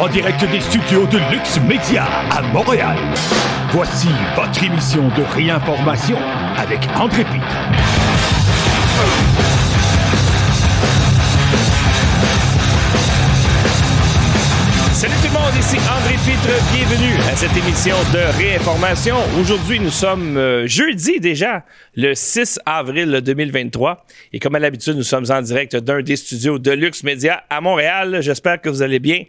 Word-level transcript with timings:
en 0.00 0.08
direct 0.08 0.42
des 0.50 0.60
studios 0.60 1.06
de 1.06 1.18
Lux 1.30 1.60
Media 1.68 2.06
à 2.30 2.40
Montréal. 2.40 2.96
Voici 3.70 4.08
votre 4.34 4.64
émission 4.64 5.08
de 5.08 5.22
réinformation 5.34 6.16
avec 6.56 6.80
André 6.98 7.22
Pitre. 7.24 7.56
Salut 14.94 15.12
tout 15.22 15.28
le 15.28 15.38
monde, 15.38 15.52
ici 15.58 15.76
André 15.76 16.14
Pitre, 16.24 16.48
bienvenue 16.72 17.20
à 17.30 17.36
cette 17.36 17.54
émission 17.54 17.96
de 18.14 18.38
réinformation. 18.38 19.16
Aujourd'hui, 19.38 19.80
nous 19.80 19.90
sommes 19.90 20.38
euh, 20.38 20.66
jeudi 20.66 21.20
déjà, 21.20 21.66
le 21.94 22.14
6 22.14 22.58
avril 22.64 23.20
2023. 23.22 24.06
Et 24.32 24.38
comme 24.38 24.54
à 24.54 24.60
l'habitude, 24.60 24.96
nous 24.96 25.02
sommes 25.02 25.26
en 25.30 25.42
direct 25.42 25.76
d'un 25.76 26.00
des 26.00 26.16
studios 26.16 26.58
de 26.58 26.70
Lux 26.70 27.04
Media 27.04 27.44
à 27.50 27.60
Montréal. 27.60 28.20
J'espère 28.22 28.62
que 28.62 28.70
vous 28.70 28.80
allez 28.80 28.98
bien. 28.98 29.24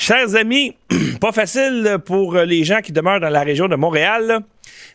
Chers 0.00 0.36
amis, 0.36 0.76
pas 1.20 1.32
facile 1.32 1.98
pour 2.04 2.36
les 2.36 2.62
gens 2.62 2.80
qui 2.80 2.92
demeurent 2.92 3.18
dans 3.18 3.28
la 3.30 3.42
région 3.42 3.66
de 3.66 3.74
Montréal 3.74 4.42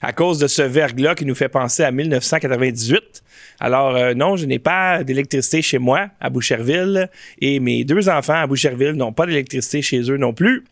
à 0.01 0.13
cause 0.13 0.39
de 0.39 0.47
ce 0.47 0.61
verglas 0.61 1.13
qui 1.13 1.25
nous 1.25 1.35
fait 1.35 1.49
penser 1.49 1.83
à 1.83 1.91
1998. 1.91 3.21
Alors 3.59 3.97
euh, 3.97 4.13
non, 4.13 4.37
je 4.37 4.45
n'ai 4.45 4.59
pas 4.59 5.03
d'électricité 5.03 5.61
chez 5.61 5.77
moi 5.77 6.07
à 6.21 6.29
Boucherville 6.29 7.09
et 7.41 7.59
mes 7.59 7.83
deux 7.83 8.07
enfants 8.07 8.33
à 8.33 8.47
Boucherville 8.47 8.93
n'ont 8.93 9.11
pas 9.11 9.25
d'électricité 9.25 9.81
chez 9.81 10.09
eux 10.09 10.15
non 10.15 10.31
plus. 10.31 10.63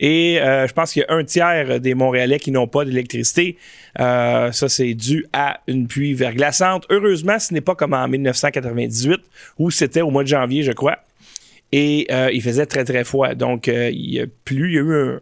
Et 0.00 0.40
euh, 0.40 0.66
je 0.66 0.72
pense 0.72 0.92
qu'il 0.92 1.04
y 1.08 1.12
a 1.12 1.14
un 1.14 1.22
tiers 1.22 1.78
des 1.78 1.94
Montréalais 1.94 2.40
qui 2.40 2.50
n'ont 2.50 2.66
pas 2.66 2.84
d'électricité. 2.84 3.56
Euh, 4.00 4.50
ça, 4.50 4.68
c'est 4.68 4.94
dû 4.94 5.26
à 5.32 5.60
une 5.68 5.86
pluie 5.86 6.14
verglaçante. 6.14 6.84
Heureusement, 6.90 7.38
ce 7.38 7.54
n'est 7.54 7.60
pas 7.60 7.76
comme 7.76 7.94
en 7.94 8.08
1998 8.08 9.20
où 9.60 9.70
c'était 9.70 10.00
au 10.00 10.10
mois 10.10 10.24
de 10.24 10.28
janvier, 10.28 10.64
je 10.64 10.72
crois. 10.72 10.98
Et 11.72 12.06
euh, 12.10 12.30
il 12.32 12.42
faisait 12.42 12.66
très, 12.66 12.84
très 12.84 13.04
froid. 13.04 13.34
Donc, 13.34 13.68
euh, 13.68 13.90
il 13.90 14.12
y 14.12 14.20
a 14.20 14.26
plu, 14.44 14.70
il 14.70 14.74
y 14.74 14.78
a 14.78 14.82
eu 14.82 15.18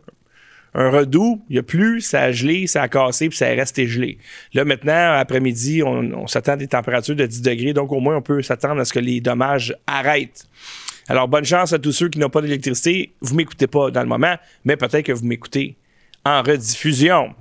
un, 0.74 0.90
redout, 0.90 1.42
il 1.48 1.56
y 1.56 1.58
a 1.58 1.62
plu, 1.62 2.00
ça 2.00 2.22
a 2.22 2.32
gelé, 2.32 2.66
ça 2.66 2.82
a 2.82 2.88
cassé, 2.88 3.28
puis 3.28 3.38
ça 3.38 3.48
est 3.48 3.54
resté 3.54 3.86
gelé. 3.86 4.18
Là, 4.52 4.64
maintenant, 4.64 5.14
après-midi, 5.14 5.82
on, 5.82 6.26
s'attend 6.26 6.52
à 6.52 6.56
des 6.56 6.68
températures 6.68 7.16
de 7.16 7.24
10 7.24 7.42
degrés, 7.42 7.72
donc 7.72 7.92
au 7.92 8.00
moins, 8.00 8.16
on 8.16 8.22
peut 8.22 8.42
s'attendre 8.42 8.80
à 8.80 8.84
ce 8.84 8.92
que 8.92 8.98
les 8.98 9.20
dommages 9.20 9.74
arrêtent. 9.86 10.46
Alors, 11.08 11.28
bonne 11.28 11.44
chance 11.44 11.72
à 11.72 11.78
tous 11.78 11.92
ceux 11.92 12.08
qui 12.08 12.18
n'ont 12.18 12.28
pas 12.28 12.42
d'électricité. 12.42 13.14
Vous 13.20 13.34
m'écoutez 13.34 13.68
pas 13.68 13.90
dans 13.90 14.02
le 14.02 14.08
moment, 14.08 14.36
mais 14.64 14.76
peut-être 14.76 15.06
que 15.06 15.12
vous 15.12 15.24
m'écoutez 15.24 15.76
en 16.24 16.42
rediffusion. 16.42 17.34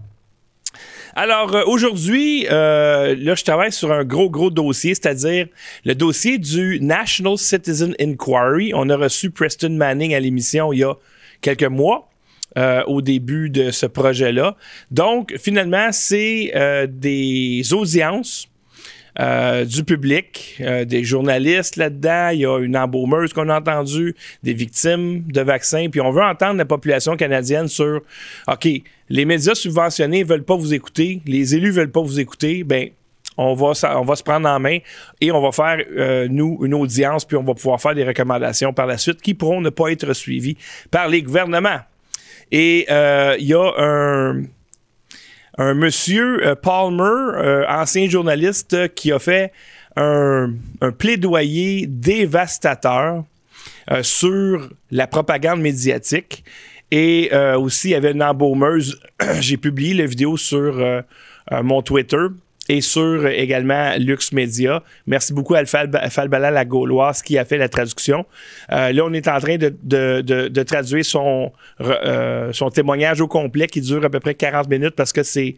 Alors 1.18 1.56
euh, 1.56 1.64
aujourd'hui, 1.66 2.46
euh, 2.52 3.16
là, 3.18 3.36
je 3.36 3.44
travaille 3.46 3.72
sur 3.72 3.90
un 3.94 4.04
gros, 4.04 4.30
gros 4.30 4.50
dossier, 4.50 4.94
c'est-à-dire 4.94 5.48
le 5.86 5.96
dossier 5.96 6.38
du 6.38 6.80
National 6.82 7.38
Citizen 7.38 7.96
Inquiry. 8.02 8.74
On 8.76 8.90
a 8.90 8.98
reçu 8.98 9.32
Preston 9.32 9.70
Manning 9.70 10.14
à 10.14 10.20
l'émission 10.20 10.74
il 10.74 10.80
y 10.80 10.84
a 10.84 10.94
quelques 11.42 11.64
mois. 11.64 12.10
Euh, 12.58 12.84
au 12.86 13.02
début 13.02 13.50
de 13.50 13.70
ce 13.70 13.86
projet-là. 13.86 14.56
Donc, 14.90 15.36
finalement, 15.38 15.90
c'est 15.92 16.54
des 16.88 17.74
audiences 17.74 18.48
euh, 19.18 19.64
du 19.64 19.86
public, 19.86 20.58
euh, 20.60 20.84
des 20.84 21.06
journalistes 21.06 21.78
là-dedans. 21.78 22.30
Il 22.34 22.40
y 22.40 22.46
a 22.46 22.60
une 22.60 22.76
embaumeuse 22.76 23.32
qu'on 23.32 23.48
a 23.48 23.60
entendue, 23.60 24.14
des 24.44 24.54
victimes 24.54 25.24
de 25.28 25.40
vaccins. 25.40 25.88
Puis 25.90 26.02
on 26.02 26.12
veut 26.12 26.22
entendre 26.22 26.58
la 26.58 26.66
population 26.66 27.16
canadienne 27.16 27.70
sur 27.70 28.02
OK, 28.48 28.68
les 29.10 29.26
médias 29.26 29.56
subventionnés 29.56 30.24
veulent 30.24 30.44
pas 30.44 30.58
vous 30.58 30.74
écouter, 30.74 31.22
les 31.26 31.56
élus 31.56 31.72
veulent 31.72 31.92
pas 31.92 32.02
vous 32.02 32.20
écouter. 32.20 32.66
Ben, 32.66 32.90
on 33.38 33.54
va, 33.54 33.72
on 33.98 34.04
va 34.04 34.16
se 34.18 34.24
prendre 34.24 34.50
en 34.50 34.60
main 34.60 34.80
et 35.22 35.32
on 35.32 35.42
va 35.42 35.54
faire, 35.54 35.78
euh, 35.98 36.28
nous, 36.30 36.60
une 36.64 36.74
audience, 36.74 37.24
puis 37.24 37.38
on 37.38 37.44
va 37.44 37.54
pouvoir 37.54 37.82
faire 37.82 37.96
des 37.96 38.04
recommandations 38.04 38.74
par 38.74 38.86
la 38.86 38.98
suite 38.98 39.22
qui 39.22 39.34
pourront 39.34 39.62
ne 39.62 39.70
pas 39.70 39.94
être 39.94 40.12
suivies 40.14 40.58
par 40.92 41.08
les 41.08 41.22
gouvernements. 41.22 41.80
Et 42.52 42.86
il 43.40 43.48
y 43.48 43.54
a 43.54 43.72
un, 43.78 44.44
un 45.58 45.74
monsieur 45.74 46.46
euh, 46.46 46.56
Palmer, 46.56 47.04
euh, 47.04 47.66
ancien 47.68 48.10
journaliste, 48.10 48.94
qui 48.94 49.12
a 49.12 49.20
fait 49.20 49.52
un, 49.96 50.54
plaidoyer 50.98 51.88
dévastateur 51.88 53.24
euh, 53.92 54.04
sur 54.04 54.70
la 54.92 55.08
propagande 55.08 55.62
médiatique. 55.62 56.44
Et 56.92 57.32
aussi, 57.58 57.90
il 57.90 57.92
y 57.92 57.96
avait 57.96 58.12
une 58.12 58.24
embaumeuse. 58.24 59.02
J'ai 59.42 59.58
publié 59.58 59.96
la 59.96 60.06
vidéo 60.06 60.38
sur 60.38 60.82
mon 61.52 61.82
Twitter 61.82 62.28
et 62.68 62.82
sur 62.82 63.28
également 63.28 63.96
Lux 63.98 64.32
Media. 64.32 64.84
Merci 65.06 65.34
beaucoup 65.34 65.56
à 65.56 65.66
Falbala 65.66 66.52
la 66.52 66.66
Gauloise 66.66 67.22
qui 67.22 67.38
a 67.38 67.46
fait 67.46 67.58
la 67.58 67.70
traduction. 67.70 68.26
Euh, 68.72 68.92
là, 68.92 69.04
on 69.06 69.14
est 69.14 69.28
en 69.28 69.40
train 69.40 69.58
de, 69.58 70.64
traduire 70.64 71.06
son, 71.06 71.52
euh, 71.82 72.52
son 72.54 72.70
témoignage 72.70 73.22
au 73.22 73.28
complet 73.28 73.68
qui 73.68 73.82
dure 73.82 74.04
à 74.04 74.10
peu 74.10 74.20
près 74.20 74.34
40 74.34 74.70
minutes 74.70 74.96
parce 74.96 75.14
que 75.14 75.24
c'est 75.24 75.56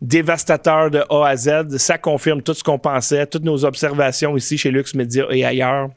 dévastateur 0.00 0.90
de 0.90 1.04
A 1.10 1.28
à 1.28 1.36
Z. 1.36 1.76
Ça 1.76 1.98
confirme 1.98 2.42
tout 2.42 2.54
ce 2.54 2.64
qu'on 2.64 2.78
pensait, 2.78 3.26
toutes 3.26 3.44
nos 3.44 3.64
observations 3.64 4.36
ici 4.36 4.58
chez 4.58 4.70
Lux 4.70 4.94
Media 4.94 5.26
et 5.30 5.44
ailleurs 5.44 5.90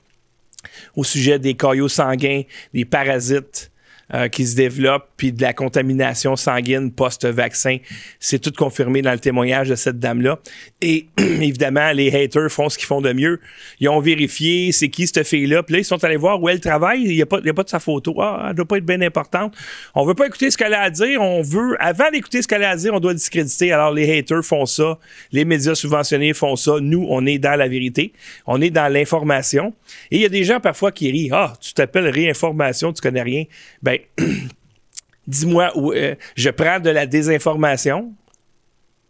au 0.96 1.04
sujet 1.04 1.40
des 1.40 1.54
caillots 1.54 1.88
sanguins, 1.88 2.42
des 2.74 2.86
parasites, 2.86 3.72
euh, 4.14 4.28
qui 4.28 4.46
se 4.46 4.56
développe, 4.56 5.10
puis 5.18 5.32
de 5.32 5.42
la 5.42 5.54
contamination 5.54 6.36
sanguine 6.36 6.92
post-vaccin. 6.92 7.78
C'est 8.20 8.40
tout 8.40 8.52
confirmé 8.52 9.02
dans 9.02 9.12
le 9.12 9.20
témoignage 9.20 9.70
de 9.70 9.76
cette 9.76 10.00
dame-là. 10.00 10.40
Et 10.82 11.08
évidemment, 11.18 11.92
les 11.92 12.16
haters 12.16 12.52
font 12.52 12.70
ce 12.70 12.78
qu'ils 12.78 12.88
font 12.88 13.02
de 13.02 13.14
mieux. 13.14 13.40
Ils 13.80 13.90
ont 13.90 14.00
vérifié 14.00 14.72
c'est 14.72 14.90
qui 14.90 15.08
cette 15.08 15.26
fille-là, 15.26 15.64
puis 15.64 15.74
là, 15.74 15.80
ils 15.80 15.86
sont 15.86 16.04
allés 16.04 16.18
voir 16.18 16.42
où 16.42 16.50
elle 16.50 16.60
travaille. 16.60 17.02
Il 17.02 17.16
n'y 17.16 17.22
a, 17.22 17.26
pas, 17.26 17.40
a 17.44 17.54
pas 17.54 17.64
de 17.64 17.70
sa 17.70 17.80
photo. 17.80 18.16
Ah, 18.22 18.48
elle 18.50 18.56
doit 18.56 18.66
pas 18.66 18.78
être 18.78 18.86
bien 18.86 19.02
importante. 19.02 19.56
On 19.96 20.06
veut 20.06 20.14
pas 20.14 20.28
écouter 20.28 20.52
ce 20.52 20.58
qu'elle 20.58 20.74
a 20.74 20.82
à 20.82 20.90
dire. 20.90 21.22
On 21.22 21.42
veut, 21.42 21.76
avant 21.80 22.12
d'écouter 22.12 22.42
ce 22.42 22.48
qu'elle 22.48 22.64
a 22.64 22.70
à 22.70 22.76
dire, 22.76 22.94
on 22.94 23.00
doit 23.00 23.14
discréditer. 23.14 23.72
Alors, 23.72 23.92
les 23.92 24.20
haters 24.20 24.44
font 24.44 24.66
ça. 24.66 25.00
Les 25.32 25.46
médias 25.46 25.76
subventionnés 25.76 26.34
font 26.34 26.56
ça. 26.56 26.74
Nous, 26.80 27.06
on 27.10 27.26
est 27.26 27.40
dans 27.40 27.56
la 27.56 27.68
vérité. 27.68 28.14
On 28.46 28.62
est 28.62 28.70
dans 28.70 28.92
l'information. 28.92 29.74
Et 30.12 30.18
il 30.18 30.22
y 30.22 30.26
a 30.26 30.30
des 30.30 30.44
gens 30.44 30.60
parfois 30.60 30.92
qui 30.92 31.12
rient. 31.12 31.30
Ah, 31.32 31.54
tu 31.60 31.74
t'appelles 31.74 32.10
réinformation, 32.10 32.94
tu 32.94 33.02
connais 33.02 33.22
rien. 33.22 33.46
Ben, 33.82 33.95
ben, 34.18 34.26
dis-moi, 35.28 35.72
euh, 35.76 36.16
je 36.36 36.50
prends 36.50 36.80
de 36.80 36.90
la 36.90 37.06
désinformation, 37.06 38.14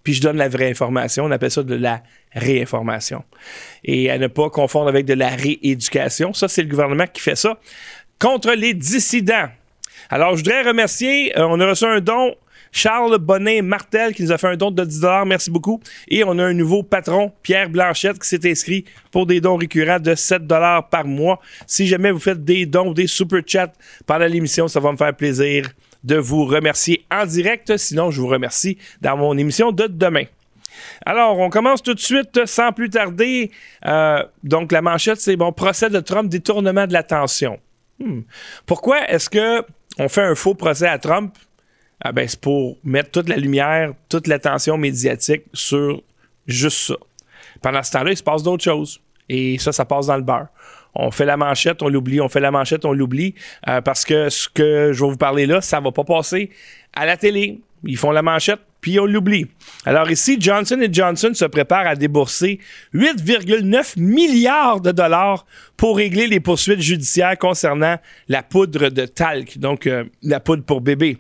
puis 0.04 0.14
je 0.14 0.22
donne 0.22 0.38
la 0.38 0.50
vraie 0.50 0.70
information. 0.70 1.26
On 1.26 1.32
appelle 1.32 1.52
ça 1.52 1.64
de 1.64 1.76
la 1.76 2.04
réinformation. 2.34 3.24
Et 3.84 4.12
à 4.12 4.18
ne 4.18 4.28
pas 4.28 4.50
confondre 4.50 4.88
avec 4.88 5.06
de 5.06 5.14
la 5.14 5.30
rééducation. 5.30 6.34
Ça, 6.34 6.48
c'est 6.48 6.62
le 6.62 6.70
gouvernement 6.70 7.08
qui 7.08 7.22
fait 7.22 7.36
ça 7.36 7.60
contre 8.20 8.54
les 8.54 8.74
dissidents. 8.74 9.50
Alors, 10.10 10.32
je 10.32 10.44
voudrais 10.44 10.62
remercier, 10.62 11.38
euh, 11.38 11.48
on 11.48 11.60
a 11.60 11.68
reçu 11.68 11.86
un 11.86 12.00
don 12.00 12.36
Charles 12.76 13.20
Bonnet 13.20 13.62
Martel 13.62 14.14
qui 14.14 14.22
nous 14.22 14.34
a 14.34 14.38
fait 14.38 14.50
un 14.50 14.58
don 14.58 14.70
de 14.70 14.84
10 14.84 15.02
Merci 15.26 15.50
beaucoup. 15.50 15.80
Et 16.10 16.26
on 16.26 16.38
a 16.38 16.44
un 16.44 16.54
nouveau 16.54 16.84
patron, 16.84 17.32
Pierre 17.42 17.70
Blanchette, 17.70 18.20
qui 18.20 18.28
s'est 18.28 18.52
inscrit 18.52 18.84
pour 19.12 19.26
des 19.26 19.40
dons 19.40 19.56
récurrents 19.56 20.02
de 20.02 20.14
7 20.14 20.46
par 20.46 21.06
mois. 21.06 21.40
Si 21.66 21.88
jamais 21.88 22.12
vous 22.12 22.20
faites 22.20 22.44
des 22.44 22.66
dons, 22.66 22.92
des 22.92 23.08
super 23.08 23.40
chats 23.48 23.72
pendant 24.06 24.26
l'émission, 24.26 24.68
ça 24.68 24.82
va 24.82 24.92
me 24.92 24.98
faire 24.98 25.16
plaisir 25.16 25.70
de 26.04 26.18
vous 26.18 26.44
remercier 26.44 27.06
en 27.10 27.26
direct. 27.26 27.78
Sinon, 27.78 28.12
je 28.12 28.20
vous 28.20 28.28
remercie 28.28 28.78
dans 29.00 29.16
mon 29.16 29.38
émission 29.38 29.72
de 29.72 29.88
demain. 29.88 30.26
Alors, 31.06 31.40
on 31.40 31.50
commence 31.50 31.82
tout 31.82 31.94
de 31.94 32.02
suite 32.02 32.46
sans 32.46 32.74
plus 32.74 32.90
tarder. 32.90 33.52
Euh, 33.86 34.22
donc, 34.44 34.74
la 34.74 34.82
manchette, 34.82 35.22
c'est 35.22 35.38
bon, 35.38 35.54
procès 35.54 35.90
de 35.90 36.02
Trump, 36.02 36.30
détournement 36.30 36.88
de 36.88 36.92
l'attention. 36.92 37.58
Hmm. 38.00 38.24
Pourquoi 38.66 39.10
est-ce 39.10 39.30
que 39.30 39.64
on 39.98 40.10
fait 40.10 40.24
un 40.24 40.36
faux 40.36 40.56
procès 40.56 40.90
à 40.90 41.00
Trump? 41.00 41.34
Ah 42.02 42.12
ben, 42.12 42.28
c'est 42.28 42.40
pour 42.40 42.78
mettre 42.84 43.12
toute 43.12 43.30
la 43.30 43.38
lumière, 43.38 43.94
toute 44.10 44.28
l'attention 44.28 44.78
médiatique 44.78 45.44
sur 45.54 46.02
juste 46.46 46.78
ça. 46.88 46.96
Pendant 47.62 47.84
ce 47.84 47.92
temps-là, 47.92 48.12
il 48.12 48.18
se 48.18 48.24
passe 48.24 48.44
d'autres 48.44 48.64
choses. 48.64 49.00
Et 49.30 49.58
ça, 49.58 49.72
ça 49.72 49.86
passe 49.86 50.08
dans 50.08 50.18
le 50.18 50.22
beurre. 50.22 50.48
On 50.94 51.12
fait 51.12 51.26
la 51.26 51.36
manchette, 51.36 51.82
on 51.82 51.90
l'oublie, 51.90 52.22
on 52.22 52.30
fait 52.30 52.40
la 52.40 52.52
manchette, 52.52 52.86
on 52.86 52.94
l'oublie, 52.94 53.36
euh, 53.68 53.82
parce 53.82 54.06
que 54.06 54.30
ce 54.30 54.48
que 54.48 54.92
je 54.94 55.04
vais 55.04 55.10
vous 55.10 55.18
parler 55.18 55.46
là, 55.46 55.60
ça 55.62 55.80
va 55.80 55.92
pas 55.92 56.04
passer 56.04 56.52
à 56.94 57.06
la 57.06 57.18
télé. 57.18 57.60
Ils 57.84 57.98
font 57.98 58.12
la 58.12 58.22
manchette, 58.22 58.62
puis 58.86 59.00
on 59.00 59.08
l'oublie. 59.08 59.48
Alors 59.84 60.12
ici, 60.12 60.38
Johnson 60.40 60.80
Johnson 60.92 61.32
se 61.34 61.46
prépare 61.46 61.88
à 61.88 61.96
débourser 61.96 62.60
8,9 62.94 64.00
milliards 64.00 64.80
de 64.80 64.92
dollars 64.92 65.48
pour 65.76 65.98
régler 65.98 66.28
les 66.28 66.40
poursuites 66.40 66.82
judiciaires 66.82 67.36
concernant 67.36 67.98
la 68.30 68.44
poudre 68.44 68.90
de 68.90 69.08
talc, 69.08 69.58
donc 69.58 69.88
euh, 69.88 70.04
la 70.22 70.40
poudre 70.40 70.64
pour 70.64 70.82
bébé. 70.82 71.18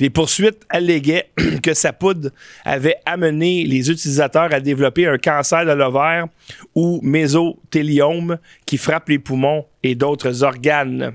Les 0.00 0.10
poursuites 0.10 0.66
alléguaient 0.68 1.30
que 1.62 1.72
sa 1.72 1.92
poudre 1.92 2.30
avait 2.64 2.96
amené 3.06 3.62
les 3.62 3.92
utilisateurs 3.92 4.52
à 4.52 4.58
développer 4.58 5.06
un 5.06 5.16
cancer 5.16 5.64
de 5.64 5.70
l'ovaire 5.70 6.26
ou 6.74 6.98
mésothéliome 7.00 8.38
qui 8.66 8.76
frappe 8.76 9.08
les 9.08 9.20
poumons 9.20 9.66
et 9.84 9.94
d'autres 9.94 10.42
organes. 10.42 11.14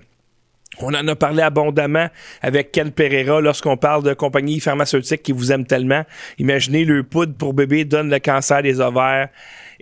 On 0.77 0.94
en 0.94 1.07
a 1.07 1.16
parlé 1.16 1.42
abondamment 1.42 2.07
avec 2.42 2.71
Ken 2.71 2.92
Pereira 2.92 3.42
lorsqu'on 3.42 3.75
parle 3.75 4.04
de 4.04 4.13
compagnies 4.13 4.60
pharmaceutiques 4.60 5.24
qui 5.24 5.31
vous 5.31 5.51
aiment 5.51 5.66
tellement. 5.66 6.06
Imaginez 6.38 6.86
le 6.86 7.04
poudre 7.04 7.33
pour 7.33 7.54
bébé 7.54 7.86
donne 7.86 8.10
le 8.10 8.19
cancer 8.19 8.62
des 8.62 8.80
ovaires. 8.80 9.30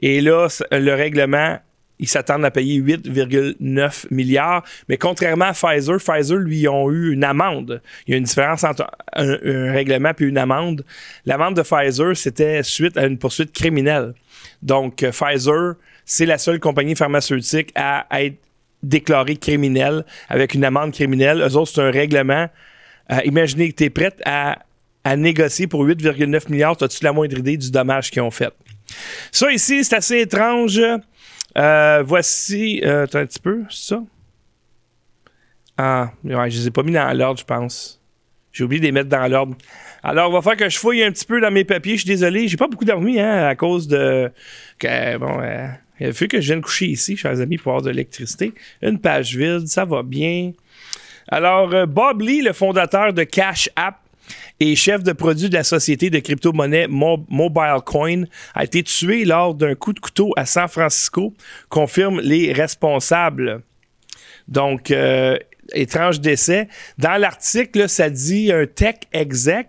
Et 0.02 0.22
là, 0.22 0.48
le 0.72 0.94
règlement 0.94 1.60
ils 2.00 2.08
s'attendent 2.08 2.46
à 2.46 2.52
payer 2.52 2.80
8,9 2.80 4.08
milliards. 4.12 4.64
Mais 4.88 4.98
contrairement 4.98 5.46
à 5.46 5.54
Pfizer, 5.54 5.98
Pfizer, 5.98 6.38
lui, 6.38 6.68
ont 6.68 6.92
eu 6.92 7.14
une 7.14 7.24
amende. 7.24 7.82
Il 8.06 8.12
y 8.12 8.14
a 8.14 8.18
une 8.18 8.24
différence 8.24 8.64
entre 8.64 8.90
un, 9.14 9.72
règlement 9.72 10.12
et 10.20 10.24
une 10.24 10.38
amende. 10.38 10.86
L'amende 11.26 11.56
de 11.56 11.64
Pfizer, 11.64 12.16
c'était 12.16 12.62
suite 12.64 12.98
à 12.98 13.06
une 13.06 13.18
poursuite 13.18 13.52
criminelle. 13.52 14.14
Donc, 14.62 15.04
euh, 15.04 15.12
Pfizer, 15.12 15.74
c'est 16.06 16.26
la 16.26 16.38
seule 16.38 16.60
compagnie 16.60 16.96
pharmaceutique 16.96 17.72
à 17.76 18.06
être 18.22 18.38
déclarée 18.84 19.38
criminelle 19.38 20.06
avec 20.30 20.54
une 20.54 20.64
amende 20.64 20.94
criminelle. 20.94 21.42
Eux 21.42 21.56
autres, 21.56 21.72
c'est 21.74 21.82
un 21.82 21.92
règlement. 21.92 22.48
Euh, 23.12 23.20
imaginez 23.26 23.72
que 23.72 23.76
tu 23.76 23.84
es 23.86 23.90
prête 23.90 24.22
à, 24.26 24.60
à 25.04 25.16
négocier 25.16 25.68
pour 25.68 25.86
8,9 25.86 26.52
milliards. 26.52 26.78
As-tu 26.82 27.04
la 27.04 27.14
moindre 27.14 27.38
idée 27.38 27.58
du 27.58 27.72
dommage 27.72 28.12
qu'ils 28.12 28.22
ont 28.22 28.32
fait? 28.32 28.54
Ça 29.32 29.52
ici, 29.52 29.84
c'est 29.84 29.96
assez 29.96 30.20
étrange. 30.20 30.82
Euh, 31.58 32.04
voici. 32.06 32.82
Euh, 32.84 33.04
attends 33.04 33.20
un 33.20 33.26
petit 33.26 33.40
peu, 33.40 33.64
ça? 33.70 34.04
Ah, 35.78 36.12
ouais, 36.24 36.50
je 36.50 36.60
les 36.60 36.68
ai 36.68 36.72
pas 36.72 36.84
mis 36.84 36.92
dans 36.92 37.16
l'ordre, 37.16 37.40
je 37.40 37.46
pense. 37.46 38.02
J'ai 38.52 38.64
oublié 38.64 38.80
de 38.80 38.86
les 38.86 38.92
mettre 38.92 39.10
dans 39.10 39.28
l'ordre. 39.28 39.56
Alors, 40.04 40.30
on 40.30 40.34
va 40.34 40.42
faire 40.42 40.58
que 40.58 40.70
je 40.70 40.78
fouille 40.78 41.04
un 41.04 41.12
petit 41.12 41.26
peu 41.26 41.40
dans 41.40 41.52
mes 41.52 41.64
papiers. 41.64 41.94
Je 41.94 42.02
suis 42.02 42.08
désolé, 42.08 42.48
j'ai 42.48 42.58
pas 42.58 42.68
beaucoup 42.68 42.86
dormi 42.86 43.20
hein, 43.20 43.48
à 43.48 43.56
cause 43.56 43.88
de. 43.88 44.32
Bon, 44.82 45.40
euh, 45.42 45.68
a 46.06 46.14
fallu 46.14 46.28
que 46.28 46.42
je 46.42 46.48
vienne 46.48 46.62
coucher 46.62 46.88
ici, 46.88 47.18
chers 47.18 47.40
amis, 47.40 47.58
pour 47.58 47.72
avoir 47.72 47.84
de 47.84 47.90
l'électricité. 47.90 48.54
Une 48.82 49.00
page 49.00 49.36
vide, 49.36 49.68
ça 49.68 49.86
va 49.86 50.04
bien. 50.04 50.52
Alors, 51.28 51.74
euh, 51.74 51.86
Bob 51.86 52.22
Lee, 52.22 52.42
le 52.42 52.54
fondateur 52.54 53.14
de 53.14 53.24
Cash 53.24 53.70
App, 53.76 53.98
et 54.60 54.76
chef 54.76 55.04
de 55.04 55.14
produit 55.14 55.50
de 55.50 55.54
la 55.54 55.64
société 55.64 56.10
de 56.10 56.20
crypto-monnaie 56.20 56.88
Mobile 56.88 57.82
Coin, 57.86 58.24
a 58.56 58.64
été 58.64 58.84
tué 58.84 59.24
lors 59.24 59.54
d'un 59.54 59.76
coup 59.76 59.94
de 59.94 60.00
couteau 60.00 60.34
à 60.36 60.46
San 60.46 60.68
Francisco, 60.68 61.34
confirment 61.70 62.22
les 62.22 62.54
responsables. 62.54 63.62
Donc, 64.48 64.92
euh, 64.92 65.38
étrange 65.74 66.20
décès. 66.20 66.68
Dans 66.98 67.20
l'article, 67.20 67.88
ça 67.88 68.10
dit 68.10 68.52
un 68.52 68.66
tech 68.66 68.96
exec. 69.14 69.68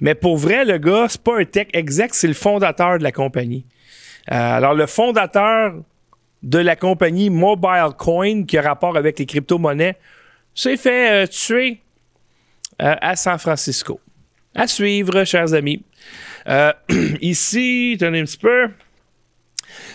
Mais 0.00 0.14
pour 0.14 0.36
vrai, 0.36 0.64
le 0.64 0.78
gars, 0.78 1.06
c'est 1.08 1.22
pas 1.22 1.40
un 1.40 1.44
tech 1.44 1.68
exec, 1.72 2.14
c'est 2.14 2.28
le 2.28 2.34
fondateur 2.34 2.98
de 2.98 3.02
la 3.02 3.12
compagnie. 3.12 3.64
Euh, 4.30 4.56
alors, 4.56 4.74
le 4.74 4.86
fondateur 4.86 5.74
de 6.42 6.58
la 6.58 6.76
compagnie 6.76 7.30
Mobile 7.30 7.92
Coin, 7.96 8.44
qui 8.44 8.58
a 8.58 8.62
rapport 8.62 8.96
avec 8.96 9.18
les 9.18 9.26
crypto-monnaies, 9.26 9.96
s'est 10.54 10.76
fait 10.76 11.24
euh, 11.24 11.26
tuer 11.26 11.80
euh, 12.82 12.94
à 13.00 13.16
San 13.16 13.38
Francisco. 13.38 14.00
À 14.54 14.66
suivre, 14.66 15.24
chers 15.24 15.54
amis. 15.54 15.82
Ici, 17.20 17.96
tenez 17.98 18.20
un 18.20 18.24
petit 18.24 18.38
peu. 18.38 18.68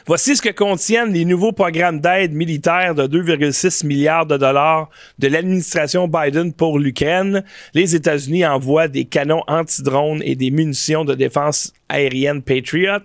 Voici 0.05 0.35
ce 0.35 0.41
que 0.41 0.49
contiennent 0.49 1.11
les 1.11 1.25
nouveaux 1.25 1.51
programmes 1.51 1.99
d'aide 1.99 2.33
militaire 2.33 2.93
de 2.93 3.07
2,6 3.07 3.85
milliards 3.85 4.25
de 4.25 4.37
dollars 4.37 4.89
de 5.17 5.27
l'administration 5.27 6.07
Biden 6.07 6.53
pour 6.53 6.77
l'Ukraine. 6.77 7.43
Les 7.73 7.95
États-Unis 7.95 8.45
envoient 8.45 8.87
des 8.87 9.05
canons 9.05 9.43
anti-drones 9.47 10.21
et 10.23 10.35
des 10.35 10.51
munitions 10.51 11.05
de 11.05 11.15
défense 11.15 11.73
aérienne 11.89 12.43
Patriot. 12.43 12.99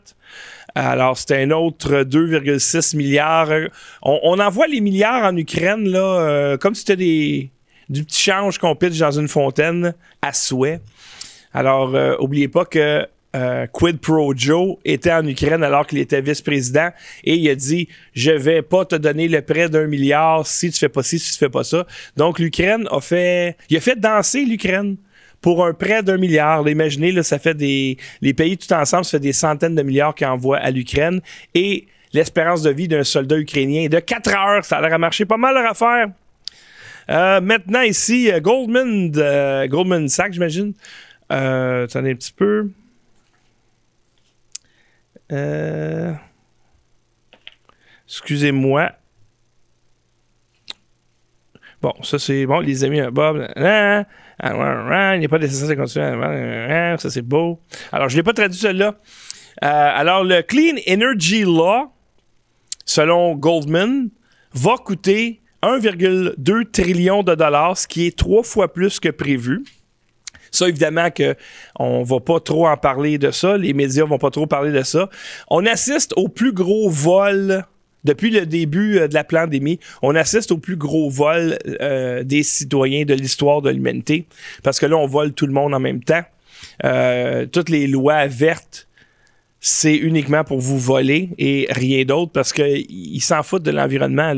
Alors, 0.81 1.19
c'est 1.19 1.43
un 1.43 1.51
autre 1.51 2.05
2,6 2.05 2.97
milliards. 2.97 3.51
On, 4.01 4.39
envoie 4.39 4.69
les 4.69 4.81
milliards 4.81 5.25
en 5.25 5.37
Ukraine, 5.37 5.91
euh, 5.93 6.57
comme 6.57 6.77
si 6.77 6.83
c'était 6.83 6.97
des, 6.97 7.51
du 7.89 8.05
petit 8.05 8.23
change 8.23 8.59
qu'on 8.59 8.77
pitch 8.77 8.97
dans 8.97 9.11
une 9.11 9.27
fontaine 9.27 9.93
à 10.23 10.33
souhait. 10.33 10.81
Alors, 11.53 11.97
euh, 11.97 12.15
oubliez 12.21 12.47
pas 12.47 12.65
que 12.65 13.05
euh, 13.35 13.67
Quid 13.67 13.99
Pro 13.99 14.33
Joe 14.37 14.77
était 14.85 15.13
en 15.13 15.27
Ukraine 15.27 15.65
alors 15.65 15.85
qu'il 15.85 15.99
était 15.99 16.21
vice-président 16.21 16.91
et 17.25 17.35
il 17.35 17.51
a 17.51 17.57
dit 17.57 17.89
je 18.15 18.31
vais 18.31 18.63
pas 18.63 18.85
te 18.85 18.95
donner 18.95 19.27
le 19.27 19.43
prêt 19.43 19.69
d'un 19.69 19.87
milliard 19.87 20.47
si 20.47 20.71
tu 20.71 20.79
fais 20.79 20.89
pas 20.89 21.03
ci 21.03 21.19
si 21.19 21.33
tu 21.33 21.39
fais 21.39 21.51
pas 21.51 21.65
ça. 21.65 21.87
Donc 22.17 22.39
l'Ukraine 22.39 22.89
a 22.91 23.01
fait 23.01 23.57
il 23.69 23.77
a 23.77 23.81
fait 23.81 24.01
danser 24.01 24.47
l'Ukraine 24.47 24.97
pour 25.41 25.65
un 25.65 25.73
prêt 25.73 26.03
d'un 26.03 26.17
milliard. 26.17 26.69
imaginez 26.69 27.23
ça 27.23 27.39
fait 27.39 27.55
des 27.55 27.97
les 28.21 28.35
pays 28.35 28.57
tout 28.57 28.73
ensemble 28.73 29.05
ça 29.05 29.13
fait 29.13 29.21
des 29.21 29.33
centaines 29.33 29.75
de 29.75 29.83
milliards 29.83 30.15
qu'ils 30.15 30.27
envoient 30.27 30.59
à 30.59 30.71
l'Ukraine 30.71 31.21
et 31.55 31.87
l'espérance 32.13 32.63
de 32.63 32.71
vie 32.71 32.89
d'un 32.89 33.05
soldat 33.05 33.39
ukrainien 33.39 33.83
est 33.83 33.89
de 33.89 34.01
4 34.01 34.35
heures, 34.35 34.65
ça 34.65 34.79
a 34.79 34.81
l'air 34.81 34.95
à 34.95 34.99
marcher 34.99 35.25
pas 35.25 35.37
mal 35.37 35.55
leur 35.55 35.71
affaire. 35.71 36.09
Euh, 37.11 37.41
maintenant, 37.41 37.83
ici, 37.83 38.31
euh, 38.31 38.41
Goldman, 38.41 39.13
euh, 39.17 39.67
Goldman 39.67 40.09
Sachs, 40.09 40.33
j'imagine. 40.33 40.75
attendez 41.29 42.13
un 42.13 42.15
petit 42.15 42.33
peu. 42.33 42.71
Excusez-moi. 48.07 48.93
Bon, 51.81 51.93
ça 52.03 52.19
c'est 52.19 52.45
bon, 52.45 52.61
les 52.61 52.83
amis, 52.85 53.01
Bob. 53.13 53.47
Il 54.43 55.19
n'y 55.19 55.25
a 55.25 55.29
pas 55.29 55.39
nécessaire 55.39 55.69
de 55.69 55.75
continuer. 55.75 56.97
Ça 56.99 57.11
c'est 57.11 57.23
beau. 57.23 57.61
Alors, 57.93 58.09
je 58.09 58.15
ne 58.15 58.21
l'ai 58.21 58.23
pas 58.23 58.33
traduit 58.33 58.59
celle-là. 58.59 58.95
alors, 59.61 60.25
le 60.25 60.43
Clean 60.43 60.77
Energy 60.89 61.43
Law, 61.43 61.91
selon 62.85 63.35
Goldman, 63.35 64.11
va 64.55 64.77
coûter 64.77 65.41
1,2 65.63 66.71
trillion 66.71 67.23
de 67.23 67.35
dollars, 67.35 67.77
ce 67.77 67.89
qui 67.89 68.07
est 68.07 68.17
trois 68.17 68.43
fois 68.43 68.73
plus 68.73 69.01
que 69.01 69.09
prévu. 69.09 69.65
Ça, 70.51 70.69
évidemment, 70.69 71.11
que 71.11 71.35
on 71.79 72.03
va 72.03 72.21
pas 72.21 72.41
trop 72.41 72.69
en 72.69 72.77
parler 72.77 73.19
de 73.19 73.31
ça. 73.31 73.57
Les 73.57 73.75
médias 73.75 74.05
vont 74.05 74.19
pas 74.19 74.31
trop 74.31 74.47
parler 74.47 74.73
de 74.73 74.83
ça. 74.83 75.11
On 75.49 75.67
assiste 75.67 76.15
au 76.17 76.29
plus 76.29 76.53
gros 76.53 76.89
vol 76.89 77.65
depuis 78.05 78.31
le 78.31 78.47
début 78.47 78.99
euh, 78.99 79.09
de 79.09 79.15
la 79.15 79.25
pandémie. 79.25 79.79
On 80.03 80.15
assiste 80.15 80.53
au 80.53 80.59
plus 80.59 80.77
gros 80.77 81.11
vol 81.11 81.59
euh, 81.81 82.23
des 82.23 82.43
citoyens 82.43 83.05
de 83.05 83.15
l'histoire 83.15 83.63
de 83.63 83.71
l'humanité. 83.71 84.27
Parce 84.63 84.79
que 84.81 84.87
là, 84.87 84.97
on 84.97 85.07
vole 85.07 85.33
tout 85.33 85.47
le 85.47 85.53
monde 85.53 85.75
en 85.75 85.81
même 85.81 86.03
temps. 86.03 86.23
Euh, 86.85 87.47
toutes 87.47 87.69
les 87.69 87.87
lois 87.87 88.27
vertes 88.27 88.87
c'est 89.61 89.97
uniquement 89.97 90.45
pour 90.45 90.61
vous 90.61 90.79
voler 90.79 91.31
et 91.37 91.67
rien 91.71 92.05
d'autre 92.05 92.31
parce 92.31 92.53
qu'ils 92.53 93.21
s'en 93.21 93.43
foutent 93.43 93.65
de 93.65 93.73
l'environnement. 93.73 94.33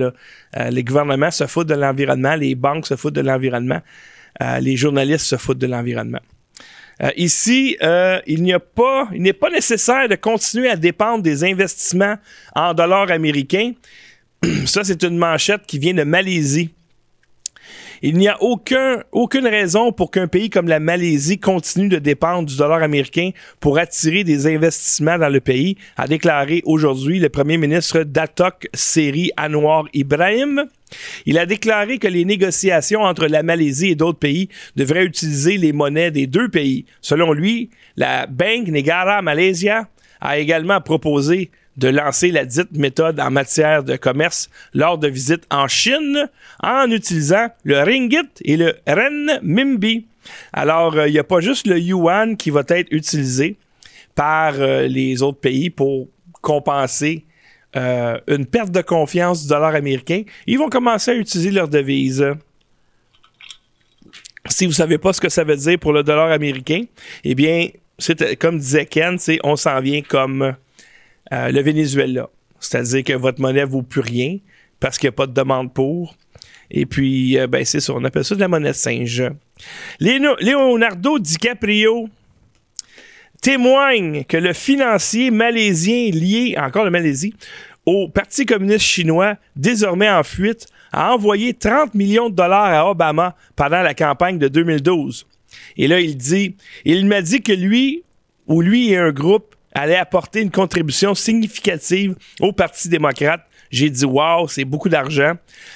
Les 0.70 0.82
gouvernements 0.82 1.30
se 1.30 1.46
foutent 1.46 1.68
de 1.68 1.74
l'environnement, 1.74 2.36
les 2.36 2.54
banques 2.54 2.86
se 2.86 2.96
foutent 2.96 3.16
de 3.16 3.20
l'environnement, 3.20 3.82
les 4.60 4.76
journalistes 4.78 5.26
se 5.26 5.36
foutent 5.36 5.58
de 5.58 5.66
l'environnement. 5.66 6.20
Euh, 7.02 7.10
ici, 7.16 7.76
il 8.26 8.42
n'y 8.42 8.52
a 8.52 8.60
pas, 8.60 9.08
il 9.14 9.22
n'est 9.22 9.32
pas 9.32 9.50
nécessaire 9.50 10.08
de 10.08 10.16
continuer 10.16 10.68
à 10.68 10.76
dépendre 10.76 11.22
des 11.22 11.44
investissements 11.44 12.16
en 12.54 12.74
dollars 12.74 13.10
américains. 13.10 13.72
Ça, 14.66 14.84
c'est 14.84 15.02
une 15.02 15.16
manchette 15.16 15.66
qui 15.66 15.78
vient 15.78 15.94
de 15.94 16.04
Malaisie. 16.04 16.70
Il 18.02 18.16
n'y 18.16 18.28
a 18.28 18.42
aucun, 18.42 19.02
aucune 19.12 19.46
raison 19.46 19.92
pour 19.92 20.10
qu'un 20.10 20.26
pays 20.26 20.48
comme 20.48 20.68
la 20.68 20.80
Malaisie 20.80 21.38
continue 21.38 21.90
de 21.90 21.98
dépendre 21.98 22.48
du 22.48 22.56
dollar 22.56 22.82
américain 22.82 23.30
pour 23.60 23.76
attirer 23.78 24.24
des 24.24 24.46
investissements 24.46 25.18
dans 25.18 25.28
le 25.28 25.40
pays, 25.40 25.76
a 25.98 26.06
déclaré 26.08 26.62
aujourd'hui 26.64 27.18
le 27.18 27.28
premier 27.28 27.58
ministre 27.58 28.02
Datok 28.02 28.68
Seri 28.72 29.32
Anwar 29.36 29.84
Ibrahim. 29.92 30.64
Il 31.26 31.38
a 31.38 31.44
déclaré 31.44 31.98
que 31.98 32.08
les 32.08 32.24
négociations 32.24 33.02
entre 33.02 33.26
la 33.26 33.42
Malaisie 33.42 33.90
et 33.90 33.94
d'autres 33.96 34.18
pays 34.18 34.48
devraient 34.76 35.04
utiliser 35.04 35.58
les 35.58 35.74
monnaies 35.74 36.10
des 36.10 36.26
deux 36.26 36.48
pays. 36.48 36.86
Selon 37.02 37.34
lui, 37.34 37.68
la 37.96 38.26
Bank 38.26 38.68
Negara 38.68 39.20
Malaysia 39.20 39.88
a 40.22 40.38
également 40.38 40.80
proposé 40.80 41.50
de 41.80 41.88
lancer 41.88 42.30
la 42.30 42.44
dite 42.44 42.72
méthode 42.72 43.18
en 43.18 43.30
matière 43.30 43.82
de 43.82 43.96
commerce 43.96 44.50
lors 44.74 44.98
de 44.98 45.08
visites 45.08 45.44
en 45.50 45.66
Chine 45.66 46.28
en 46.62 46.90
utilisant 46.90 47.48
le 47.64 47.78
ringgit 47.78 48.30
et 48.44 48.58
le 48.58 48.76
renminbi. 48.86 50.06
Alors, 50.52 50.94
euh, 50.96 51.08
il 51.08 51.12
n'y 51.12 51.18
a 51.18 51.24
pas 51.24 51.40
juste 51.40 51.66
le 51.66 51.78
yuan 51.78 52.36
qui 52.36 52.50
va 52.50 52.62
être 52.68 52.88
utilisé 52.90 53.56
par 54.14 54.52
euh, 54.58 54.86
les 54.86 55.22
autres 55.22 55.40
pays 55.40 55.70
pour 55.70 56.08
compenser 56.42 57.24
euh, 57.76 58.18
une 58.28 58.44
perte 58.44 58.70
de 58.70 58.82
confiance 58.82 59.42
du 59.42 59.48
dollar 59.48 59.74
américain. 59.74 60.22
Ils 60.46 60.58
vont 60.58 60.68
commencer 60.68 61.12
à 61.12 61.14
utiliser 61.14 61.50
leur 61.50 61.68
devise. 61.68 62.26
Si 64.50 64.66
vous 64.66 64.72
ne 64.72 64.76
savez 64.76 64.98
pas 64.98 65.14
ce 65.14 65.20
que 65.20 65.30
ça 65.30 65.44
veut 65.44 65.56
dire 65.56 65.78
pour 65.78 65.94
le 65.94 66.02
dollar 66.02 66.30
américain, 66.30 66.84
eh 67.24 67.34
bien, 67.34 67.68
comme 68.38 68.58
disait 68.58 68.84
Ken, 68.84 69.16
on 69.44 69.56
s'en 69.56 69.80
vient 69.80 70.02
comme 70.02 70.54
euh, 71.32 71.50
le 71.50 71.60
Venezuela. 71.60 72.28
C'est-à-dire 72.58 73.04
que 73.04 73.12
votre 73.14 73.40
monnaie 73.40 73.64
vaut 73.64 73.82
plus 73.82 74.00
rien 74.00 74.38
parce 74.78 74.98
qu'il 74.98 75.08
n'y 75.08 75.14
a 75.14 75.16
pas 75.16 75.26
de 75.26 75.32
demande 75.32 75.72
pour. 75.72 76.16
Et 76.70 76.86
puis, 76.86 77.38
euh, 77.38 77.46
ben, 77.46 77.64
c'est 77.64 77.80
ça, 77.80 77.92
on 77.94 78.04
appelle 78.04 78.24
ça 78.24 78.34
de 78.34 78.40
la 78.40 78.48
monnaie 78.48 78.72
singe. 78.72 79.24
Leonardo 80.00 81.18
DiCaprio 81.18 82.08
témoigne 83.42 84.24
que 84.24 84.36
le 84.36 84.52
financier 84.52 85.30
malaisien 85.30 86.10
lié, 86.10 86.56
encore 86.58 86.84
le 86.84 86.90
Malaisie, 86.90 87.34
au 87.86 88.08
Parti 88.08 88.44
communiste 88.46 88.84
chinois, 88.84 89.36
désormais 89.56 90.10
en 90.10 90.22
fuite, 90.22 90.66
a 90.92 91.12
envoyé 91.14 91.54
30 91.54 91.94
millions 91.94 92.28
de 92.28 92.34
dollars 92.34 92.72
à 92.72 92.90
Obama 92.90 93.34
pendant 93.56 93.82
la 93.82 93.94
campagne 93.94 94.38
de 94.38 94.48
2012. 94.48 95.26
Et 95.76 95.88
là, 95.88 96.00
il 96.00 96.16
dit, 96.16 96.56
il 96.84 97.06
m'a 97.06 97.22
dit 97.22 97.42
que 97.42 97.52
lui, 97.52 98.02
ou 98.46 98.60
lui 98.60 98.90
et 98.90 98.98
un 98.98 99.12
groupe, 99.12 99.54
allait 99.74 99.96
apporter 99.96 100.40
une 100.40 100.50
contribution 100.50 101.14
significative 101.14 102.14
au 102.40 102.52
Parti 102.52 102.88
démocrate 102.88 103.42
J'ai 103.70 103.90
dit 103.90 104.04
wow, 104.04 104.48
c'est 104.48 104.64
beaucoup 104.64 104.88
d'argent. 104.88 105.34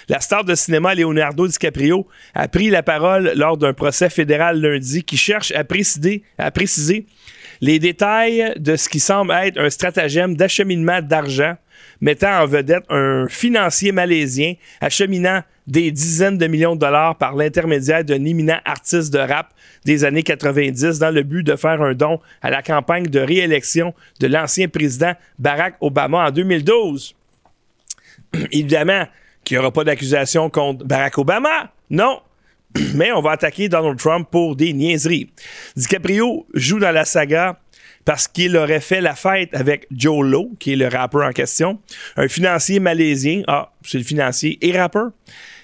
La 0.09 0.21
star 0.21 0.45
de 0.45 0.55
cinéma 0.55 0.95
Leonardo 0.95 1.47
DiCaprio 1.47 2.07
a 2.35 2.49
pris 2.49 2.71
la 2.71 2.83
parole 2.83 3.33
lors 3.37 3.57
d'un 3.57 3.73
procès 3.73 4.11
fédéral 4.11 4.61
lundi 4.61 5.05
qui 5.05 5.17
cherche 5.17 5.53
à 5.53 5.65
préciser, 5.65 6.23
à 6.39 6.51
préciser 6.51 7.07
les 7.61 7.79
détails 7.79 8.53
de 8.59 8.77
ce 8.77 8.89
qui 8.89 9.01
semble 9.01 9.33
être 9.33 9.59
un 9.59 9.71
stratagème 9.71 10.37
d'acheminement 10.37 11.01
d'argent 11.01 11.57
mettant 12.05 12.43
en 12.43 12.47
vedette 12.47 12.85
un 12.91 13.27
financier 13.29 13.91
malaisien 13.91 14.57
acheminant 14.83 15.41
des 15.67 15.91
dizaines 15.91 16.37
de 16.37 16.47
millions 16.47 16.75
de 16.75 16.81
dollars 16.81 17.17
par 17.17 17.35
l'intermédiaire 17.35 18.05
d'un 18.05 18.23
éminent 18.27 18.59
artiste 18.67 19.11
de 19.11 19.19
rap 19.19 19.55
des 19.87 20.05
années 20.05 20.23
90 20.23 20.99
dans 20.99 21.11
le 21.11 21.23
but 21.23 21.43
de 21.43 21.57
faire 21.57 21.81
un 21.81 21.95
don 21.95 22.21
à 22.43 22.51
la 22.51 22.61
campagne 22.61 23.07
de 23.07 23.21
réélection 23.21 23.95
de 24.21 24.27
l'ancien 24.27 24.69
président 24.69 25.15
Barack 25.39 25.77
Obama 25.81 26.29
en 26.29 26.31
2012. 26.31 27.15
Évidemment 28.53 29.07
qu'il 29.43 29.57
n'y 29.57 29.61
aura 29.61 29.73
pas 29.73 29.85
d'accusation 29.85 30.51
contre 30.51 30.85
Barack 30.85 31.17
Obama. 31.17 31.73
Non. 31.89 32.21
Mais 32.95 33.13
on 33.13 33.23
va 33.23 33.31
attaquer 33.31 33.71
Donald 33.71 33.99
Trump 33.99 34.29
pour 34.31 34.57
des 34.57 34.75
niaiseries. 34.75 35.31
DiCaprio 35.75 36.47
joue 36.53 36.81
dans 36.81 36.93
la 36.93 37.07
saga 37.07 37.59
parce 38.05 38.29
qu'il 38.29 38.57
aurait 38.57 38.81
fait 38.81 39.01
la 39.01 39.15
fête 39.15 39.55
avec 39.55 39.87
Joe 39.91 40.25
Lowe, 40.25 40.53
qui 40.59 40.73
est 40.75 40.77
le 40.77 40.89
rappeur 40.89 41.23
en 41.23 41.33
question, 41.33 41.79
un 42.17 42.29
financier 42.29 42.81
malaisien, 42.81 43.43
ah, 43.49 43.73
c'est 43.83 43.99
le 43.99 44.05
financier 44.05 44.59
et 44.61 44.79
rappeur, 44.79 45.11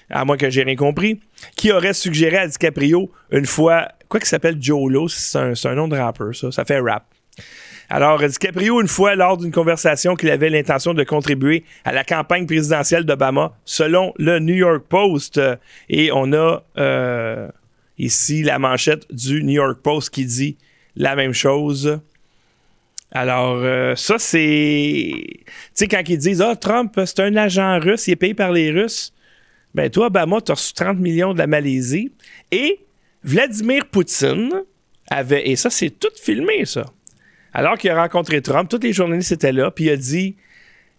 à 0.09 0.25
moins 0.25 0.37
que 0.37 0.49
j'ai 0.49 0.63
rien 0.63 0.75
compris, 0.75 1.19
qui 1.55 1.71
aurait 1.71 1.93
suggéré 1.93 2.37
à 2.37 2.47
DiCaprio 2.47 3.11
une 3.31 3.45
fois, 3.45 3.89
quoi 4.09 4.19
qu'il 4.19 4.29
s'appelle 4.29 4.57
Joe 4.59 4.91
Lowe, 4.91 5.07
c'est 5.07 5.37
un, 5.37 5.75
nom 5.75 5.87
de 5.87 5.97
rappeur, 5.97 6.35
ça, 6.35 6.51
ça 6.51 6.65
fait 6.65 6.79
rap. 6.79 7.05
Alors, 7.93 8.25
DiCaprio, 8.25 8.79
une 8.79 8.87
fois, 8.87 9.15
lors 9.15 9.37
d'une 9.37 9.51
conversation 9.51 10.15
qu'il 10.15 10.29
avait 10.29 10.49
l'intention 10.49 10.93
de 10.93 11.03
contribuer 11.03 11.65
à 11.83 11.91
la 11.91 12.05
campagne 12.05 12.45
présidentielle 12.45 13.03
d'Obama, 13.03 13.53
selon 13.65 14.13
le 14.17 14.39
New 14.39 14.53
York 14.53 14.85
Post, 14.87 15.41
et 15.89 16.09
on 16.13 16.31
a 16.31 16.63
euh, 16.77 17.49
ici 17.97 18.43
la 18.43 18.59
manchette 18.59 19.13
du 19.13 19.43
New 19.43 19.55
York 19.55 19.81
Post 19.83 20.09
qui 20.09 20.25
dit 20.25 20.57
la 20.95 21.17
même 21.17 21.33
chose. 21.33 21.99
Alors, 23.11 23.59
euh, 23.63 23.95
ça, 23.95 24.17
c'est. 24.17 25.11
Tu 25.13 25.43
sais, 25.73 25.87
quand 25.87 26.01
ils 26.07 26.17
disent 26.17 26.41
Ah, 26.41 26.55
Trump, 26.55 26.97
c'est 27.05 27.19
un 27.19 27.35
agent 27.35 27.79
russe, 27.79 28.07
il 28.07 28.11
est 28.11 28.15
payé 28.15 28.33
par 28.33 28.51
les 28.51 28.71
Russes. 28.71 29.13
Ben, 29.75 29.89
toi, 29.89 30.07
Obama, 30.07 30.39
tu 30.41 30.51
as 30.51 30.55
reçu 30.55 30.73
30 30.73 30.97
millions 30.99 31.33
de 31.33 31.37
la 31.37 31.47
Malaisie. 31.47 32.11
Et 32.51 32.79
Vladimir 33.23 33.85
Poutine 33.87 34.51
avait. 35.09 35.49
Et 35.49 35.55
ça, 35.55 35.69
c'est 35.69 35.89
tout 35.89 36.09
filmé, 36.21 36.65
ça. 36.65 36.85
Alors 37.53 37.77
qu'il 37.77 37.89
a 37.89 38.01
rencontré 38.01 38.41
Trump, 38.41 38.69
tous 38.69 38.79
les 38.81 38.93
journalistes 38.93 39.33
étaient 39.33 39.51
là, 39.51 39.71
puis 39.71 39.85
il 39.85 39.89
a 39.89 39.97
dit 39.97 40.37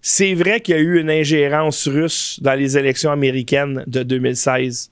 C'est 0.02 0.34
vrai 0.34 0.60
qu'il 0.60 0.74
y 0.74 0.78
a 0.78 0.80
eu 0.80 1.00
une 1.00 1.10
ingérence 1.10 1.88
russe 1.88 2.38
dans 2.42 2.54
les 2.54 2.76
élections 2.76 3.10
américaines 3.10 3.84
de 3.86 4.02
2016 4.02 4.91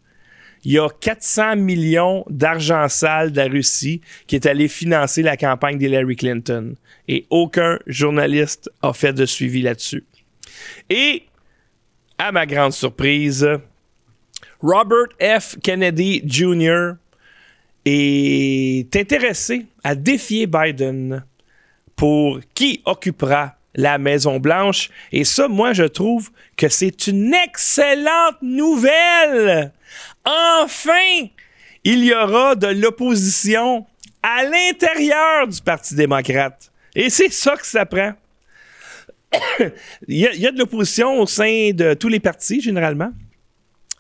il 0.65 0.73
y 0.73 0.79
a 0.79 0.89
400 0.89 1.57
millions 1.57 2.25
d'argent 2.29 2.89
sale 2.89 3.33
de 3.33 3.37
la 3.39 3.47
Russie 3.47 4.01
qui 4.27 4.37
est 4.37 4.47
allé 4.47 4.69
financer 4.69 5.23
la 5.23 5.37
campagne 5.37 5.79
d'Hillary 5.79 6.17
Clinton. 6.17 6.75
Et 7.09 7.27
aucun 7.31 7.79
journaliste 7.87 8.71
a 8.83 8.93
fait 8.93 9.13
de 9.13 9.27
suivi 9.27 9.63
là-dessus. 9.63 10.05
Et, 10.89 11.25
à 12.19 12.33
ma 12.33 12.45
grande 12.45 12.73
surprise, 12.73 13.49
Robert 14.61 15.09
F. 15.21 15.57
Kennedy 15.63 16.23
Jr. 16.27 16.93
est 17.87 18.95
intéressé 18.95 19.67
à 19.83 19.95
défier 19.95 20.47
Biden 20.47 21.25
pour 21.97 22.41
qui 22.55 22.83
occupera 22.85 23.57
la 23.75 23.99
Maison 23.99 24.39
Blanche. 24.39 24.91
Et 25.13 25.25
ça, 25.25 25.49
moi, 25.49 25.73
je 25.73 25.85
trouve 25.85 26.31
que 26.57 26.69
c'est 26.69 27.07
une 27.07 27.35
excellente 27.35 28.41
nouvelle. 28.43 29.73
Enfin, 30.25 31.27
il 31.85 32.05
y 32.05 32.15
aura 32.15 32.55
de 32.55 32.69
l'opposition 32.69 33.87
à 34.23 34.45
l'intérieur 34.45 35.49
du 35.49 35.61
Parti 35.63 35.95
démocrate. 35.95 36.71
Et 36.95 37.11
c'est 37.11 37.33
ça 37.33 37.57
que 37.57 37.67
ça 37.67 37.87
prend. 37.87 38.13
il, 40.09 40.19
y 40.19 40.47
a, 40.47 40.53
de 40.53 40.59
l'opposition 40.59 41.21
au 41.21 41.27
sein 41.27 41.71
de 41.73 41.95
tous 41.95 42.09
les 42.09 42.21
partis, 42.21 42.61
généralement, 42.61 43.13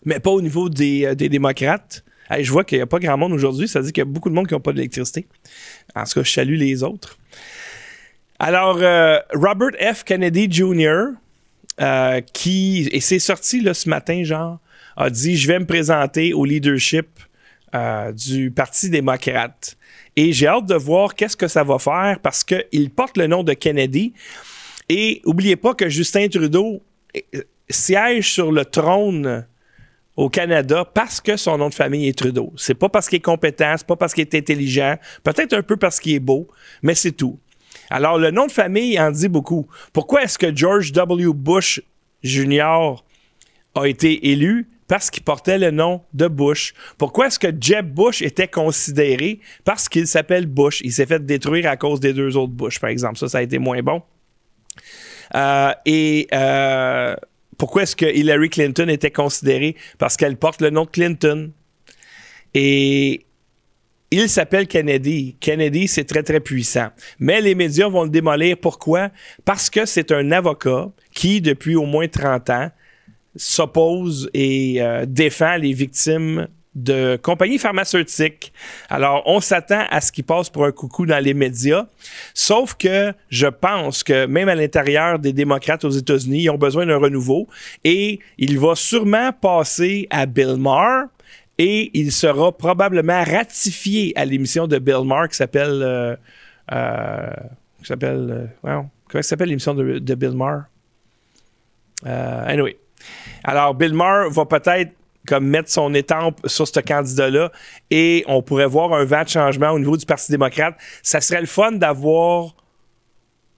mais 0.05 0.19
pas 0.19 0.31
au 0.31 0.43
niveau 0.43 0.69
des, 0.69 1.05
euh, 1.07 1.15
démocrates. 1.15 2.05
je 2.37 2.50
vois 2.50 2.65
qu'il 2.65 2.79
n'y 2.79 2.83
a 2.83 2.87
pas 2.87 2.99
grand 2.99 3.17
monde 3.17 3.33
aujourd'hui, 3.33 3.69
ça 3.69 3.81
veut 3.81 3.91
qu'il 3.91 4.00
y 4.00 4.03
a 4.03 4.07
beaucoup 4.07 4.29
de 4.29 4.35
monde 4.35 4.49
qui 4.49 4.55
n'ont 4.55 4.61
pas 4.61 4.73
d'électricité. 4.73 5.27
En 5.95 6.05
tout 6.05 6.15
cas, 6.15 6.23
je 6.25 6.33
salue 6.33 6.57
les 6.57 6.83
autres. 6.83 7.20
Alors, 8.43 8.79
euh, 8.81 9.19
Robert 9.35 9.73
F. 9.95 10.03
Kennedy 10.03 10.51
Jr., 10.51 11.11
euh, 11.79 12.23
qui, 12.33 12.89
et 12.91 13.01
c'est 13.01 13.19
sorti 13.19 13.61
là, 13.61 13.75
ce 13.75 13.87
matin, 13.87 14.25
genre, 14.25 14.59
a 14.97 15.11
dit 15.11 15.37
Je 15.37 15.47
vais 15.47 15.59
me 15.59 15.67
présenter 15.67 16.33
au 16.33 16.47
leadership 16.47 17.07
euh, 17.75 18.13
du 18.13 18.51
Parti 18.51 18.89
démocrate. 18.89 19.77
Et 20.17 20.33
j'ai 20.33 20.47
hâte 20.47 20.65
de 20.65 20.75
voir 20.75 21.15
qu'est-ce 21.15 21.37
que 21.37 21.49
ça 21.49 21.65
va 21.65 21.79
faire 21.79 22.19
parce 22.23 22.43
qu'il 22.43 22.91
porte 22.91 23.19
le 23.19 23.27
nom 23.27 23.43
de 23.43 23.53
Kennedy. 23.53 24.15
Et 24.89 25.21
n'oubliez 25.27 25.57
pas 25.57 25.75
que 25.75 25.91
Justin 25.91 26.27
Trudeau 26.29 26.83
siège 27.69 28.33
sur 28.33 28.53
le 28.53 28.65
trône 28.65 29.47
au 30.17 30.31
Canada 30.31 30.87
parce 30.87 31.21
que 31.21 31.37
son 31.37 31.59
nom 31.59 31.69
de 31.69 31.75
famille 31.75 32.09
est 32.09 32.19
Trudeau. 32.19 32.55
C'est 32.57 32.75
pas 32.75 32.89
parce 32.89 33.07
qu'il 33.07 33.19
est 33.19 33.21
compétent, 33.21 33.75
c'est 33.77 33.87
pas 33.87 33.97
parce 33.97 34.15
qu'il 34.15 34.23
est 34.23 34.35
intelligent, 34.35 34.97
peut-être 35.23 35.53
un 35.53 35.63
peu 35.63 35.77
parce 35.77 36.01
qu'il 36.01 36.15
est 36.15 36.21
beau, 36.21 36.49
mais 36.83 36.95
c'est 36.95 37.13
tout. 37.13 37.39
Alors, 37.91 38.19
le 38.19 38.31
nom 38.31 38.47
de 38.47 38.53
famille 38.53 38.99
en 39.01 39.11
dit 39.11 39.29
beaucoup. 39.29 39.67
Pourquoi 39.93 40.23
est-ce 40.23 40.39
que 40.39 40.55
George 40.55 40.93
W. 40.93 41.33
Bush 41.35 41.83
Jr. 42.23 43.03
a 43.75 43.85
été 43.87 44.31
élu? 44.31 44.69
parce 44.91 45.09
qu'il 45.09 45.23
portait 45.23 45.57
le 45.57 45.71
nom 45.71 46.03
de 46.15 46.27
Bush. 46.27 46.75
Pourquoi 46.99 47.29
est-ce 47.29 47.39
que 47.39 47.47
Jeb 47.61 47.95
Bush 47.95 48.23
était 48.23 48.49
considéré? 48.49 49.39
Parce 49.65 49.89
qu'il 49.89 50.09
s'appelle 50.09 50.47
Bush. 50.47 50.81
Il 50.81 50.93
s'est 50.93 51.07
fait 51.07 51.25
détruire 51.25 51.71
à 51.71 51.77
cause 51.77 52.01
des 52.01 52.13
deux 52.13 52.37
autres 52.37 52.53
Bush, 52.53 52.81
par 52.81 52.91
exemple. 52.91 53.17
Ça, 53.17 53.29
ça 53.29 53.39
a 53.39 53.43
été 53.43 53.61
moins 53.61 53.81
bon. 53.83 54.03
Euh, 55.37 55.73
et 55.87 56.27
euh, 56.35 57.15
pourquoi 57.57 57.85
est-ce 57.85 57.95
que 57.95 58.05
Hillary 58.05 58.51
Clinton 58.51 58.89
était 58.89 59.13
considérée? 59.13 59.77
Parce 59.99 60.17
qu'elle 60.17 60.37
porte 60.37 60.61
le 60.61 60.71
nom 60.71 60.87
de 60.87 60.91
Clinton. 60.91 61.53
Et 62.55 63.27
il 64.11 64.29
s'appelle 64.29 64.67
Kennedy. 64.67 65.37
Kennedy, 65.40 65.87
c'est 65.87 66.05
très, 66.05 66.23
très 66.23 66.40
puissant. 66.40 66.88
Mais 67.19 67.40
les 67.40 67.55
médias 67.55 67.88
vont 67.88 68.05
le 68.05 68.11
démolir. 68.11 68.57
Pourquoi? 68.57 69.11
Parce 69.45 69.71
que 69.71 69.87
c'est 69.87 70.11
un 70.12 70.33
avocat 70.33 70.88
qui, 71.14 71.40
depuis 71.40 71.76
au 71.76 71.85
moins 71.85 72.09
30 72.09 72.50
ans, 72.50 72.71
s'oppose 73.37 74.29
et 74.35 74.83
euh, 74.83 75.05
défend 75.07 75.57
les 75.57 75.73
victimes 75.73 76.49
de 76.75 77.19
compagnies 77.21 77.59
pharmaceutiques. 77.59 78.52
Alors, 78.88 79.23
on 79.26 79.40
s'attend 79.40 79.85
à 79.90 80.00
ce 80.00 80.12
qui 80.12 80.23
passe 80.23 80.49
pour 80.50 80.64
un 80.64 80.73
coucou 80.73 81.05
dans 81.05 81.19
les 81.19 81.35
médias, 81.35 81.87
sauf 82.33 82.75
que 82.75 83.12
je 83.29 83.47
pense 83.49 84.05
que 84.05 84.26
même 84.26 84.49
à 84.49 84.55
l'intérieur 84.55 85.19
des 85.19 85.33
démocrates 85.33 85.85
aux 85.85 85.90
États-Unis, 85.90 86.45
ils 86.45 86.50
ont 86.50 86.59
besoin 86.59 86.87
d'un 86.87 86.99
renouveau 86.99 87.49
et 87.85 88.21
il 88.38 88.59
va 88.59 88.75
sûrement 88.76 89.33
passer 89.33 90.07
à 90.11 90.26
Bill 90.26 90.57
Maher 90.59 91.07
et 91.62 91.90
il 91.93 92.11
sera 92.11 92.57
probablement 92.57 93.23
ratifié 93.23 94.14
à 94.17 94.25
l'émission 94.25 94.67
de 94.67 94.79
Bill 94.79 95.05
Maher 95.05 95.29
qui 95.29 95.37
s'appelle... 95.37 95.83
Euh, 95.83 96.17
euh, 96.73 97.31
qui 97.81 97.87
s'appelle... 97.87 98.50
comment 98.62 99.23
s'appelle 99.23 99.50
l'émission 99.50 99.75
de, 99.75 99.99
de, 99.99 100.14
Bill 100.14 100.31
Maher? 100.31 100.62
anyway. 102.02 102.79
Alors, 103.45 103.75
Bill 103.75 103.93
Maher 103.93 104.31
va 104.31 104.47
peut-être 104.47 104.93
comme 105.26 105.49
mettre 105.49 105.69
son 105.69 105.93
étampe 105.93 106.40
sur 106.47 106.67
ce 106.67 106.81
candidat-là 106.81 107.52
et 107.90 108.25
on 108.26 108.40
pourrait 108.40 108.67
voir 108.67 108.95
un 108.95 109.05
vent 109.05 109.23
de 109.23 109.29
changement 109.29 109.69
au 109.73 109.79
niveau 109.79 109.99
du 109.99 110.07
Parti 110.07 110.33
démocrate. 110.33 110.76
Ça 111.02 111.21
serait 111.21 111.43
le 111.43 111.47
fun 111.47 111.73
d'avoir 111.73 112.55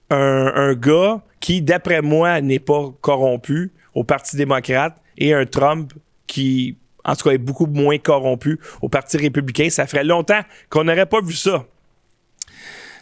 un, 0.09 0.73
gars 0.73 1.21
qui, 1.39 1.61
d'après 1.61 2.01
moi, 2.01 2.41
n'est 2.41 2.59
pas 2.59 2.93
corrompu 2.99 3.71
au 3.93 4.03
Parti 4.03 4.35
démocrate 4.35 4.93
et 5.17 5.33
un 5.33 5.45
Trump 5.45 5.93
qui, 6.27 6.77
en 7.05 7.15
tout 7.15 7.27
cas, 7.27 7.31
est 7.31 7.37
beaucoup 7.37 7.65
moins 7.65 7.97
corrompu 7.97 8.59
au 8.81 8.89
Parti 8.89 9.17
républicain. 9.17 9.69
Ça 9.69 9.87
ferait 9.87 10.03
longtemps 10.03 10.41
qu'on 10.69 10.85
n'aurait 10.85 11.05
pas 11.05 11.21
vu 11.21 11.33
ça. 11.33 11.65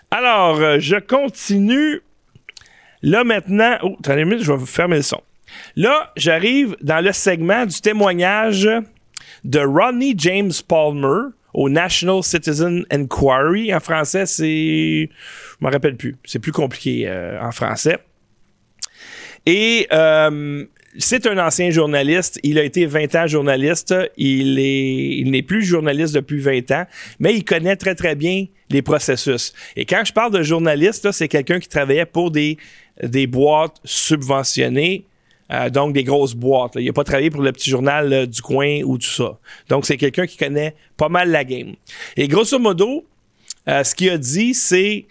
Alors, 0.10 0.60
euh, 0.60 0.78
je 0.80 0.98
continue. 0.98 2.02
Là 3.02 3.24
maintenant, 3.24 3.78
oh, 3.84 3.96
attendez 4.00 4.22
une 4.22 4.30
minute, 4.30 4.44
je 4.44 4.52
vais 4.52 4.58
vous 4.58 4.66
fermer 4.66 4.98
le 4.98 5.02
son. 5.02 5.22
Là, 5.76 6.12
j'arrive 6.16 6.76
dans 6.82 7.04
le 7.04 7.12
segment 7.12 7.66
du 7.66 7.80
témoignage 7.82 8.70
de 9.44 9.60
Rodney 9.60 10.14
James 10.18 10.52
Palmer 10.68 11.32
au 11.54 11.70
National 11.70 12.24
Citizen 12.24 12.86
Inquiry. 12.92 13.74
En 13.74 13.80
français, 13.80 14.26
c'est. 14.26 15.10
Je 15.10 15.66
me 15.66 15.72
rappelle 15.72 15.98
plus. 15.98 16.16
C'est 16.26 16.40
plus 16.40 16.52
compliqué 16.52 17.08
euh, 17.08 17.42
en 17.42 17.52
français. 17.52 17.98
Et 19.46 19.88
euh, 19.92 20.66
c'est 20.98 21.26
un 21.28 21.38
ancien 21.38 21.70
journaliste. 21.70 22.40
Il 22.44 22.60
a 22.60 22.64
été 22.64 22.86
20 22.86 23.16
ans 23.16 23.28
journaliste. 23.28 23.96
Il 24.18 24.60
est, 24.60 25.18
il 25.18 25.32
n'est 25.32 25.42
plus 25.42 25.64
journaliste 25.64 26.14
depuis 26.14 26.40
20 26.40 26.72
ans, 26.72 26.86
mais 27.20 27.34
il 27.36 27.44
connaît 27.44 27.76
très, 27.76 27.96
très 27.96 28.16
bien 28.16 28.46
les 28.70 28.82
processus. 28.82 29.54
Et 29.76 29.86
quand 29.86 30.04
je 30.06 30.14
parle 30.14 30.32
de 30.32 30.44
journaliste, 30.44 31.12
c'est 31.12 31.28
quelqu'un 31.28 31.60
qui 31.60 31.70
travaillait 31.70 32.06
pour 32.06 32.32
des, 32.32 32.58
des 33.04 33.28
boîtes 33.28 33.78
subventionnées 33.84 35.06
Euh, 35.52 35.70
donc, 35.70 35.94
des 35.94 36.04
grosses 36.04 36.34
boîtes. 36.34 36.74
Il 36.76 36.86
n'a 36.86 36.94
pas 36.94 37.04
travaillé 37.04 37.30
pour 37.30 37.42
le 37.42 37.52
petit 37.52 37.70
journal 37.70 38.14
euh, 38.14 38.26
du 38.26 38.42
coin 38.42 38.82
ou 38.84 38.98
tout 38.98 39.10
ça. 39.10 39.38
Donc, 39.68 39.86
c'est 39.86 39.98
quelqu'un 39.98 40.26
qui 40.26 40.38
connaît 40.38 40.76
pas 40.96 41.10
mal 41.10 41.30
la 41.30 41.44
game. 41.44 41.74
Et 42.16 42.28
grosso 42.28 42.58
modo, 42.58 43.06
euh, 43.68 43.84
ce 43.84 43.94
qu'il 43.94 44.10
a 44.10 44.18
dit, 44.18 44.54
c'est 44.54 45.06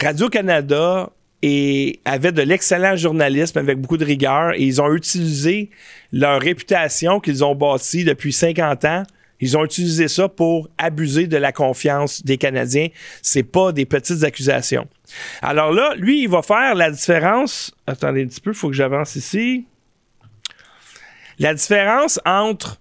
Radio-Canada 0.00 1.10
avait 1.42 2.32
de 2.32 2.42
l'excellent 2.42 2.96
journalisme 2.96 3.58
avec 3.58 3.78
beaucoup 3.78 3.96
de 3.96 4.04
rigueur 4.04 4.54
et 4.54 4.62
ils 4.62 4.82
ont 4.82 4.92
utilisé 4.92 5.70
leur 6.12 6.40
réputation 6.40 7.20
qu'ils 7.20 7.44
ont 7.44 7.54
bâtie 7.54 8.04
depuis 8.04 8.32
50 8.32 8.84
ans. 8.84 9.02
Ils 9.40 9.56
ont 9.56 9.64
utilisé 9.64 10.08
ça 10.08 10.28
pour 10.28 10.68
abuser 10.78 11.28
de 11.28 11.36
la 11.36 11.52
confiance 11.52 12.24
des 12.24 12.38
Canadiens. 12.38 12.88
C'est 13.22 13.44
pas 13.44 13.70
des 13.70 13.86
petites 13.86 14.24
accusations. 14.24 14.88
Alors 15.42 15.72
là, 15.72 15.94
lui, 15.96 16.22
il 16.22 16.28
va 16.28 16.42
faire 16.42 16.74
la 16.74 16.90
différence. 16.90 17.72
Attendez 17.86 18.24
un 18.24 18.26
petit 18.26 18.40
peu, 18.40 18.50
il 18.50 18.56
faut 18.56 18.68
que 18.68 18.74
j'avance 18.74 19.14
ici. 19.14 19.66
La 21.38 21.54
différence 21.54 22.18
entre 22.26 22.80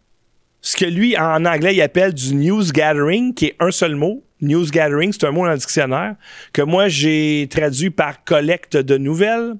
ce 0.62 0.76
que 0.76 0.86
lui, 0.86 1.16
en 1.16 1.46
anglais, 1.46 1.76
il 1.76 1.82
appelle 1.82 2.14
du 2.14 2.34
news 2.34 2.72
gathering, 2.72 3.36
qui 3.36 3.46
est 3.46 3.56
un 3.60 3.72
seul 3.72 3.96
mot. 3.96 4.24
News 4.42 4.68
gathering, 4.70 5.12
c'est 5.12 5.26
un 5.26 5.32
mot 5.32 5.46
dans 5.46 5.52
le 5.52 5.58
dictionnaire, 5.58 6.16
que 6.54 6.62
moi 6.62 6.88
j'ai 6.88 7.48
traduit 7.50 7.90
par 7.90 8.24
collecte 8.24 8.78
de 8.78 8.98
nouvelles, 8.98 9.56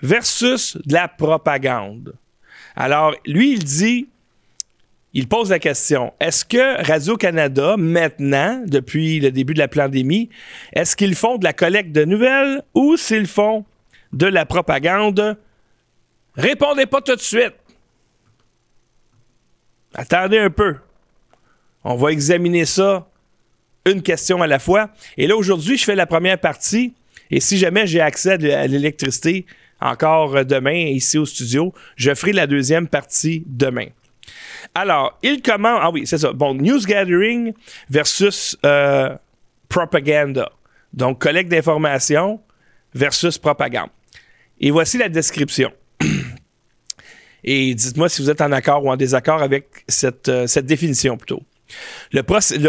versus 0.00 0.76
de 0.86 0.94
la 0.94 1.08
propagande. 1.08 2.14
Alors, 2.76 3.14
lui, 3.26 3.54
il 3.54 3.64
dit, 3.64 4.08
il 5.12 5.26
pose 5.26 5.50
la 5.50 5.58
question, 5.58 6.12
est-ce 6.20 6.44
que 6.44 6.86
Radio-Canada, 6.86 7.76
maintenant, 7.76 8.62
depuis 8.66 9.20
le 9.20 9.30
début 9.32 9.54
de 9.54 9.58
la 9.58 9.68
pandémie, 9.68 10.28
est-ce 10.72 10.96
qu'ils 10.96 11.16
font 11.16 11.38
de 11.38 11.44
la 11.44 11.52
collecte 11.52 11.92
de 11.92 12.04
nouvelles 12.04 12.62
ou 12.74 12.96
s'ils 12.96 13.26
font 13.26 13.64
de 14.12 14.26
la 14.26 14.46
propagande? 14.46 15.36
Répondez 16.34 16.86
pas 16.86 17.00
tout 17.00 17.16
de 17.16 17.20
suite. 17.20 17.54
Attendez 19.94 20.38
un 20.38 20.50
peu. 20.50 20.76
On 21.82 21.96
va 21.96 22.12
examiner 22.12 22.64
ça 22.64 23.07
une 23.92 24.02
question 24.02 24.42
à 24.42 24.46
la 24.46 24.58
fois. 24.58 24.90
Et 25.16 25.26
là, 25.26 25.36
aujourd'hui, 25.36 25.76
je 25.76 25.84
fais 25.84 25.94
la 25.94 26.06
première 26.06 26.38
partie. 26.38 26.94
Et 27.30 27.40
si 27.40 27.58
jamais 27.58 27.86
j'ai 27.86 28.00
accès 28.00 28.52
à 28.52 28.66
l'électricité 28.66 29.46
encore 29.80 30.44
demain 30.44 30.72
ici 30.72 31.18
au 31.18 31.26
studio, 31.26 31.72
je 31.96 32.14
ferai 32.14 32.32
la 32.32 32.46
deuxième 32.46 32.88
partie 32.88 33.44
demain. 33.46 33.86
Alors, 34.74 35.18
il 35.22 35.42
commence. 35.42 35.80
Ah 35.82 35.90
oui, 35.90 36.06
c'est 36.06 36.18
ça. 36.18 36.32
Bon, 36.32 36.54
news 36.54 36.80
gathering 36.80 37.52
versus 37.88 38.56
euh, 38.64 39.14
propaganda. 39.68 40.50
Donc, 40.92 41.20
collecte 41.20 41.50
d'informations 41.50 42.40
versus 42.94 43.38
propagande. 43.38 43.90
Et 44.60 44.70
voici 44.70 44.98
la 44.98 45.08
description. 45.08 45.72
Et 47.44 47.74
dites-moi 47.74 48.08
si 48.08 48.22
vous 48.22 48.30
êtes 48.30 48.40
en 48.40 48.52
accord 48.52 48.84
ou 48.84 48.90
en 48.90 48.96
désaccord 48.96 49.42
avec 49.42 49.66
cette, 49.86 50.28
euh, 50.28 50.46
cette 50.46 50.66
définition 50.66 51.16
plutôt. 51.16 51.42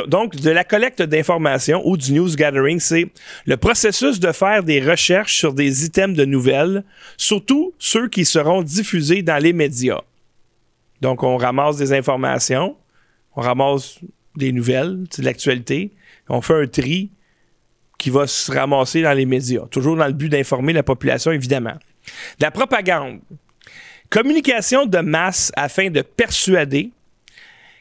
Donc, 0.07 0.35
de 0.35 0.49
la 0.49 0.63
collecte 0.63 1.01
d'informations 1.01 1.81
ou 1.87 1.97
du 1.97 2.13
news 2.13 2.35
gathering, 2.35 2.79
c'est 2.79 3.07
le 3.45 3.57
processus 3.57 4.19
de 4.19 4.31
faire 4.31 4.63
des 4.63 4.81
recherches 4.81 5.37
sur 5.37 5.53
des 5.53 5.85
items 5.85 6.17
de 6.17 6.25
nouvelles, 6.25 6.83
surtout 7.17 7.73
ceux 7.79 8.09
qui 8.09 8.25
seront 8.25 8.61
diffusés 8.61 9.21
dans 9.21 9.41
les 9.41 9.53
médias. 9.53 10.01
Donc, 11.01 11.23
on 11.23 11.37
ramasse 11.37 11.77
des 11.77 11.93
informations, 11.93 12.75
on 13.35 13.41
ramasse 13.41 13.99
des 14.35 14.51
nouvelles, 14.51 15.03
de 15.17 15.23
l'actualité, 15.23 15.91
on 16.27 16.41
fait 16.41 16.61
un 16.61 16.67
tri 16.67 17.09
qui 17.97 18.09
va 18.09 18.27
se 18.27 18.51
ramasser 18.51 19.01
dans 19.01 19.13
les 19.13 19.25
médias, 19.25 19.65
toujours 19.71 19.95
dans 19.95 20.07
le 20.07 20.13
but 20.13 20.29
d'informer 20.29 20.73
la 20.73 20.83
population, 20.83 21.31
évidemment. 21.31 21.75
La 22.39 22.51
propagande. 22.51 23.19
Communication 24.09 24.85
de 24.85 24.99
masse 24.99 25.51
afin 25.55 25.89
de 25.89 26.01
persuader, 26.01 26.91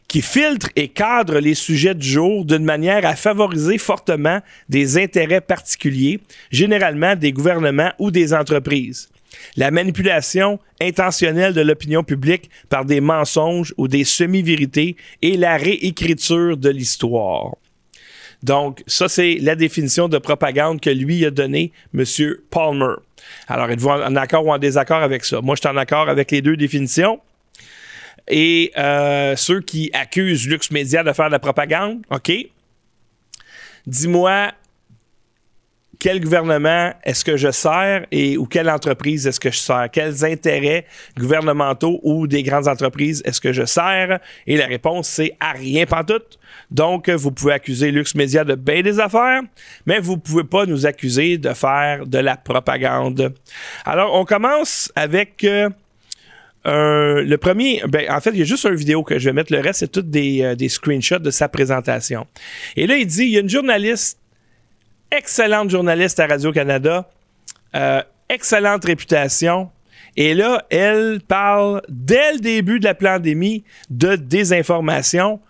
qui 0.08 0.22
filtre 0.22 0.68
et 0.74 0.88
cadre 0.88 1.38
les 1.38 1.54
sujets 1.54 1.94
du 1.94 2.08
jour 2.08 2.44
d'une 2.44 2.64
manière 2.64 3.04
à 3.04 3.14
favoriser 3.14 3.78
fortement 3.78 4.40
des 4.68 4.96
intérêts 4.96 5.42
particuliers, 5.42 6.20
généralement 6.50 7.14
des 7.14 7.32
gouvernements 7.32 7.92
ou 7.98 8.10
des 8.10 8.32
entreprises 8.32 9.08
la 9.56 9.70
manipulation 9.70 10.58
intentionnelle 10.80 11.54
de 11.54 11.60
l'opinion 11.60 12.04
publique 12.04 12.50
par 12.68 12.84
des 12.84 13.00
mensonges 13.00 13.74
ou 13.76 13.88
des 13.88 14.04
semi-vérités 14.04 14.96
et 15.22 15.36
la 15.36 15.56
réécriture 15.56 16.56
de 16.56 16.70
l'histoire. 16.70 17.56
Donc, 18.42 18.84
ça, 18.86 19.08
c'est 19.08 19.38
la 19.40 19.56
définition 19.56 20.08
de 20.08 20.18
propagande 20.18 20.80
que 20.80 20.90
lui 20.90 21.24
a 21.24 21.30
donnée, 21.30 21.72
M. 21.92 22.04
Palmer. 22.50 22.94
Alors, 23.48 23.68
êtes-vous 23.68 23.88
en 23.88 24.14
accord 24.14 24.46
ou 24.46 24.52
en 24.52 24.58
désaccord 24.58 25.02
avec 25.02 25.24
ça? 25.24 25.40
Moi, 25.40 25.56
je 25.56 25.60
suis 25.60 25.68
en 25.68 25.76
accord 25.76 26.08
avec 26.08 26.30
les 26.30 26.40
deux 26.40 26.56
définitions. 26.56 27.20
Et 28.28 28.72
euh, 28.76 29.36
ceux 29.36 29.60
qui 29.60 29.90
accusent 29.92 30.46
Lux 30.46 30.70
Media 30.70 31.02
de 31.02 31.12
faire 31.12 31.26
de 31.26 31.32
la 31.32 31.38
propagande, 31.38 32.02
OK? 32.10 32.32
Dis-moi 33.86 34.52
quel 35.98 36.20
gouvernement 36.20 36.92
est-ce 37.02 37.24
que 37.24 37.36
je 37.36 37.50
sers 37.50 38.06
et 38.12 38.36
ou 38.36 38.46
quelle 38.46 38.70
entreprise 38.70 39.26
est-ce 39.26 39.40
que 39.40 39.50
je 39.50 39.58
sers? 39.58 39.88
Quels 39.90 40.24
intérêts 40.24 40.86
gouvernementaux 41.18 41.98
ou 42.02 42.26
des 42.26 42.42
grandes 42.42 42.68
entreprises 42.68 43.22
est-ce 43.24 43.40
que 43.40 43.52
je 43.52 43.64
sers? 43.64 44.20
Et 44.46 44.56
la 44.56 44.66
réponse, 44.66 45.08
c'est 45.08 45.36
à 45.40 45.52
rien 45.52 45.86
tout. 45.86 46.38
Donc, 46.70 47.08
vous 47.10 47.32
pouvez 47.32 47.54
accuser 47.54 47.90
Lux 47.90 48.14
Media 48.14 48.44
de 48.44 48.54
bien 48.54 48.82
des 48.82 49.00
affaires, 49.00 49.42
mais 49.86 49.98
vous 49.98 50.18
pouvez 50.18 50.44
pas 50.44 50.66
nous 50.66 50.86
accuser 50.86 51.38
de 51.38 51.52
faire 51.52 52.06
de 52.06 52.18
la 52.18 52.36
propagande. 52.36 53.34
Alors, 53.84 54.14
on 54.14 54.24
commence 54.24 54.92
avec 54.94 55.42
euh, 55.44 55.68
le 56.70 57.36
premier, 57.36 57.82
ben, 57.88 58.10
en 58.10 58.20
fait, 58.20 58.30
il 58.30 58.38
y 58.38 58.42
a 58.42 58.44
juste 58.44 58.64
une 58.64 58.74
vidéo 58.74 59.02
que 59.02 59.18
je 59.18 59.26
vais 59.26 59.32
mettre. 59.32 59.52
Le 59.52 59.60
reste, 59.60 59.80
c'est 59.80 59.92
tout 59.92 60.02
des, 60.02 60.42
euh, 60.42 60.54
des 60.54 60.68
screenshots 60.68 61.18
de 61.18 61.30
sa 61.30 61.48
présentation. 61.48 62.26
Et 62.76 62.86
là, 62.86 62.96
il 62.96 63.06
dit, 63.06 63.24
il 63.24 63.30
y 63.30 63.36
a 63.36 63.40
une 63.40 63.48
journaliste 63.48 64.18
excellente 65.10 65.70
journaliste 65.70 66.20
à 66.20 66.26
Radio-Canada, 66.26 67.08
euh, 67.74 68.02
excellente 68.28 68.84
réputation. 68.84 69.70
Et 70.16 70.34
là, 70.34 70.64
elle 70.70 71.20
parle 71.26 71.82
dès 71.88 72.34
le 72.34 72.38
début 72.40 72.80
de 72.80 72.84
la 72.84 72.94
pandémie 72.94 73.64
de 73.90 74.16
désinformation. 74.16 75.40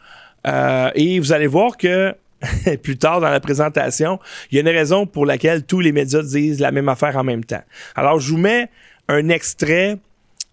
Euh, 0.46 0.90
et 0.94 1.18
vous 1.18 1.32
allez 1.32 1.46
voir 1.46 1.76
que 1.76 2.14
plus 2.82 2.98
tard 2.98 3.20
dans 3.20 3.30
la 3.30 3.40
présentation, 3.40 4.20
il 4.50 4.56
y 4.56 4.58
a 4.58 4.60
une 4.60 4.76
raison 4.76 5.06
pour 5.06 5.26
laquelle 5.26 5.64
tous 5.64 5.80
les 5.80 5.92
médias 5.92 6.22
disent 6.22 6.60
la 6.60 6.70
même 6.70 6.88
affaire 6.88 7.16
en 7.16 7.24
même 7.24 7.44
temps. 7.44 7.62
Alors, 7.96 8.20
je 8.20 8.30
vous 8.30 8.38
mets 8.38 8.68
un 9.08 9.28
extrait 9.28 9.98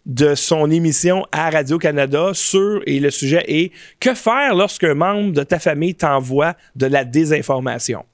de 0.06 0.36
son 0.36 0.70
émission 0.70 1.26
à 1.32 1.50
Radio-Canada 1.50 2.32
sur, 2.34 2.82
et 2.86 3.00
le 3.00 3.10
sujet 3.10 3.44
est, 3.48 3.72
que 4.00 4.13
faire 4.13 4.56
lorsqu'un 4.56 4.94
membre 4.94 5.34
de 5.34 5.44
ta 5.44 5.60
famille 5.60 5.96
t'envoie 5.96 6.54
de 6.76 6.88
la 6.88 7.04
désinformation? 7.04 8.06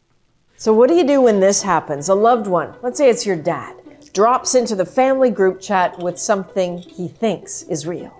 So, 0.58 0.74
what 0.74 0.88
do 0.88 0.96
you 0.96 1.04
do 1.04 1.22
when 1.22 1.40
this 1.40 1.64
happens? 1.64 2.08
A 2.08 2.14
loved 2.14 2.48
one, 2.48 2.74
let's 2.84 2.98
say 2.98 3.10
it's 3.10 3.26
your 3.26 3.36
dad, 3.36 3.74
drops 4.14 4.54
into 4.54 4.76
the 4.76 4.86
family 4.86 5.32
group 5.32 5.60
chat 5.60 5.98
with 6.00 6.18
something 6.18 6.78
he 6.78 7.08
thinks 7.08 7.64
is 7.64 7.88
real. 7.88 8.12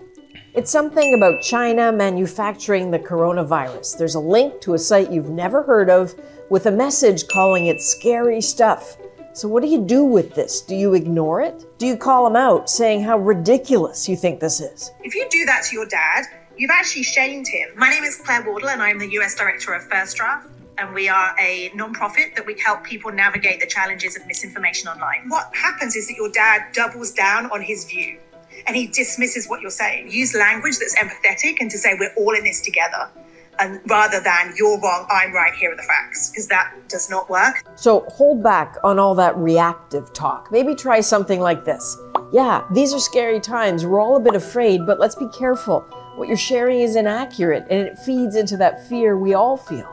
It's 0.54 0.70
something 0.70 1.14
about 1.14 1.40
China 1.40 1.92
manufacturing 1.92 2.90
the 2.90 2.98
coronavirus. 2.98 3.96
There's 3.96 4.16
a 4.16 4.20
link 4.20 4.60
to 4.62 4.74
a 4.74 4.78
site 4.78 5.10
you've 5.10 5.30
never 5.30 5.62
heard 5.62 5.88
of 5.88 6.14
with 6.50 6.66
a 6.66 6.70
message 6.70 7.26
calling 7.28 7.68
it 7.68 7.80
scary 7.80 8.42
stuff. 8.42 8.98
So, 9.34 9.48
what 9.48 9.62
do 9.62 9.68
you 9.68 9.80
do 9.80 10.04
with 10.04 10.34
this? 10.34 10.60
Do 10.60 10.76
you 10.76 10.92
ignore 10.94 11.40
it? 11.40 11.64
Do 11.78 11.86
you 11.86 11.96
call 11.96 12.26
him 12.26 12.36
out 12.36 12.68
saying 12.68 13.02
how 13.02 13.18
ridiculous 13.18 14.08
you 14.08 14.14
think 14.14 14.40
this 14.40 14.60
is? 14.60 14.90
If 15.02 15.14
you 15.14 15.26
do 15.30 15.46
that 15.46 15.64
to 15.64 15.74
your 15.74 15.86
dad, 15.86 16.26
you've 16.56 16.70
actually 16.70 17.04
shamed 17.04 17.48
him. 17.48 17.70
My 17.76 17.88
name 17.88 18.04
is 18.04 18.16
Claire 18.16 18.44
Wardle, 18.44 18.68
and 18.68 18.82
I'm 18.82 18.98
the 18.98 19.10
US 19.20 19.34
Director 19.34 19.72
of 19.72 19.84
First 19.88 20.16
Draft 20.16 20.48
and 20.78 20.94
we 20.94 21.08
are 21.08 21.34
a 21.38 21.70
non-profit 21.74 22.34
that 22.34 22.46
we 22.46 22.58
help 22.58 22.82
people 22.82 23.12
navigate 23.12 23.60
the 23.60 23.66
challenges 23.66 24.16
of 24.16 24.26
misinformation 24.26 24.88
online. 24.88 25.28
What 25.28 25.54
happens 25.54 25.96
is 25.96 26.08
that 26.08 26.16
your 26.16 26.30
dad 26.30 26.72
doubles 26.72 27.12
down 27.12 27.50
on 27.50 27.60
his 27.60 27.84
view 27.84 28.18
and 28.66 28.76
he 28.76 28.86
dismisses 28.86 29.48
what 29.48 29.60
you're 29.60 29.70
saying. 29.70 30.10
Use 30.10 30.34
language 30.34 30.78
that's 30.78 30.96
empathetic 30.96 31.58
and 31.60 31.70
to 31.70 31.78
say 31.78 31.94
we're 31.98 32.14
all 32.16 32.34
in 32.34 32.44
this 32.44 32.60
together. 32.60 33.08
And 33.58 33.80
rather 33.86 34.20
than 34.20 34.54
you're 34.56 34.80
wrong, 34.80 35.06
I'm 35.10 35.32
right, 35.32 35.54
here 35.54 35.72
are 35.72 35.76
the 35.76 35.82
facts, 35.82 36.30
because 36.30 36.48
that 36.48 36.72
does 36.88 37.08
not 37.10 37.28
work. 37.30 37.62
So 37.76 38.00
hold 38.08 38.42
back 38.42 38.76
on 38.82 38.98
all 38.98 39.14
that 39.16 39.36
reactive 39.36 40.12
talk. 40.12 40.50
Maybe 40.50 40.74
try 40.74 41.00
something 41.00 41.40
like 41.40 41.64
this. 41.64 41.96
Yeah, 42.32 42.64
these 42.72 42.94
are 42.94 42.98
scary 42.98 43.40
times. 43.40 43.84
We're 43.84 44.00
all 44.00 44.16
a 44.16 44.20
bit 44.20 44.34
afraid, 44.34 44.86
but 44.86 44.98
let's 44.98 45.14
be 45.14 45.28
careful. 45.28 45.80
What 46.16 46.28
you're 46.28 46.36
sharing 46.36 46.80
is 46.80 46.96
inaccurate 46.96 47.66
and 47.70 47.86
it 47.86 47.98
feeds 47.98 48.36
into 48.36 48.56
that 48.58 48.86
fear 48.88 49.16
we 49.16 49.34
all 49.34 49.56
feel 49.56 49.88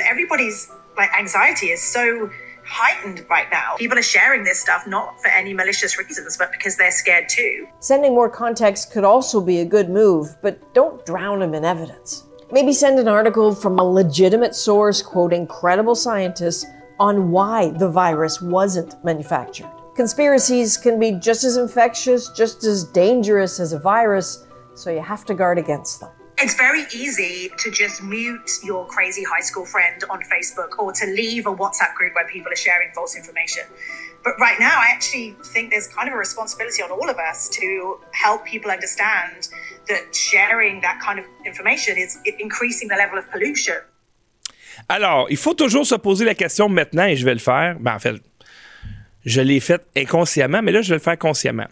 everybody's 0.00 0.70
like 0.96 1.10
anxiety 1.18 1.66
is 1.66 1.82
so 1.82 2.30
heightened 2.64 3.26
right 3.28 3.48
now. 3.50 3.74
People 3.76 3.98
are 3.98 4.02
sharing 4.02 4.44
this 4.44 4.60
stuff 4.60 4.86
not 4.86 5.20
for 5.20 5.28
any 5.28 5.52
malicious 5.52 5.98
reasons, 5.98 6.36
but 6.36 6.50
because 6.50 6.76
they're 6.76 6.90
scared 6.90 7.28
too. 7.28 7.66
Sending 7.80 8.14
more 8.14 8.30
context 8.30 8.92
could 8.92 9.04
also 9.04 9.40
be 9.40 9.60
a 9.60 9.64
good 9.64 9.90
move, 9.90 10.36
but 10.40 10.72
don't 10.72 11.04
drown 11.04 11.40
them 11.40 11.54
in 11.54 11.64
evidence. 11.64 12.24
Maybe 12.52 12.72
send 12.72 12.98
an 12.98 13.08
article 13.08 13.54
from 13.54 13.78
a 13.78 13.84
legitimate 13.84 14.54
source 14.54 15.00
quoting 15.00 15.46
credible 15.46 15.94
scientists 15.94 16.66
on 17.00 17.30
why 17.30 17.70
the 17.70 17.88
virus 17.88 18.40
wasn't 18.40 19.02
manufactured. 19.02 19.70
Conspiracies 19.96 20.76
can 20.76 21.00
be 21.00 21.12
just 21.12 21.44
as 21.44 21.56
infectious, 21.56 22.28
just 22.30 22.64
as 22.64 22.84
dangerous 22.84 23.60
as 23.60 23.72
a 23.72 23.78
virus, 23.78 24.46
so 24.74 24.90
you 24.90 25.00
have 25.00 25.24
to 25.24 25.34
guard 25.34 25.58
against 25.58 26.00
them. 26.00 26.10
It's 26.36 26.54
very 26.54 26.84
easy 26.92 27.50
to 27.58 27.70
just 27.70 28.02
mute 28.02 28.50
your 28.62 28.86
crazy 28.88 29.22
high 29.22 29.40
school 29.40 29.64
friend 29.64 30.02
on 30.10 30.20
Facebook 30.22 30.78
or 30.78 30.92
to 30.92 31.06
leave 31.06 31.46
a 31.46 31.54
WhatsApp 31.54 31.94
group 31.94 32.14
where 32.14 32.26
people 32.28 32.52
are 32.52 32.56
sharing 32.56 32.90
false 32.92 33.16
information. 33.16 33.62
But 34.24 34.34
right 34.40 34.58
now, 34.58 34.80
I 34.80 34.86
actually 34.90 35.36
think 35.44 35.70
there's 35.70 35.86
kind 35.86 36.08
of 36.08 36.14
a 36.14 36.18
responsibility 36.18 36.82
on 36.82 36.90
all 36.90 37.08
of 37.08 37.18
us 37.18 37.48
to 37.50 38.00
help 38.12 38.44
people 38.44 38.70
understand 38.70 39.48
that 39.88 40.12
sharing 40.12 40.80
that 40.80 40.98
kind 41.04 41.18
of 41.18 41.24
information 41.44 41.96
is 41.96 42.18
increasing 42.40 42.88
the 42.88 42.96
level 42.96 43.18
of 43.18 43.24
pollution. 43.30 43.74
Alors, 44.88 45.26
il 45.30 45.36
faut 45.36 45.54
toujours 45.54 45.86
se 45.86 45.94
poser 45.94 46.24
la 46.24 46.34
question 46.34 46.68
maintenant, 46.68 47.04
et 47.04 47.16
je 47.16 47.24
vais 47.24 47.34
le 47.34 47.40
faire. 47.40 47.76
Ben, 47.80 47.94
en 47.94 47.98
fait, 47.98 48.16
je 49.24 49.40
l'ai 49.40 49.60
fait 49.60 49.82
inconsciemment, 49.96 50.62
mais 50.62 50.72
là, 50.72 50.82
je 50.82 50.90
vais 50.90 50.96
le 50.96 51.00
faire 51.00 51.18
consciemment. 51.18 51.66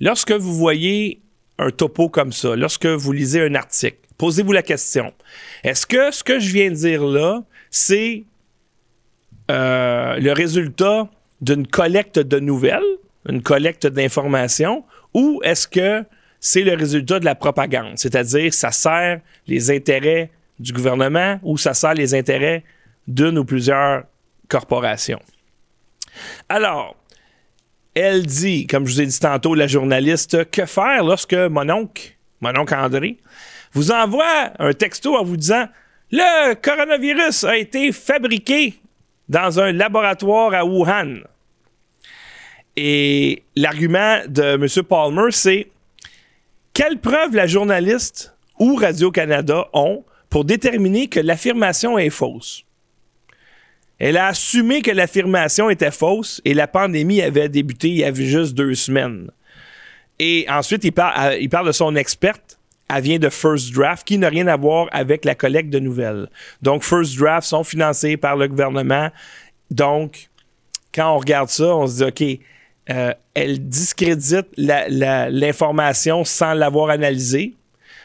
Lorsque 0.00 0.32
vous 0.32 0.54
voyez 0.54 1.20
un 1.58 1.70
topo 1.70 2.08
comme 2.08 2.32
ça, 2.32 2.56
lorsque 2.56 2.86
vous 2.86 3.12
lisez 3.12 3.42
un 3.42 3.54
article, 3.54 3.98
posez-vous 4.16 4.52
la 4.52 4.62
question. 4.62 5.12
Est-ce 5.62 5.86
que 5.86 6.10
ce 6.10 6.24
que 6.24 6.38
je 6.40 6.52
viens 6.52 6.70
de 6.70 6.74
dire 6.74 7.04
là, 7.04 7.42
c'est 7.70 8.24
euh, 9.50 10.16
le 10.16 10.32
résultat 10.32 11.08
d'une 11.40 11.66
collecte 11.66 12.18
de 12.18 12.40
nouvelles, 12.40 12.82
une 13.28 13.42
collecte 13.42 13.86
d'informations, 13.86 14.84
ou 15.14 15.40
est-ce 15.44 15.68
que 15.68 16.04
c'est 16.40 16.62
le 16.62 16.74
résultat 16.74 17.20
de 17.20 17.24
la 17.24 17.34
propagande? 17.34 17.98
C'est-à-dire, 17.98 18.52
ça 18.52 18.72
sert 18.72 19.20
les 19.46 19.70
intérêts 19.70 20.30
du 20.58 20.72
gouvernement 20.72 21.38
ou 21.42 21.58
ça 21.58 21.74
sert 21.74 21.94
les 21.94 22.14
intérêts 22.14 22.64
d'une 23.06 23.38
ou 23.38 23.44
plusieurs 23.44 24.04
corporations. 24.48 25.20
Alors, 26.48 26.96
elle 27.94 28.24
dit, 28.24 28.66
comme 28.66 28.86
je 28.86 28.94
vous 28.94 29.00
ai 29.02 29.06
dit 29.06 29.18
tantôt, 29.18 29.54
la 29.54 29.66
journaliste, 29.66 30.50
que 30.50 30.64
faire 30.66 31.04
lorsque 31.04 31.34
mon 31.34 31.68
oncle, 31.68 32.14
mon 32.40 32.56
oncle 32.56 32.74
André, 32.74 33.18
vous 33.72 33.90
envoie 33.90 34.52
un 34.58 34.72
texto 34.72 35.16
en 35.16 35.24
vous 35.24 35.36
disant 35.36 35.68
Le 36.10 36.54
coronavirus 36.54 37.44
a 37.44 37.56
été 37.56 37.92
fabriqué 37.92 38.74
dans 39.28 39.60
un 39.60 39.72
laboratoire 39.72 40.54
à 40.54 40.64
Wuhan. 40.64 41.18
Et 42.76 43.42
l'argument 43.56 44.20
de 44.26 44.54
M. 44.54 44.84
Palmer, 44.84 45.30
c'est 45.30 45.68
quelle 46.80 46.98
preuve 46.98 47.36
la 47.36 47.46
journaliste 47.46 48.34
ou 48.58 48.74
Radio-Canada 48.74 49.68
ont 49.74 50.02
pour 50.30 50.46
déterminer 50.46 51.08
que 51.08 51.20
l'affirmation 51.20 51.98
est 51.98 52.08
fausse? 52.08 52.64
Elle 53.98 54.16
a 54.16 54.28
assumé 54.28 54.80
que 54.80 54.90
l'affirmation 54.90 55.68
était 55.68 55.90
fausse 55.90 56.40
et 56.46 56.54
la 56.54 56.66
pandémie 56.66 57.20
avait 57.20 57.50
débuté 57.50 57.88
il 57.88 57.96
y 57.96 58.04
avait 58.04 58.24
juste 58.24 58.54
deux 58.54 58.74
semaines. 58.74 59.30
Et 60.18 60.46
ensuite, 60.48 60.82
il 60.84 60.92
parle, 60.92 61.36
il 61.38 61.50
parle 61.50 61.66
de 61.66 61.72
son 61.72 61.94
experte. 61.96 62.58
Elle 62.88 63.02
vient 63.02 63.18
de 63.18 63.28
First 63.28 63.74
Draft, 63.74 64.06
qui 64.06 64.16
n'a 64.16 64.30
rien 64.30 64.46
à 64.46 64.56
voir 64.56 64.88
avec 64.90 65.26
la 65.26 65.34
collecte 65.34 65.68
de 65.68 65.80
nouvelles. 65.80 66.30
Donc, 66.62 66.82
First 66.82 67.18
Draft 67.18 67.46
sont 67.46 67.62
financés 67.62 68.16
par 68.16 68.36
le 68.36 68.48
gouvernement. 68.48 69.10
Donc, 69.70 70.30
quand 70.94 71.14
on 71.14 71.18
regarde 71.18 71.50
ça, 71.50 71.76
on 71.76 71.86
se 71.86 72.04
dit, 72.04 72.38
OK, 72.38 72.40
euh, 72.88 73.12
elle 73.34 73.68
discrédite 73.68 74.46
l'information 74.56 76.24
sans 76.24 76.54
l'avoir 76.54 76.90
analysée, 76.90 77.54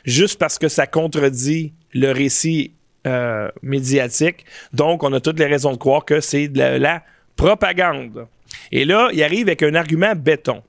juste 0.03 0.37
parce 0.37 0.59
que 0.59 0.67
ça 0.67 0.85
contredit 0.85 1.73
le 1.93 2.11
récit 2.11 2.73
euh, 3.07 3.49
médiatique. 3.61 4.45
Donc, 4.73 5.03
on 5.03 5.13
a 5.13 5.19
toutes 5.19 5.39
les 5.39 5.45
raisons 5.45 5.71
de 5.71 5.77
croire 5.77 6.05
que 6.05 6.19
c'est 6.19 6.47
de 6.47 6.59
la, 6.59 7.03
propagande. 7.35 8.27
Et 8.71 8.85
là, 8.85 9.09
il 9.11 9.21
arrive 9.21 9.47
avec 9.47 9.61
un 9.61 9.75
argument 9.75 10.15
béton. 10.15 10.63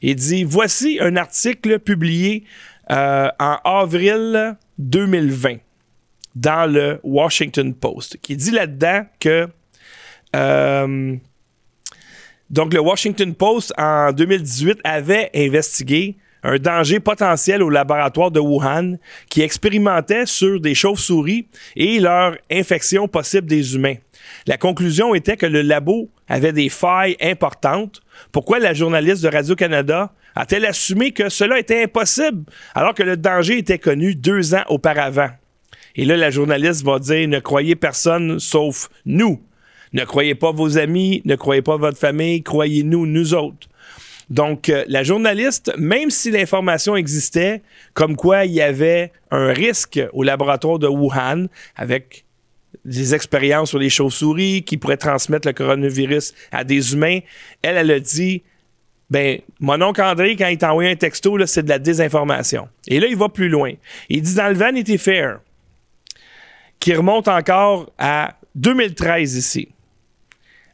Il 0.00 0.16
dit 0.16 0.44
Voici 0.44 0.98
un 1.00 1.16
article 1.16 1.78
publié 1.78 2.44
euh, 2.90 3.28
en 3.38 3.58
avril 3.64 4.56
2020 4.78 5.56
dans 6.34 6.72
le 6.72 7.00
Washington 7.02 7.74
Post 7.74 8.18
qui 8.22 8.36
dit 8.36 8.50
là-dedans 8.50 9.04
que. 9.20 9.48
Donc, 12.50 12.72
le 12.72 12.80
Washington 12.80 13.34
Post 13.34 13.72
en 13.76 14.12
2018 14.12 14.78
avait 14.84 15.30
investigué 15.34 16.16
un 16.44 16.58
danger 16.58 17.00
potentiel 17.00 17.60
au 17.60 17.70
laboratoire 17.70 18.30
de 18.30 18.38
Wuhan 18.38 18.98
qui 19.28 19.42
expérimentait 19.42 20.26
sur 20.26 20.60
des 20.60 20.74
chauves-souris 20.74 21.48
et 21.74 21.98
leur 21.98 22.36
infection 22.50 23.08
possible 23.08 23.48
des 23.48 23.74
humains. 23.74 23.96
La 24.46 24.58
conclusion 24.58 25.14
était 25.14 25.36
que 25.36 25.46
le 25.46 25.62
labo 25.62 26.08
avait 26.28 26.52
des 26.52 26.68
failles 26.68 27.16
importantes. 27.20 28.00
Pourquoi 28.30 28.60
la 28.60 28.74
journaliste 28.74 29.24
de 29.24 29.28
Radio-Canada 29.28 30.12
a-t-elle 30.36 30.66
assumé 30.66 31.10
que 31.10 31.28
cela 31.28 31.58
était 31.58 31.82
impossible 31.82 32.44
alors 32.76 32.94
que 32.94 33.02
le 33.02 33.16
danger 33.16 33.58
était 33.58 33.78
connu 33.78 34.14
deux 34.14 34.54
ans 34.54 34.64
auparavant? 34.68 35.30
Et 35.96 36.04
là, 36.04 36.16
la 36.16 36.30
journaliste 36.30 36.84
va 36.84 36.98
dire, 37.00 37.26
ne 37.26 37.40
croyez 37.40 37.74
personne 37.74 38.38
sauf 38.38 38.88
nous. 39.04 39.40
Ne 39.96 40.04
croyez 40.04 40.34
pas 40.34 40.52
vos 40.52 40.76
amis, 40.76 41.22
ne 41.24 41.36
croyez 41.36 41.62
pas 41.62 41.78
votre 41.78 41.96
famille, 41.96 42.42
croyez-nous, 42.42 43.06
nous 43.06 43.32
autres. 43.32 43.66
Donc, 44.28 44.68
euh, 44.68 44.84
la 44.88 45.02
journaliste, 45.02 45.72
même 45.78 46.10
si 46.10 46.30
l'information 46.30 46.96
existait, 46.96 47.62
comme 47.94 48.14
quoi 48.14 48.44
il 48.44 48.52
y 48.52 48.60
avait 48.60 49.10
un 49.30 49.54
risque 49.54 49.98
au 50.12 50.22
laboratoire 50.22 50.78
de 50.78 50.86
Wuhan 50.86 51.46
avec 51.76 52.26
des 52.84 53.14
expériences 53.14 53.70
sur 53.70 53.78
les 53.78 53.88
chauves-souris 53.88 54.64
qui 54.64 54.76
pourraient 54.76 54.98
transmettre 54.98 55.48
le 55.48 55.54
coronavirus 55.54 56.34
à 56.52 56.62
des 56.62 56.92
humains, 56.92 57.20
elle, 57.62 57.78
elle 57.78 57.90
a 57.90 57.98
dit 57.98 58.42
ben, 59.08 59.38
mon 59.60 59.80
oncle 59.80 60.02
André, 60.02 60.36
quand 60.36 60.48
il 60.48 60.58
t'a 60.58 60.72
envoyé 60.72 60.90
un 60.90 60.96
texto, 60.96 61.38
c'est 61.46 61.62
de 61.62 61.70
la 61.70 61.78
désinformation. 61.78 62.68
Et 62.86 63.00
là, 63.00 63.06
il 63.06 63.16
va 63.16 63.30
plus 63.30 63.48
loin. 63.48 63.72
Il 64.10 64.20
dit 64.20 64.34
dans 64.34 64.48
le 64.48 64.56
Vanity 64.56 64.98
Fair, 64.98 65.38
qui 66.80 66.92
remonte 66.92 67.28
encore 67.28 67.90
à 67.96 68.34
2013 68.56 69.36
ici. 69.36 69.68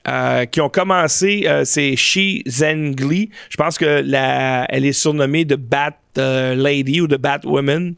Euh, 0.09 0.47
qui 0.47 0.61
ont 0.61 0.69
commencé, 0.69 1.45
euh, 1.47 1.65
c'est 1.65 1.95
Shi 1.95 2.43
Zhengli. 2.49 3.31
Je 3.51 3.57
pense 3.57 3.79
que 3.79 4.03
la, 4.05 4.67
elle 4.69 4.85
est 4.85 4.93
surnommée 4.93 5.45
de 5.45 5.55
Bat 5.55 5.97
euh, 6.19 6.57
Lady 6.57 7.01
ou 7.01 7.07
de 7.07 7.17
Batwoman. 7.17 7.95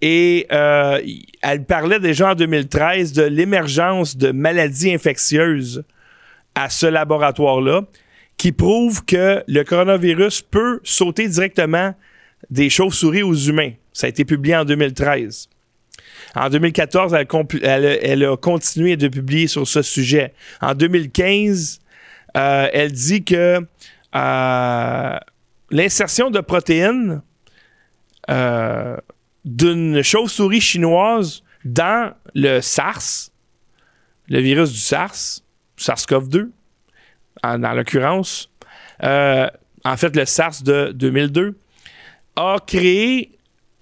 Et 0.00 0.46
elle 0.50 1.64
parlait 1.66 1.98
déjà 1.98 2.32
en 2.32 2.34
2013 2.34 3.14
de 3.14 3.22
l'émergence 3.22 4.18
de 4.18 4.32
maladies 4.32 4.92
infectieuses 4.92 5.82
à 6.54 6.68
ce 6.68 6.86
laboratoire-là, 6.86 7.82
qui 8.36 8.52
prouve 8.52 9.04
que 9.06 9.42
le 9.48 9.62
coronavirus 9.62 10.42
peut 10.42 10.80
sauter 10.84 11.26
directement 11.26 11.94
des 12.50 12.68
chauves-souris 12.68 13.22
aux 13.22 13.34
humains. 13.34 13.72
Ça 13.94 14.06
a 14.06 14.10
été 14.10 14.26
publié 14.26 14.56
en 14.56 14.66
2013. 14.66 15.48
En 16.34 16.48
2014, 16.48 17.14
elle, 17.62 18.24
a 18.24 18.36
continué 18.36 18.96
de 18.96 19.08
publier 19.08 19.46
sur 19.46 19.66
ce 19.66 19.82
sujet. 19.82 20.34
En 20.60 20.74
2015, 20.74 21.80
euh, 22.36 22.68
elle 22.72 22.92
dit 22.92 23.24
que 23.24 23.60
euh, 24.16 25.18
l'insertion 25.70 26.30
de 26.30 26.40
protéines 26.40 27.22
euh, 28.30 28.96
d'une 29.44 30.02
chauve-souris 30.02 30.60
chinoise 30.60 31.42
dans 31.64 32.12
le 32.34 32.60
SARS, 32.60 33.30
le 34.28 34.40
virus 34.40 34.72
du 34.72 34.78
SARS, 34.78 35.42
SARS-CoV-2, 35.78 36.50
dans 37.42 37.72
l'occurrence, 37.74 38.50
en 39.02 39.96
fait 39.96 40.16
le 40.16 40.24
SARS 40.24 40.62
de 40.62 40.92
2002, 40.94 41.56
a 42.36 42.56
créé 42.66 43.33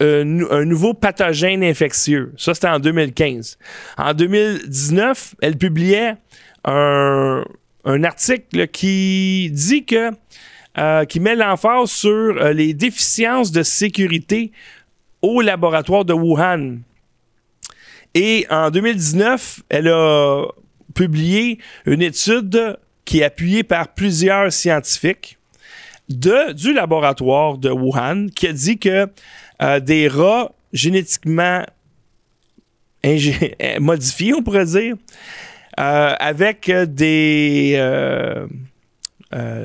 un, 0.02 0.64
nouveau 0.64 0.94
pathogène 0.94 1.62
infectieux. 1.62 2.32
Ça, 2.36 2.54
c'était 2.54 2.68
en 2.68 2.78
2015. 2.78 3.58
En 3.98 4.14
2019, 4.14 5.34
elle 5.40 5.56
publiait 5.56 6.16
un, 6.64 7.44
article 7.84 8.68
qui 8.68 9.50
dit 9.52 9.84
que 9.84 10.10
euh, 10.78 11.04
qui 11.04 11.20
met 11.20 11.34
l'emphase 11.34 11.90
sur 11.90 12.10
euh, 12.10 12.54
les 12.54 12.72
déficiences 12.72 13.52
de 13.52 13.62
sécurité 13.62 14.52
au 15.20 15.42
laboratoire 15.42 16.06
de 16.06 16.14
Wuhan. 16.14 16.78
Et 18.14 18.46
en 18.48 18.70
2019, 18.70 19.64
elle 19.68 19.88
a 19.88 20.46
publié 20.94 21.58
une 21.84 22.00
étude 22.00 22.78
qui 23.04 23.20
est 23.20 23.24
appuyée 23.24 23.64
par 23.64 23.88
plusieurs 23.88 24.52
scientifiques 24.52 25.38
du 26.08 26.72
laboratoire 26.72 27.58
de 27.58 27.70
Wuhan 27.70 28.26
qui 28.34 28.46
a 28.46 28.52
dit 28.52 28.78
que 28.78 29.08
euh, 29.62 29.80
des 29.80 30.08
rats 30.08 30.52
génétiquement 30.72 31.64
modifiés, 33.80 34.34
on 34.34 34.42
pourrait 34.42 34.64
dire, 34.64 34.96
euh, 35.80 36.14
avec 36.18 36.70
des, 36.70 37.74
euh, 37.76 38.46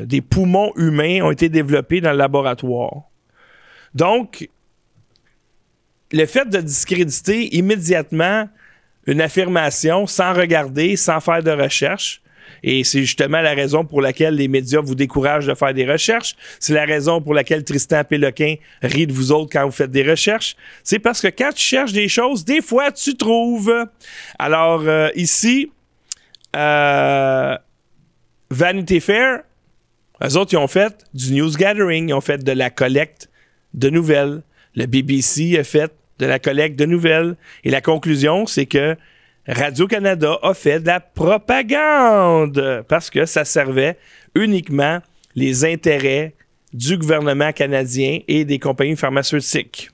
des 0.05 0.21
poumons 0.21 0.71
humains 0.75 1.21
ont 1.21 1.31
été 1.31 1.49
développés 1.49 2.01
dans 2.01 2.11
le 2.11 2.17
laboratoire. 2.17 3.03
Donc, 3.93 4.49
le 6.11 6.25
fait 6.25 6.47
de 6.47 6.59
discréditer 6.59 7.55
immédiatement 7.55 8.47
une 9.07 9.21
affirmation 9.21 10.05
sans 10.05 10.33
regarder, 10.33 10.95
sans 10.95 11.19
faire 11.19 11.41
de 11.41 11.51
recherche, 11.51 12.21
Et 12.63 12.83
c'est 12.83 13.01
justement 13.01 13.41
la 13.41 13.53
raison 13.53 13.85
pour 13.85 14.01
laquelle 14.01 14.35
les 14.35 14.47
médias 14.47 14.81
vous 14.81 14.95
découragent 14.95 15.47
de 15.47 15.53
faire 15.53 15.73
des 15.73 15.85
recherches. 15.85 16.35
C'est 16.59 16.73
la 16.73 16.85
raison 16.85 17.21
pour 17.21 17.33
laquelle 17.33 17.63
Tristan 17.63 18.03
Péloquin 18.03 18.55
rit 18.81 19.07
de 19.07 19.13
vous 19.13 19.31
autres 19.31 19.49
quand 19.51 19.65
vous 19.65 19.71
faites 19.71 19.91
des 19.91 20.03
recherches. 20.03 20.55
C'est 20.83 20.99
parce 20.99 21.21
que 21.21 21.27
quand 21.27 21.51
tu 21.53 21.63
cherches 21.63 21.93
des 21.93 22.07
choses, 22.07 22.45
des 22.45 22.61
fois, 22.61 22.91
tu 22.91 23.15
trouves. 23.15 23.73
Alors, 24.39 24.81
euh, 24.85 25.09
ici, 25.15 25.71
euh, 26.55 27.57
Vanity 28.49 28.99
Fair, 28.99 29.41
eux 30.23 30.37
autres, 30.37 30.53
ils 30.53 30.57
ont 30.57 30.67
fait 30.67 31.05
du 31.13 31.33
news 31.33 31.51
gathering, 31.51 32.09
ils 32.09 32.13
ont 32.13 32.21
fait 32.21 32.43
de 32.43 32.51
la 32.51 32.69
collecte 32.69 33.29
de 33.73 33.89
nouvelles. 33.89 34.41
Le 34.75 34.85
BBC 34.85 35.57
a 35.57 35.63
fait 35.63 35.91
de 36.19 36.25
la 36.25 36.39
collecte 36.39 36.77
de 36.77 36.85
nouvelles. 36.85 37.35
Et 37.63 37.69
la 37.69 37.81
conclusion, 37.81 38.45
c'est 38.45 38.65
que 38.65 38.95
Radio-Canada 39.47 40.39
a 40.41 40.53
fait 40.53 40.81
de 40.81 40.87
la 40.87 40.99
propagande 40.99 42.83
parce 42.87 43.09
que 43.09 43.25
ça 43.25 43.45
servait 43.45 43.97
uniquement 44.35 44.99
les 45.35 45.63
intérêts 45.63 46.35
du 46.73 46.97
gouvernement 46.97 47.53
canadien 47.53 48.19
et 48.27 48.43
des 48.43 48.59
compagnies 48.59 48.97
pharmaceutiques. 48.97 49.89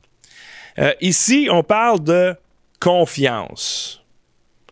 Euh, 0.80 0.94
ici, 1.02 1.48
on 1.52 1.64
parle 1.64 2.04
de 2.04 2.36
confiance. 2.80 4.04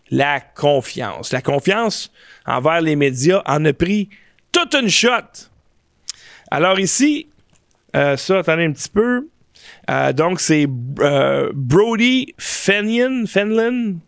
La 0.10 0.40
confiance. 0.40 1.32
La 1.32 1.42
confiance 1.42 2.12
envers 2.46 2.82
les 2.82 2.96
médias 2.96 3.44
en 3.46 3.64
a 3.66 3.74
pris 3.74 4.10
toute 4.52 4.74
une 4.74 4.90
shot. 4.90 5.50
Alors 6.50 6.80
ici, 6.80 7.28
euh, 7.96 8.18
ça, 8.18 8.40
attendez 8.40 8.66
un 8.66 8.72
petit 8.72 8.90
peu. 8.90 9.30
Euh, 9.90 10.12
donc, 10.12 10.40
c'est 10.40 10.66
Brody 10.68 12.34
Fenton, 12.38 13.26
Fenlon, 13.28 14.00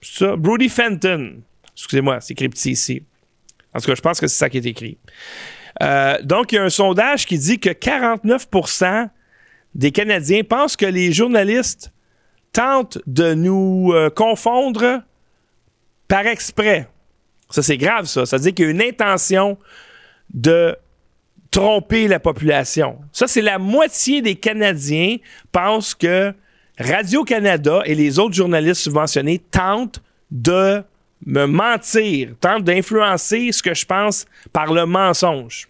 ça, 0.00 0.36
Brody 0.36 0.68
Fenton. 0.68 1.42
Excusez-moi, 1.76 2.20
c'est 2.20 2.32
écrit 2.32 2.48
petit 2.48 2.72
ici. 2.72 3.02
En 3.74 3.80
tout 3.80 3.86
cas, 3.86 3.94
je 3.94 4.00
pense 4.00 4.20
que 4.20 4.26
c'est 4.26 4.38
ça 4.38 4.50
qui 4.50 4.58
est 4.58 4.66
écrit. 4.66 4.98
Euh, 5.82 6.20
donc, 6.22 6.52
il 6.52 6.56
y 6.56 6.58
a 6.58 6.64
un 6.64 6.70
sondage 6.70 7.26
qui 7.26 7.38
dit 7.38 7.58
que 7.58 7.70
49% 7.70 9.10
des 9.74 9.92
Canadiens 9.92 10.42
pensent 10.42 10.76
que 10.76 10.86
les 10.86 11.12
journalistes 11.12 11.92
tentent 12.52 12.98
de 13.06 13.34
nous 13.34 13.92
euh, 13.92 14.10
confondre 14.10 15.02
par 16.08 16.26
exprès. 16.26 16.88
Ça, 17.50 17.62
c'est 17.62 17.76
grave, 17.76 18.06
ça. 18.06 18.26
Ça 18.26 18.36
veut 18.36 18.42
dire 18.42 18.54
qu'il 18.54 18.64
y 18.64 18.68
a 18.68 18.70
une 18.70 18.82
intention 18.82 19.58
de 20.32 20.76
tromper 21.50 22.08
la 22.08 22.18
population. 22.18 22.98
Ça, 23.12 23.26
c'est 23.26 23.42
la 23.42 23.58
moitié 23.58 24.20
des 24.20 24.34
Canadiens 24.34 25.16
pensent 25.52 25.94
que 25.94 26.34
Radio-Canada 26.78 27.82
et 27.84 27.94
les 27.94 28.18
autres 28.18 28.34
journalistes 28.34 28.82
subventionnés 28.82 29.38
tentent 29.38 30.02
de 30.30 30.82
me 31.26 31.46
mentir, 31.46 32.30
tentent 32.40 32.64
d'influencer 32.64 33.50
ce 33.52 33.62
que 33.62 33.74
je 33.74 33.84
pense 33.84 34.26
par 34.52 34.72
le 34.72 34.86
mensonge. 34.86 35.68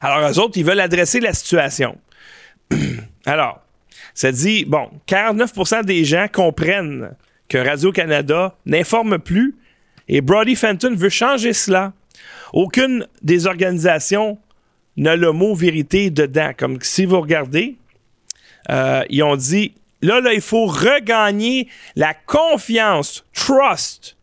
Alors, 0.00 0.28
eux 0.30 0.38
autres, 0.38 0.58
ils 0.58 0.64
veulent 0.64 0.80
adresser 0.80 1.20
la 1.20 1.32
situation. 1.32 1.96
Alors, 3.24 3.60
ça 4.14 4.30
dit, 4.32 4.64
bon, 4.64 4.90
49% 5.08 5.84
des 5.84 6.04
gens 6.04 6.26
comprennent 6.30 7.14
que 7.48 7.58
Radio-Canada 7.58 8.56
n'informe 8.66 9.18
plus 9.18 9.54
et 10.08 10.20
Brody 10.20 10.56
Fenton 10.56 10.94
veut 10.94 11.08
changer 11.08 11.52
cela. 11.52 11.92
Aucune 12.52 13.06
des 13.22 13.46
organisations 13.46 14.38
n'a 14.96 15.16
le 15.16 15.32
mot 15.32 15.54
vérité 15.54 16.10
dedans. 16.10 16.50
Comme 16.56 16.78
si 16.82 17.06
vous 17.06 17.20
regardez, 17.20 17.76
euh, 18.70 19.02
ils 19.08 19.22
ont 19.22 19.36
dit 19.36 19.74
là, 20.02 20.20
là, 20.20 20.32
il 20.32 20.40
faut 20.40 20.66
regagner 20.66 21.68
la 21.96 22.14
confiance, 22.14 23.24
trust. 23.32 24.16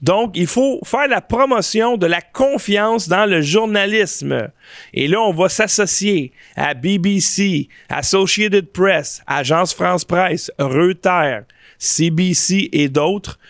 Donc, 0.00 0.36
il 0.36 0.46
faut 0.46 0.78
faire 0.84 1.08
la 1.08 1.20
promotion 1.20 1.96
de 1.96 2.06
la 2.06 2.20
confiance 2.20 3.08
dans 3.08 3.26
le 3.26 3.42
journalisme. 3.42 4.48
Et 4.94 5.08
là, 5.08 5.20
on 5.20 5.32
va 5.32 5.48
s'associer 5.48 6.32
à 6.54 6.74
BBC, 6.74 7.68
Associated 7.88 8.70
Press, 8.70 9.22
Agence 9.26 9.74
France 9.74 10.04
Presse, 10.04 10.52
Reuters, 10.58 11.42
CBC 11.78 12.68
et 12.72 12.88
d'autres. 12.88 13.40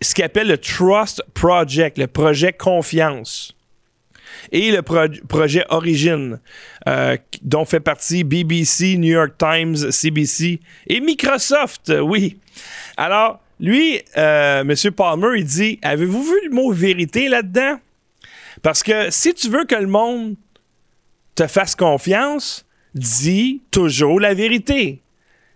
Ce 0.00 0.14
qu'on 0.14 0.24
appelle 0.24 0.48
le 0.48 0.58
Trust 0.58 1.24
Project, 1.34 1.98
le 1.98 2.06
projet 2.06 2.52
confiance 2.52 3.56
et 4.50 4.70
le 4.70 4.82
projet 4.82 5.64
Origin, 5.68 6.40
euh, 6.88 7.16
dont 7.42 7.64
fait 7.64 7.80
partie 7.80 8.24
BBC, 8.24 8.96
New 8.96 9.12
York 9.12 9.34
Times, 9.38 9.90
CBC 9.90 10.60
et 10.88 11.00
Microsoft, 11.00 11.92
oui. 12.02 12.38
Alors, 12.96 13.40
lui, 13.60 14.00
euh, 14.16 14.62
M. 14.62 14.92
Palmer, 14.92 15.38
il 15.38 15.44
dit 15.44 15.78
Avez-vous 15.82 16.22
vu 16.22 16.34
le 16.44 16.50
mot 16.50 16.72
vérité 16.72 17.28
là-dedans? 17.28 17.78
Parce 18.60 18.82
que 18.82 19.10
si 19.10 19.34
tu 19.34 19.48
veux 19.48 19.64
que 19.64 19.74
le 19.74 19.86
monde 19.86 20.34
te 21.34 21.46
fasse 21.46 21.74
confiance, 21.74 22.66
dis 22.94 23.62
toujours 23.70 24.20
la 24.20 24.34
vérité. 24.34 25.00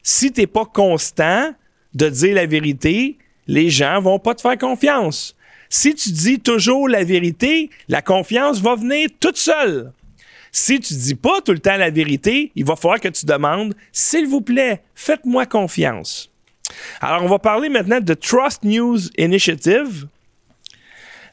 Si 0.02 0.32
tu 0.32 0.40
n'es 0.40 0.46
pas 0.46 0.64
constant 0.64 1.52
de 1.94 2.08
dire 2.08 2.34
la 2.34 2.46
vérité, 2.46 3.18
les 3.46 3.70
gens 3.70 4.00
vont 4.00 4.18
pas 4.18 4.34
te 4.34 4.40
faire 4.40 4.58
confiance. 4.58 5.35
Si 5.68 5.94
tu 5.94 6.10
dis 6.10 6.40
toujours 6.40 6.88
la 6.88 7.04
vérité, 7.04 7.70
la 7.88 8.02
confiance 8.02 8.60
va 8.60 8.76
venir 8.76 9.08
toute 9.20 9.36
seule. 9.36 9.92
Si 10.52 10.80
tu 10.80 10.94
dis 10.94 11.14
pas 11.14 11.40
tout 11.44 11.52
le 11.52 11.58
temps 11.58 11.76
la 11.76 11.90
vérité, 11.90 12.50
il 12.54 12.64
va 12.64 12.76
falloir 12.76 13.00
que 13.00 13.08
tu 13.08 13.26
demandes, 13.26 13.74
s'il 13.92 14.26
vous 14.26 14.40
plaît, 14.40 14.82
faites-moi 14.94 15.44
confiance. 15.44 16.30
Alors, 17.00 17.22
on 17.22 17.28
va 17.28 17.38
parler 17.38 17.68
maintenant 17.68 18.00
de 18.00 18.14
Trust 18.14 18.64
News 18.64 18.98
Initiative. 19.18 20.06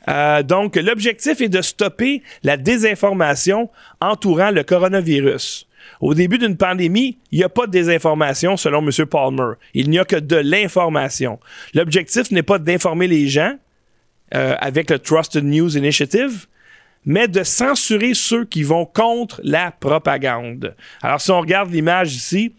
Euh, 0.10 0.44
donc, 0.44 0.76
l'objectif 0.76 1.40
est 1.42 1.50
de 1.50 1.62
stopper 1.62 2.22
la 2.44 2.58
désinformation 2.58 3.70
entourant 4.02 4.52
le 4.52 4.64
coronavirus. 4.64 5.68
Au 6.02 6.14
début 6.14 6.38
d'une 6.38 6.58
pandémie, 6.58 7.18
il 7.32 7.38
n'y 7.38 7.44
a 7.44 7.50
pas 7.50 7.66
de 7.66 7.72
désinformation 7.72 8.58
selon 8.58 8.80
M. 8.86 9.06
Palmer. 9.06 9.54
Il 9.74 9.90
n'y 9.90 10.00
a 10.00 10.06
que 10.06 10.18
de 10.18 10.36
l'information. 10.36 11.40
L'objectif 11.74 12.32
n'est 12.32 12.44
pas 12.44 12.60
d'informer 12.60 13.08
les 13.08 13.28
gens, 13.28 13.56
euh, 14.36 14.56
avec 14.60 14.90
le 14.90 15.00
Trusted 15.00 15.44
News 15.44 15.78
Initiative, 15.78 16.48
mais 17.06 17.28
de 17.28 17.44
censurer 17.44 18.14
ceux 18.14 18.46
qui 18.46 18.64
vont 18.64 18.86
contre 18.86 19.40
la 19.44 19.72
propagande. 19.72 20.76
Alors, 21.02 21.22
si 21.22 21.32
on 21.32 21.40
regarde 21.40 21.72
l'image 21.72 22.16
ici, 22.16 22.56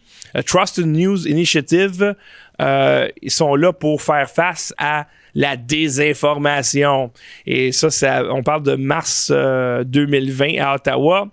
Trusted 0.47 0.87
News 0.87 1.27
Initiative, 1.27 2.15
euh, 2.61 3.09
ils 3.23 3.31
sont 3.31 3.57
là 3.57 3.73
pour 3.73 4.03
faire 4.03 4.31
face 4.31 4.73
à 4.79 5.07
la 5.35 5.57
désinformation. 5.57 7.11
Et 7.47 7.73
ça, 7.73 8.23
on 8.31 8.43
parle 8.43 8.63
de 8.63 8.77
mars 8.77 9.31
2020 9.33 10.45
euh, 10.55 10.63
à 10.63 10.75
Ottawa. 10.75 11.29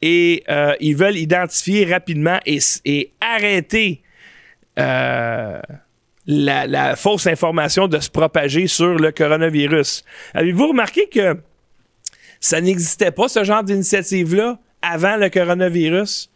Et 0.00 0.44
ils 0.80 0.96
veulent 0.96 1.16
identifier 1.16 1.84
rapidement 1.86 2.38
et 2.46 3.10
arrêter 3.20 4.02
la, 6.26 6.96
fausse 6.96 7.26
information 7.26 7.88
de 7.88 7.98
se 7.98 8.10
propager 8.10 8.66
sur 8.66 8.94
le 8.94 9.12
coronavirus. 9.12 10.04
Avez-vous 10.34 10.68
remarqué 10.68 11.08
que 11.08 11.36
ça 12.40 12.60
n'existait 12.60 13.10
pas, 13.10 13.28
ce 13.28 13.44
genre 13.44 13.62
d'initiative-là, 13.62 14.58
avant 14.82 15.16
le 15.16 15.28
coronavirus? 15.28 16.30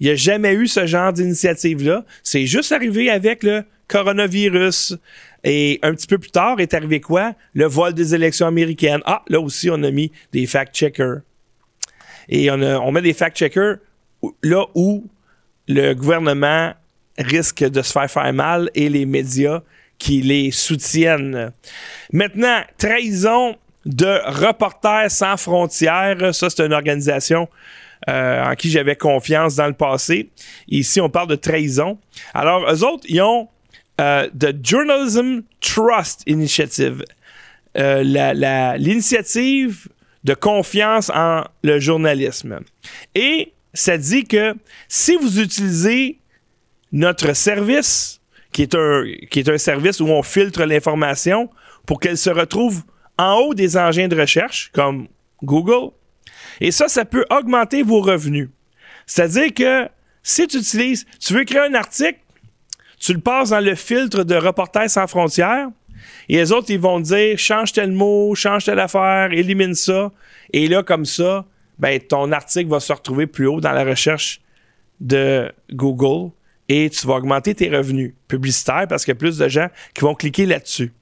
Il 0.00 0.06
n'y 0.06 0.12
a 0.12 0.16
jamais 0.16 0.54
eu 0.54 0.66
ce 0.66 0.86
genre 0.86 1.12
d'initiative-là. 1.12 2.04
C'est 2.22 2.46
juste 2.46 2.72
arrivé 2.72 3.08
avec 3.10 3.42
le 3.42 3.64
coronavirus. 3.86 4.96
Et 5.44 5.78
un 5.82 5.92
petit 5.94 6.06
peu 6.06 6.18
plus 6.18 6.30
tard 6.30 6.60
est 6.60 6.74
arrivé 6.74 7.00
quoi? 7.00 7.34
Le 7.54 7.66
vol 7.66 7.94
des 7.94 8.14
élections 8.14 8.46
américaines. 8.46 9.02
Ah, 9.04 9.22
là 9.28 9.40
aussi, 9.40 9.70
on 9.70 9.82
a 9.82 9.90
mis 9.90 10.10
des 10.32 10.46
fact-checkers. 10.46 11.20
Et 12.28 12.50
on, 12.50 12.60
on 12.62 12.92
met 12.92 13.02
des 13.02 13.12
fact-checkers 13.12 13.78
là 14.42 14.64
où 14.74 15.06
le 15.68 15.94
gouvernement 15.94 16.72
risque 17.18 17.64
de 17.64 17.82
se 17.82 17.92
faire 17.92 18.10
faire 18.10 18.32
mal 18.32 18.70
et 18.74 18.88
les 18.88 19.06
médias 19.06 19.60
qui 19.98 20.22
les 20.22 20.50
soutiennent. 20.50 21.52
Maintenant, 22.12 22.62
trahison 22.78 23.56
de 23.84 24.20
Reporters 24.26 25.10
sans 25.10 25.36
frontières. 25.36 26.34
Ça, 26.34 26.50
c'est 26.50 26.64
une 26.64 26.72
organisation 26.72 27.48
euh, 28.08 28.44
en 28.44 28.54
qui 28.54 28.70
j'avais 28.70 28.96
confiance 28.96 29.54
dans 29.56 29.66
le 29.66 29.74
passé. 29.74 30.30
Ici, 30.68 31.00
on 31.00 31.08
parle 31.08 31.28
de 31.28 31.36
trahison. 31.36 31.98
Alors, 32.34 32.68
eux 32.70 32.84
autres, 32.84 33.04
ils 33.08 33.22
ont 33.22 33.48
euh, 34.00 34.28
The 34.38 34.54
Journalism 34.64 35.42
Trust 35.60 36.22
Initiative, 36.26 37.04
euh, 37.78 38.02
l'initiative 38.76 39.88
de 40.24 40.34
confiance 40.34 41.10
en 41.14 41.44
le 41.62 41.78
journalisme. 41.78 42.60
Et 43.14 43.52
ça 43.72 43.96
dit 43.96 44.24
que 44.24 44.54
si 44.88 45.16
vous 45.16 45.40
utilisez 45.40 46.18
notre 46.92 47.34
service, 47.34 48.20
qui 48.52 48.62
est 48.62 48.74
un, 48.74 49.04
qui 49.30 49.40
est 49.40 49.48
un 49.48 49.58
service 49.58 50.00
où 50.00 50.08
on 50.08 50.22
filtre 50.22 50.64
l'information 50.64 51.50
pour 51.86 52.00
qu'elle 52.00 52.18
se 52.18 52.30
retrouve 52.30 52.82
en 53.18 53.36
haut 53.36 53.54
des 53.54 53.76
engins 53.76 54.08
de 54.08 54.18
recherche, 54.18 54.70
comme 54.72 55.08
Google. 55.42 55.92
Et 56.60 56.70
ça, 56.70 56.88
ça 56.88 57.04
peut 57.04 57.24
augmenter 57.30 57.82
vos 57.82 58.00
revenus. 58.00 58.50
C'est-à-dire 59.06 59.52
que 59.54 59.88
si 60.22 60.46
tu 60.46 60.58
utilises, 60.58 61.06
tu 61.18 61.34
veux 61.34 61.44
créer 61.44 61.62
un 61.62 61.74
article, 61.74 62.18
tu 63.00 63.12
le 63.12 63.20
passes 63.20 63.50
dans 63.50 63.60
le 63.60 63.74
filtre 63.74 64.22
de 64.22 64.36
Reporters 64.36 64.88
sans 64.88 65.06
frontières, 65.06 65.68
Et 66.28 66.36
les 66.36 66.52
autres, 66.52 66.70
ils 66.70 66.78
vont 66.78 67.00
dire 67.00 67.36
change 67.36 67.72
tel 67.72 67.90
mot, 67.90 68.34
change 68.34 68.64
telle 68.64 68.78
affaire, 68.78 69.32
élimine 69.32 69.74
ça. 69.74 70.12
Et 70.52 70.68
là, 70.68 70.82
comme 70.82 71.04
ça, 71.04 71.44
ben, 71.78 72.00
ton 72.00 72.30
article 72.30 72.70
va 72.70 72.78
se 72.78 72.92
retrouver 72.92 73.26
plus 73.26 73.48
haut 73.48 73.60
dans 73.60 73.72
la 73.72 73.84
recherche 73.84 74.40
de 75.00 75.50
Google 75.72 76.30
et 76.68 76.90
tu 76.90 77.06
vas 77.06 77.14
augmenter 77.14 77.54
tes 77.54 77.68
revenus 77.68 78.14
publicitaires 78.28 78.86
parce 78.88 79.04
qu'il 79.04 79.12
y 79.12 79.16
a 79.16 79.18
plus 79.18 79.38
de 79.38 79.48
gens 79.48 79.68
qui 79.94 80.02
vont 80.02 80.14
cliquer 80.14 80.46
là-dessus. 80.46 80.92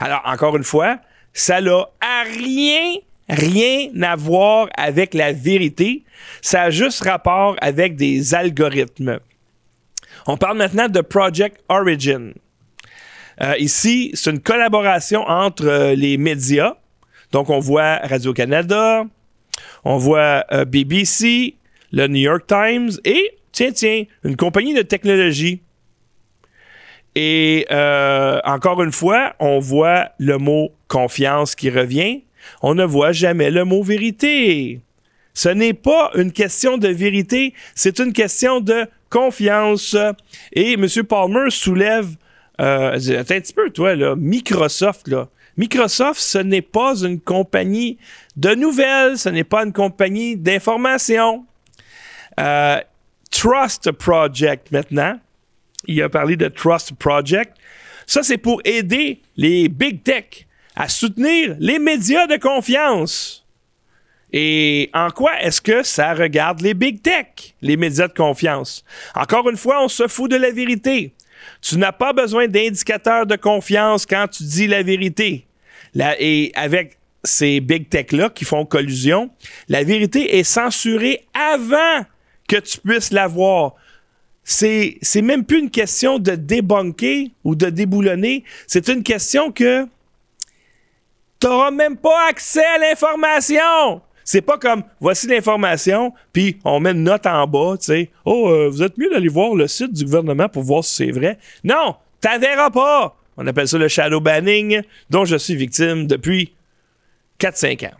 Alors, 0.00 0.22
encore 0.24 0.56
une 0.56 0.64
fois, 0.64 0.98
ça 1.32 1.60
n'a 1.60 1.86
rien, 2.24 2.94
rien 3.28 4.02
à 4.02 4.16
voir 4.16 4.68
avec 4.76 5.14
la 5.14 5.32
vérité. 5.32 6.04
Ça 6.42 6.62
a 6.62 6.70
juste 6.70 7.02
rapport 7.04 7.56
avec 7.60 7.96
des 7.96 8.34
algorithmes. 8.34 9.20
On 10.26 10.36
parle 10.36 10.58
maintenant 10.58 10.88
de 10.88 11.00
Project 11.00 11.62
Origin. 11.68 12.32
Euh, 13.42 13.54
ici, 13.58 14.10
c'est 14.14 14.30
une 14.30 14.40
collaboration 14.40 15.22
entre 15.28 15.66
euh, 15.66 15.94
les 15.94 16.16
médias. 16.16 16.74
Donc, 17.32 17.50
on 17.50 17.58
voit 17.58 17.96
Radio-Canada, 17.96 19.04
on 19.84 19.98
voit 19.98 20.44
euh, 20.52 20.64
BBC, 20.64 21.56
le 21.92 22.06
New 22.06 22.20
York 22.20 22.46
Times 22.46 22.92
et, 23.04 23.36
tiens, 23.56 23.72
tiens, 23.72 24.04
une 24.22 24.36
compagnie 24.36 24.74
de 24.74 24.82
technologie. 24.82 25.62
Et 27.14 27.66
encore 28.44 28.82
une 28.82 28.92
fois, 28.92 29.34
on 29.40 29.58
voit 29.58 30.10
le 30.18 30.36
mot 30.36 30.72
confiance 30.86 31.54
qui 31.54 31.70
revient. 31.70 32.22
On 32.60 32.74
ne 32.74 32.84
voit 32.84 33.12
jamais 33.12 33.50
le 33.50 33.64
mot 33.64 33.82
vérité. 33.82 34.80
Ce 35.32 35.48
n'est 35.48 35.74
pas 35.74 36.10
une 36.14 36.32
question 36.32 36.78
de 36.78 36.88
vérité, 36.88 37.54
c'est 37.74 37.98
une 37.98 38.12
question 38.12 38.60
de 38.60 38.86
confiance. 39.10 39.96
Et 40.52 40.74
M. 40.74 40.86
Palmer 41.08 41.50
soulève, 41.50 42.08
euh, 42.60 42.92
attends 42.92 43.34
un 43.34 43.40
petit 43.40 43.52
peu, 43.52 43.70
toi, 43.70 43.94
là, 43.94 44.14
Microsoft, 44.16 45.08
là. 45.08 45.28
Microsoft, 45.56 46.20
ce 46.20 46.38
n'est 46.38 46.62
pas 46.62 47.02
une 47.02 47.18
compagnie 47.18 47.96
de 48.36 48.54
nouvelles, 48.54 49.16
ce 49.16 49.30
n'est 49.30 49.44
pas 49.44 49.64
une 49.64 49.72
compagnie 49.72 50.36
d'information. 50.36 51.46
Euh, 52.38 52.78
Trust 53.30 53.92
Project, 53.92 54.70
maintenant. 54.72 55.18
Il 55.86 56.02
a 56.02 56.08
parlé 56.08 56.36
de 56.36 56.48
Trust 56.48 56.94
Project. 56.94 57.56
Ça, 58.06 58.22
c'est 58.22 58.38
pour 58.38 58.60
aider 58.64 59.20
les 59.36 59.68
big 59.68 60.02
tech 60.02 60.46
à 60.74 60.88
soutenir 60.88 61.56
les 61.58 61.78
médias 61.78 62.26
de 62.26 62.36
confiance. 62.36 63.46
Et 64.32 64.90
en 64.92 65.10
quoi 65.10 65.40
est-ce 65.40 65.60
que 65.60 65.82
ça 65.82 66.12
regarde 66.14 66.60
les 66.60 66.74
big 66.74 67.00
tech, 67.00 67.54
les 67.62 67.76
médias 67.76 68.08
de 68.08 68.12
confiance? 68.12 68.84
Encore 69.14 69.48
une 69.48 69.56
fois, 69.56 69.82
on 69.82 69.88
se 69.88 70.08
fout 70.08 70.30
de 70.30 70.36
la 70.36 70.50
vérité. 70.50 71.14
Tu 71.62 71.78
n'as 71.78 71.92
pas 71.92 72.12
besoin 72.12 72.48
d'indicateurs 72.48 73.26
de 73.26 73.36
confiance 73.36 74.04
quand 74.06 74.26
tu 74.28 74.42
dis 74.44 74.66
la 74.66 74.82
vérité. 74.82 75.46
et 76.18 76.52
avec 76.54 76.98
ces 77.24 77.60
big 77.60 77.88
tech-là 77.88 78.30
qui 78.30 78.44
font 78.44 78.64
collusion, 78.64 79.30
la 79.68 79.82
vérité 79.82 80.38
est 80.38 80.44
censurée 80.44 81.24
avant 81.34 82.04
que 82.46 82.56
tu 82.56 82.78
puisses 82.78 83.12
la 83.12 83.26
voir. 83.26 83.74
C'est, 84.44 84.98
c'est 85.02 85.22
même 85.22 85.44
plus 85.44 85.58
une 85.58 85.70
question 85.70 86.18
de 86.18 86.32
débunker 86.32 87.30
ou 87.42 87.54
de 87.54 87.68
déboulonner. 87.68 88.44
C'est 88.66 88.88
une 88.88 89.02
question 89.02 89.50
que 89.50 89.84
tu 91.40 91.46
n'auras 91.46 91.70
même 91.70 91.96
pas 91.96 92.28
accès 92.28 92.64
à 92.64 92.78
l'information. 92.78 94.02
C'est 94.24 94.42
pas 94.42 94.58
comme 94.58 94.82
voici 94.98 95.28
l'information, 95.28 96.12
puis 96.32 96.58
on 96.64 96.80
met 96.80 96.90
une 96.90 97.04
note 97.04 97.26
en 97.26 97.46
bas, 97.46 97.76
tu 97.78 97.86
sais. 97.86 98.10
Oh, 98.24 98.48
euh, 98.50 98.68
vous 98.68 98.82
êtes 98.82 98.98
mieux 98.98 99.08
d'aller 99.08 99.28
voir 99.28 99.54
le 99.54 99.68
site 99.68 99.92
du 99.92 100.04
gouvernement 100.04 100.48
pour 100.48 100.64
voir 100.64 100.82
si 100.84 100.96
c'est 100.96 101.10
vrai. 101.12 101.38
Non, 101.62 101.94
t'en 102.20 102.38
verras 102.38 102.70
pas. 102.70 103.16
On 103.36 103.46
appelle 103.46 103.68
ça 103.68 103.78
le 103.78 103.86
shadow 103.86 104.20
banning, 104.20 104.82
dont 105.10 105.24
je 105.24 105.36
suis 105.36 105.54
victime 105.54 106.08
depuis 106.08 106.54
4-5 107.38 107.86
ans. 107.86 107.96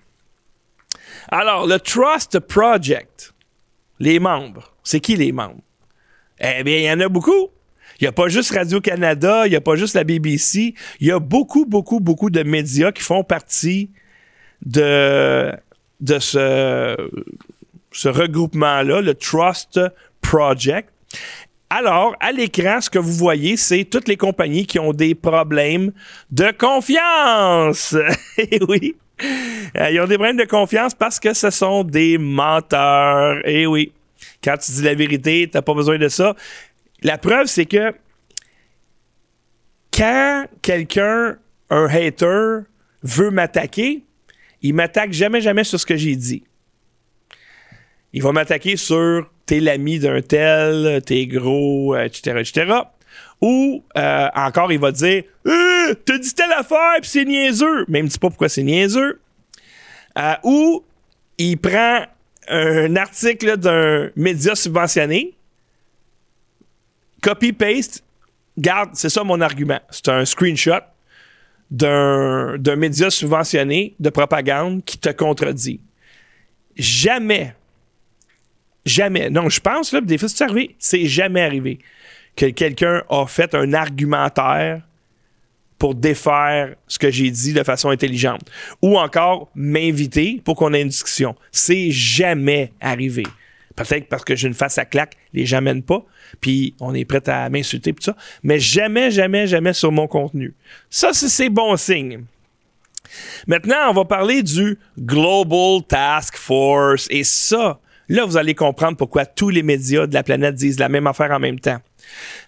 Alors, 1.28 1.66
le 1.66 1.78
Trust 1.78 2.40
Project, 2.40 3.32
les 3.98 4.18
membres, 4.18 4.72
c'est 4.82 5.00
qui 5.00 5.16
les 5.16 5.32
membres? 5.32 5.62
Eh 6.40 6.62
bien, 6.64 6.76
il 6.76 6.84
y 6.84 6.90
en 6.90 7.00
a 7.00 7.08
beaucoup. 7.08 7.50
Il 7.98 8.04
n'y 8.04 8.08
a 8.08 8.12
pas 8.12 8.28
juste 8.28 8.52
Radio-Canada, 8.52 9.46
il 9.46 9.50
n'y 9.50 9.56
a 9.56 9.60
pas 9.60 9.76
juste 9.76 9.94
la 9.94 10.04
BBC. 10.04 10.74
Il 11.00 11.06
y 11.06 11.10
a 11.10 11.18
beaucoup, 11.18 11.64
beaucoup, 11.64 11.98
beaucoup 11.98 12.28
de 12.28 12.42
médias 12.42 12.92
qui 12.92 13.02
font 13.02 13.24
partie 13.24 13.90
de 14.64 15.52
de 16.00 16.18
ce, 16.18 16.94
ce 17.92 18.08
regroupement-là, 18.08 19.00
le 19.00 19.14
Trust 19.14 19.80
Project. 20.20 20.90
Alors, 21.70 22.14
à 22.20 22.32
l'écran, 22.32 22.80
ce 22.80 22.90
que 22.90 22.98
vous 22.98 23.12
voyez, 23.12 23.56
c'est 23.56 23.84
toutes 23.84 24.08
les 24.08 24.16
compagnies 24.16 24.66
qui 24.66 24.78
ont 24.78 24.92
des 24.92 25.14
problèmes 25.14 25.92
de 26.30 26.52
confiance. 26.56 27.96
Eh 28.38 28.60
oui. 28.68 28.94
Euh, 29.22 29.90
ils 29.90 30.00
ont 30.00 30.06
des 30.06 30.16
problèmes 30.16 30.36
de 30.36 30.44
confiance 30.44 30.94
parce 30.94 31.20
que 31.20 31.32
ce 31.34 31.50
sont 31.50 31.84
des 31.84 32.18
menteurs. 32.18 33.40
Eh 33.44 33.66
oui. 33.66 33.92
Quand 34.42 34.56
tu 34.58 34.72
dis 34.72 34.82
la 34.82 34.94
vérité, 34.94 35.48
tu 35.50 35.56
n'as 35.56 35.62
pas 35.62 35.74
besoin 35.74 35.98
de 35.98 36.08
ça. 36.08 36.34
La 37.02 37.18
preuve, 37.18 37.46
c'est 37.46 37.66
que 37.66 37.94
quand 39.92 40.46
quelqu'un, 40.62 41.36
un 41.70 41.86
hater, 41.86 42.60
veut 43.02 43.30
m'attaquer, 43.30 44.02
il 44.62 44.74
m'attaque 44.74 45.12
jamais, 45.12 45.40
jamais 45.40 45.64
sur 45.64 45.80
ce 45.80 45.86
que 45.86 45.96
j'ai 45.96 46.16
dit. 46.16 46.44
Il 48.12 48.22
va 48.22 48.32
m'attaquer 48.32 48.76
sur 48.76 49.30
t'es 49.46 49.60
l'ami 49.60 49.98
d'un 49.98 50.22
tel, 50.22 51.02
t'es 51.04 51.26
gros, 51.26 51.96
etc., 51.96 52.40
etc. 52.40 52.80
Ou 53.40 53.84
euh, 53.96 54.28
encore, 54.34 54.72
il 54.72 54.78
va 54.78 54.92
dire 54.92 55.24
euh, 55.46 55.94
T'as 56.04 56.18
dit 56.18 56.34
telle 56.34 56.52
affaire, 56.52 56.96
puis 57.00 57.10
c'est 57.10 57.24
niaiseux. 57.24 57.84
Mais 57.88 58.00
il 58.00 58.04
me 58.04 58.08
dit 58.08 58.18
pas 58.18 58.28
pourquoi 58.28 58.48
c'est 58.48 58.62
niaiseux. 58.62 59.20
Euh, 60.18 60.34
ou 60.42 60.84
il 61.38 61.58
prend 61.58 62.06
un 62.48 62.96
article 62.96 63.56
d'un 63.58 64.10
média 64.16 64.54
subventionné, 64.54 65.34
copy-paste, 67.20 68.04
garde, 68.56 68.90
c'est 68.94 69.10
ça 69.10 69.24
mon 69.24 69.40
argument. 69.40 69.80
C'est 69.90 70.08
un 70.08 70.24
screenshot 70.24 70.80
d'un 71.70 72.76
média 72.76 73.10
subventionné 73.10 73.94
de 73.98 74.08
propagande 74.08 74.84
qui 74.84 74.96
te 74.96 75.10
contredit. 75.10 75.80
Jamais, 76.76 77.54
jamais, 78.86 79.28
non, 79.28 79.48
je 79.48 79.60
pense, 79.60 79.92
là, 79.92 80.00
des 80.00 80.16
fois, 80.16 80.28
c'est 80.28 80.44
arrivé, 80.44 80.76
c'est 80.78 81.06
jamais 81.06 81.42
arrivé 81.42 81.80
que 82.36 82.46
quelqu'un 82.46 83.02
a 83.08 83.26
fait 83.26 83.54
un 83.54 83.72
argumentaire 83.72 84.82
pour 85.78 85.94
défaire 85.94 86.74
ce 86.86 86.98
que 86.98 87.10
j'ai 87.10 87.30
dit 87.30 87.52
de 87.52 87.62
façon 87.62 87.90
intelligente. 87.90 88.50
Ou 88.82 88.98
encore 88.98 89.50
m'inviter 89.54 90.40
pour 90.44 90.56
qu'on 90.56 90.72
ait 90.72 90.82
une 90.82 90.88
discussion. 90.88 91.34
C'est 91.52 91.90
jamais 91.90 92.72
arrivé. 92.80 93.24
Peut-être 93.74 94.08
parce 94.08 94.24
que 94.24 94.34
j'ai 94.34 94.48
une 94.48 94.54
face 94.54 94.78
à 94.78 94.86
claque, 94.86 95.16
les 95.34 95.44
gens 95.44 95.62
pas, 95.86 96.02
puis 96.40 96.74
on 96.80 96.94
est 96.94 97.04
prêt 97.04 97.28
à 97.28 97.50
m'insulter, 97.50 97.92
tout 97.92 98.02
ça. 98.02 98.16
Mais 98.42 98.58
jamais, 98.58 99.10
jamais, 99.10 99.46
jamais 99.46 99.74
sur 99.74 99.92
mon 99.92 100.06
contenu. 100.06 100.54
Ça, 100.88 101.12
c'est 101.12 101.50
bon 101.50 101.76
signe. 101.76 102.24
Maintenant, 103.46 103.90
on 103.90 103.92
va 103.92 104.04
parler 104.06 104.42
du 104.42 104.78
Global 104.98 105.82
Task 105.86 106.36
Force. 106.38 107.06
Et 107.10 107.22
ça, 107.22 107.78
là, 108.08 108.24
vous 108.24 108.38
allez 108.38 108.54
comprendre 108.54 108.96
pourquoi 108.96 109.26
tous 109.26 109.50
les 109.50 109.62
médias 109.62 110.06
de 110.06 110.14
la 110.14 110.22
planète 110.22 110.54
disent 110.54 110.78
la 110.78 110.88
même 110.88 111.06
affaire 111.06 111.30
en 111.30 111.38
même 111.38 111.60
temps. 111.60 111.80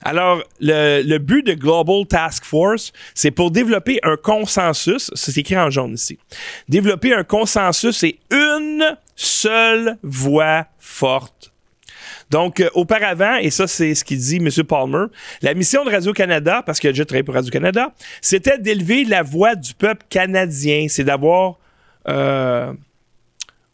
Alors, 0.02 0.42
le, 0.60 1.18
but 1.18 1.46
de 1.46 1.54
Global 1.54 2.06
Task 2.06 2.44
Force, 2.44 2.92
c'est 3.14 3.30
pour 3.30 3.50
développer 3.50 3.98
un 4.02 4.16
consensus, 4.16 5.10
c'est 5.14 5.36
écrit 5.38 5.58
en 5.58 5.70
jaune 5.70 5.94
ici, 5.94 6.18
développer 6.68 7.12
un 7.12 7.24
consensus 7.24 8.02
et 8.04 8.18
une 8.30 8.96
seule 9.16 9.98
voix 10.02 10.66
forte. 10.78 11.52
Donc, 12.30 12.60
euh, 12.60 12.68
auparavant, 12.74 13.36
et 13.36 13.50
ça, 13.50 13.66
c'est 13.66 13.94
ce 13.94 14.04
qu'il 14.04 14.18
dit 14.18 14.36
M. 14.36 14.50
Palmer, 14.64 15.06
la 15.42 15.54
mission 15.54 15.84
de 15.84 15.90
Radio-Canada, 15.90 16.62
parce 16.64 16.78
qu'il 16.78 16.88
a 16.88 16.92
déjà 16.92 17.04
travaillé 17.04 17.22
pour 17.22 17.34
Radio-Canada, 17.34 17.92
c'était 18.20 18.58
d'élever 18.58 19.04
la 19.04 19.22
voix 19.22 19.54
du 19.54 19.74
peuple 19.74 20.04
canadien. 20.10 20.86
C'est 20.88 21.04
d'avoir 21.04 21.58
euh, 22.08 22.72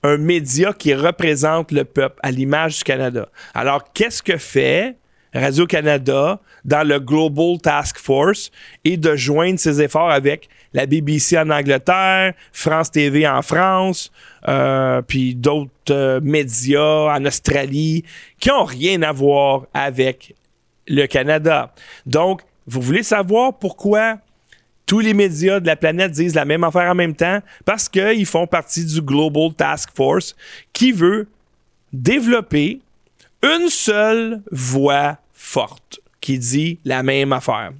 un 0.04 0.16
média 0.18 0.72
qui 0.72 0.94
représente 0.94 1.72
le 1.72 1.84
peuple 1.84 2.20
à 2.22 2.30
l'image 2.30 2.78
du 2.78 2.84
Canada. 2.84 3.28
Alors, 3.54 3.92
qu'est-ce 3.92 4.22
que 4.22 4.36
fait 4.36 4.96
Radio-Canada 5.34 6.40
dans 6.64 6.86
le 6.86 7.00
Global 7.00 7.58
Task 7.60 7.98
Force 7.98 8.50
et 8.84 8.96
de 8.96 9.16
joindre 9.16 9.58
ses 9.58 9.82
efforts 9.82 10.10
avec 10.10 10.48
la 10.72 10.86
BBC 10.86 11.38
en 11.38 11.50
Angleterre, 11.50 12.34
France 12.52 12.90
TV 12.90 13.26
en 13.26 13.42
France, 13.42 14.10
euh, 14.48 15.02
puis 15.02 15.34
d'autres 15.34 15.70
euh, 15.90 16.20
médias 16.22 17.16
en 17.16 17.24
Australie 17.24 18.04
qui 18.40 18.50
ont 18.50 18.64
rien 18.64 19.02
à 19.02 19.12
voir 19.12 19.66
avec 19.72 20.34
le 20.86 21.06
Canada. 21.06 21.72
Donc, 22.06 22.42
vous 22.66 22.80
voulez 22.80 23.02
savoir 23.02 23.54
pourquoi 23.54 24.18
tous 24.86 25.00
les 25.00 25.14
médias 25.14 25.60
de 25.60 25.66
la 25.66 25.76
planète 25.76 26.12
disent 26.12 26.34
la 26.34 26.44
même 26.44 26.64
affaire 26.64 26.90
en 26.90 26.94
même 26.94 27.14
temps? 27.14 27.40
Parce 27.64 27.88
qu'ils 27.88 28.26
font 28.26 28.46
partie 28.46 28.84
du 28.84 29.00
Global 29.00 29.54
Task 29.54 29.90
Force 29.94 30.36
qui 30.72 30.92
veut 30.92 31.26
développer 31.92 32.80
une 33.42 33.68
seule 33.68 34.42
voix 34.50 35.18
forte 35.44 36.00
qui 36.20 36.38
dit 36.38 36.78
la 36.84 37.02
même 37.02 37.32
affaire. 37.32 37.72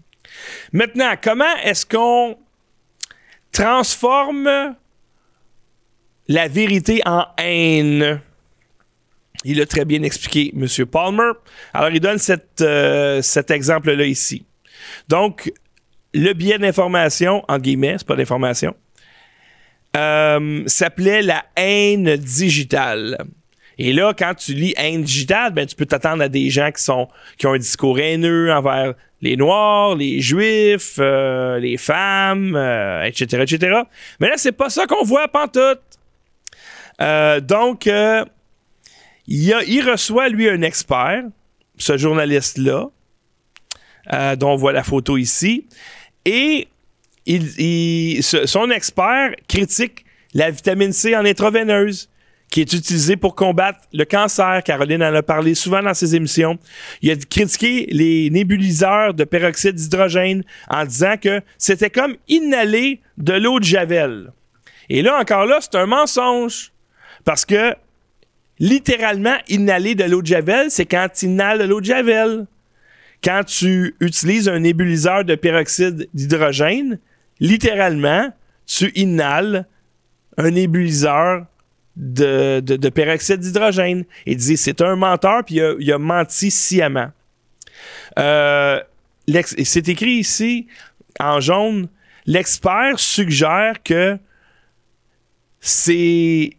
Maintenant, 0.73 1.15
comment 1.21 1.57
est-ce 1.65 1.87
qu'on 1.87 2.37
transforme 3.53 4.77
la 6.29 6.49
vérité 6.49 7.01
en 7.07 7.27
haine? 7.39 8.21
Il 9.45 9.61
a 9.61 9.67
très 9.67 9.85
bien 9.85 10.03
expliqué, 10.03 10.53
M. 10.55 10.87
Palmer. 10.87 11.33
Alors, 11.73 11.91
il 11.91 12.01
donne 12.01 12.19
euh, 12.61 13.23
cet 13.23 13.51
exemple-là 13.51 14.05
ici. 14.05 14.45
Donc, 15.09 15.53
le 16.13 16.33
biais 16.33 16.59
d'information, 16.59 17.45
en 17.49 17.59
guillemets, 17.59 17.97
c'est 17.99 18.07
pas 18.07 18.17
d'information, 18.17 18.75
euh, 19.97 20.63
s'appelait 20.67 21.23
la 21.23 21.45
haine 21.57 22.17
digitale. 22.17 23.19
Et 23.79 23.93
là, 23.93 24.15
quand 24.17 24.35
tu 24.35 24.55
lis 24.55 24.75
haine 24.77 25.05
ben, 25.53 25.67
tu 25.67 25.75
peux 25.77 25.87
t'attendre 25.87 26.23
à 26.23 26.29
des 26.29 26.51
gens 26.51 26.71
qui 26.71 26.83
sont 26.83 27.09
qui 27.39 27.47
ont 27.47 27.53
un 27.53 27.59
discours 27.59 27.99
haineux 27.99 28.53
envers 28.53 28.95
les 29.21 29.37
Noirs, 29.37 29.97
les 29.97 30.21
Juifs, 30.21 30.97
euh, 30.99 31.59
les 31.59 31.77
femmes, 31.77 32.57
etc., 33.05 33.43
etc. 33.43 33.81
Mais 34.21 34.29
là, 34.29 34.35
c'est 34.37 34.53
pas 34.53 34.71
ça 34.71 34.87
qu'on 34.87 35.05
voit 35.05 35.29
pantoute. 35.29 35.81
Euh, 37.01 37.41
donc, 37.41 37.89
il, 39.27 39.91
reçoit, 39.91 40.29
lui, 40.29 40.49
un 40.49 40.63
expert, 40.63 41.25
ce 41.79 41.97
journaliste-là, 41.97 42.89
euh, 44.13 44.37
dont 44.37 44.51
on 44.51 44.57
voit 44.57 44.73
la 44.73 44.83
photo 44.83 45.17
ici, 45.17 45.67
et 46.25 46.69
il, 47.27 48.23
son 48.23 48.71
expert 48.71 49.33
critique 49.49 50.05
la 50.35 50.51
vitamine 50.51 50.93
C 50.93 51.17
en 51.17 51.25
intraveineuse 51.25 52.11
qui 52.55 52.61
est 52.61 52.73
utilisée 52.73 53.17
pour 53.17 53.35
combattre 53.35 53.81
le 53.93 54.05
cancer. 54.05 54.63
Caroline 54.65 55.03
en 55.03 55.13
a 55.13 55.25
parlé 55.25 55.57
souvent 55.57 55.83
dans 55.83 55.93
ses 55.93 56.15
émissions. 56.15 56.57
Il 57.03 57.11
a 57.11 57.17
critiqué 57.17 57.89
les 57.91 58.31
nébuliseurs 58.31 59.13
de 59.13 59.25
peroxyde 59.25 59.75
d'hydrogène 59.75 60.45
en 60.69 60.85
disant 60.85 61.17
que 61.21 61.41
c'était 61.59 61.91
comme 61.91 62.15
inhaler 62.29 63.01
de 63.19 63.33
l'eau 63.33 63.59
de 63.59 63.65
Javel. 63.65 64.31
Et 64.89 65.03
là, 65.03 65.19
encore 65.19 65.47
là, 65.47 65.59
c'est 65.61 65.75
un 65.75 65.87
mensonge. 65.87 66.71
Parce 67.25 67.45
que 67.45 67.75
littéralement, 68.61 69.35
inhaler 69.49 69.97
de 69.97 70.05
l'eau 70.05 70.23
de 70.23 70.29
Javel, 70.29 70.71
c'est 70.71 70.87
quand 70.87 71.09
tu 71.13 71.27
inhales 71.27 71.59
de 71.59 71.65
l'eau 71.65 71.81
de 71.81 71.87
Javel. 71.87 72.47
Quand 73.25 73.43
tu 73.43 73.97
utilises 73.99 74.49
un 74.49 74.61
nébuliseur 74.61 75.25
de 75.25 75.35
peroxyde 75.35 76.09
d'hydrogène, 76.15 77.01
littéralement, 77.41 78.33
tu 78.65 78.93
inhales 78.95 79.67
un 80.37 80.53
nébuliseur 80.53 81.47
de, 81.97 82.61
de, 82.61 82.89
peroxyde 82.89 83.41
d'hydrogène. 83.41 84.05
Il 84.27 84.37
dit 84.37 84.57
c'est 84.57 84.81
un 84.81 84.97
menteur, 84.97 85.45
puis 85.45 85.61
il 85.79 85.93
a, 85.93 85.99
menti 85.99 86.51
sciemment. 86.51 87.11
Euh, 88.19 88.81
c'est 89.65 89.89
écrit 89.89 90.15
ici 90.15 90.67
en 91.21 91.41
jaune. 91.41 91.89
L'expert 92.27 92.99
suggère 92.99 93.83
que 93.83 94.19
c'est 95.61 96.57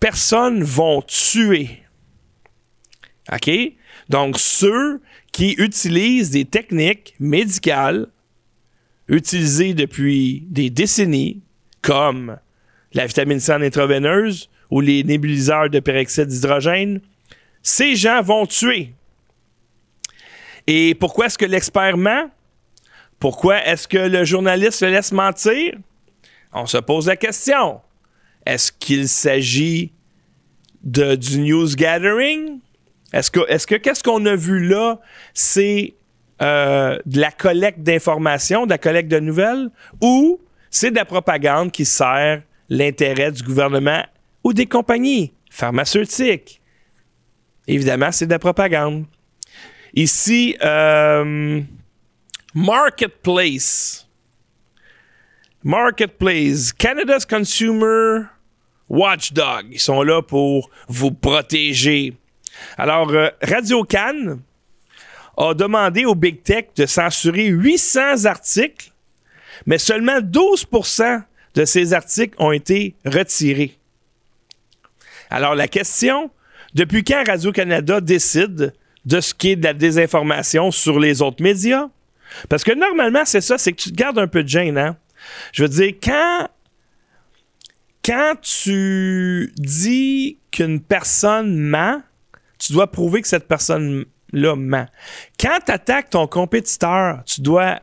personnes 0.00 0.62
vont 0.62 1.02
tuer. 1.02 1.82
OK? 3.32 3.50
Donc, 4.08 4.38
ceux 4.38 5.00
qui 5.32 5.54
utilisent 5.58 6.30
des 6.30 6.44
techniques 6.44 7.14
médicales 7.18 8.08
utilisées 9.08 9.74
depuis 9.74 10.44
des 10.48 10.70
décennies, 10.70 11.42
comme 11.82 12.38
la 12.94 13.06
vitamine 13.06 13.40
C 13.40 13.52
en 13.52 13.60
intraveineuse 13.60 14.48
ou 14.70 14.80
les 14.80 15.04
nébuliseurs 15.04 15.68
de 15.68 15.80
peroxyde 15.80 16.28
d'hydrogène, 16.28 17.00
ces 17.62 17.96
gens 17.96 18.22
vont 18.22 18.46
tuer. 18.46 18.92
Et 20.66 20.94
pourquoi 20.94 21.26
est-ce 21.26 21.38
que 21.38 21.44
l'expert 21.44 21.96
ment? 21.96 22.30
Pourquoi 23.18 23.64
est-ce 23.64 23.86
que 23.86 23.98
le 23.98 24.24
journaliste 24.24 24.78
se 24.78 24.84
laisse 24.84 25.12
mentir? 25.12 25.74
On 26.52 26.66
se 26.66 26.78
pose 26.78 27.06
la 27.06 27.16
question. 27.16 27.80
Est-ce 28.46 28.70
qu'il 28.72 29.08
s'agit 29.08 29.92
de, 30.82 31.14
du 31.14 31.40
news 31.40 31.74
gathering? 31.74 32.60
Est-ce 33.12 33.30
que, 33.30 33.40
que 33.40 33.74
qu'est-ce 33.76 34.02
qu'on 34.02 34.24
a 34.26 34.36
vu 34.36 34.66
là, 34.66 35.00
c'est 35.32 35.94
euh, 36.42 36.98
de 37.06 37.20
la 37.20 37.30
collecte 37.30 37.80
d'informations, 37.80 38.66
de 38.66 38.70
la 38.70 38.78
collecte 38.78 39.10
de 39.10 39.20
nouvelles, 39.20 39.70
ou 40.00 40.40
c'est 40.70 40.90
de 40.90 40.96
la 40.96 41.04
propagande 41.04 41.70
qui 41.70 41.84
sert 41.84 42.42
l'intérêt 42.74 43.30
du 43.30 43.42
gouvernement 43.42 44.04
ou 44.42 44.52
des 44.52 44.66
compagnies 44.66 45.32
pharmaceutiques? 45.50 46.60
Évidemment, 47.66 48.12
c'est 48.12 48.26
de 48.26 48.32
la 48.32 48.38
propagande. 48.38 49.06
Ici, 49.94 50.56
euh, 50.62 51.62
Marketplace. 52.54 54.06
Marketplace. 55.62 56.72
Canada's 56.72 57.24
Consumer 57.24 58.24
Watchdog. 58.88 59.66
Ils 59.70 59.80
sont 59.80 60.02
là 60.02 60.20
pour 60.20 60.68
vous 60.88 61.12
protéger. 61.12 62.14
Alors, 62.76 63.10
euh, 63.10 63.28
Radio 63.40 63.84
Cannes 63.84 64.40
a 65.36 65.54
demandé 65.54 66.04
au 66.04 66.14
Big 66.14 66.42
Tech 66.42 66.66
de 66.76 66.86
censurer 66.86 67.46
800 67.46 68.26
articles, 68.26 68.92
mais 69.66 69.78
seulement 69.78 70.20
12 70.20 70.66
de 71.54 71.64
ces 71.64 71.92
articles 71.92 72.34
ont 72.38 72.52
été 72.52 72.94
retirés. 73.04 73.76
Alors, 75.30 75.54
la 75.54 75.68
question, 75.68 76.30
depuis 76.74 77.04
quand 77.04 77.24
Radio-Canada 77.26 78.00
décide 78.00 78.72
de 79.04 79.20
ce 79.20 79.34
qui 79.34 79.50
est 79.50 79.56
de 79.56 79.64
la 79.64 79.74
désinformation 79.74 80.70
sur 80.70 80.98
les 80.98 81.22
autres 81.22 81.42
médias? 81.42 81.88
Parce 82.48 82.64
que 82.64 82.72
normalement, 82.72 83.24
c'est 83.24 83.40
ça, 83.40 83.58
c'est 83.58 83.72
que 83.72 83.80
tu 83.80 83.90
te 83.90 83.96
gardes 83.96 84.18
un 84.18 84.26
peu 84.26 84.42
de 84.42 84.48
gêne, 84.48 84.78
hein? 84.78 84.96
Je 85.52 85.62
veux 85.62 85.68
dire, 85.68 85.92
quand 86.02 86.48
quand 88.04 88.34
tu 88.42 89.52
dis 89.56 90.38
qu'une 90.50 90.80
personne 90.80 91.56
ment, 91.56 92.02
tu 92.58 92.74
dois 92.74 92.90
prouver 92.90 93.22
que 93.22 93.28
cette 93.28 93.48
personne-là 93.48 94.56
ment. 94.56 94.86
Quand 95.40 95.58
tu 95.64 95.72
attaques 95.72 96.10
ton 96.10 96.26
compétiteur, 96.26 97.22
tu 97.24 97.40
dois 97.40 97.80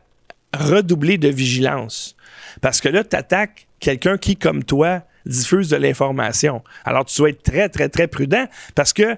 redoubler 0.54 1.18
de 1.18 1.28
vigilance. 1.28 2.14
Parce 2.62 2.80
que 2.80 2.88
là, 2.88 3.04
tu 3.04 3.14
attaques 3.14 3.66
quelqu'un 3.78 4.16
qui, 4.16 4.36
comme 4.36 4.64
toi, 4.64 5.02
diffuse 5.26 5.68
de 5.68 5.76
l'information. 5.76 6.62
Alors, 6.86 7.04
tu 7.04 7.18
dois 7.18 7.28
être 7.28 7.42
très, 7.42 7.68
très, 7.68 7.90
très 7.90 8.06
prudent 8.06 8.46
parce 8.74 8.94
que 8.94 9.16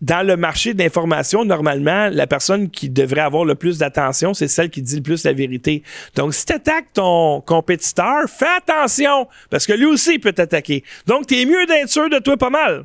dans 0.00 0.24
le 0.24 0.36
marché 0.36 0.74
d'information, 0.74 1.44
normalement, 1.44 2.08
la 2.12 2.28
personne 2.28 2.70
qui 2.70 2.88
devrait 2.88 3.22
avoir 3.22 3.44
le 3.44 3.56
plus 3.56 3.78
d'attention, 3.78 4.32
c'est 4.32 4.46
celle 4.46 4.70
qui 4.70 4.80
dit 4.80 4.96
le 4.96 5.02
plus 5.02 5.24
la 5.24 5.32
vérité. 5.32 5.82
Donc, 6.14 6.34
si 6.34 6.44
tu 6.44 6.52
attaques 6.52 6.92
ton 6.92 7.40
compétiteur, 7.40 8.28
fais 8.28 8.46
attention, 8.58 9.26
parce 9.50 9.66
que 9.66 9.72
lui 9.72 9.86
aussi 9.86 10.20
peut 10.20 10.32
t'attaquer. 10.32 10.84
Donc, 11.06 11.26
tu 11.26 11.40
es 11.40 11.46
mieux 11.46 11.66
d'être 11.66 11.88
sûr 11.88 12.08
de 12.08 12.18
toi 12.18 12.36
pas 12.36 12.50
mal. 12.50 12.84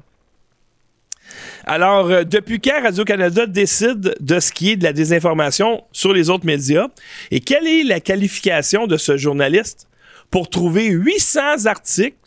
Alors, 1.65 2.09
euh, 2.09 2.23
depuis 2.23 2.59
quand 2.59 2.81
Radio-Canada 2.81 3.45
décide 3.45 4.15
de 4.19 4.39
ce 4.39 4.51
qui 4.51 4.71
est 4.71 4.75
de 4.75 4.83
la 4.83 4.93
désinformation 4.93 5.83
sur 5.91 6.13
les 6.13 6.29
autres 6.29 6.45
médias? 6.45 6.87
Et 7.31 7.39
quelle 7.39 7.67
est 7.67 7.83
la 7.83 7.99
qualification 7.99 8.87
de 8.87 8.97
ce 8.97 9.17
journaliste 9.17 9.87
pour 10.29 10.49
trouver 10.49 10.87
800 10.87 11.65
articles 11.65 12.17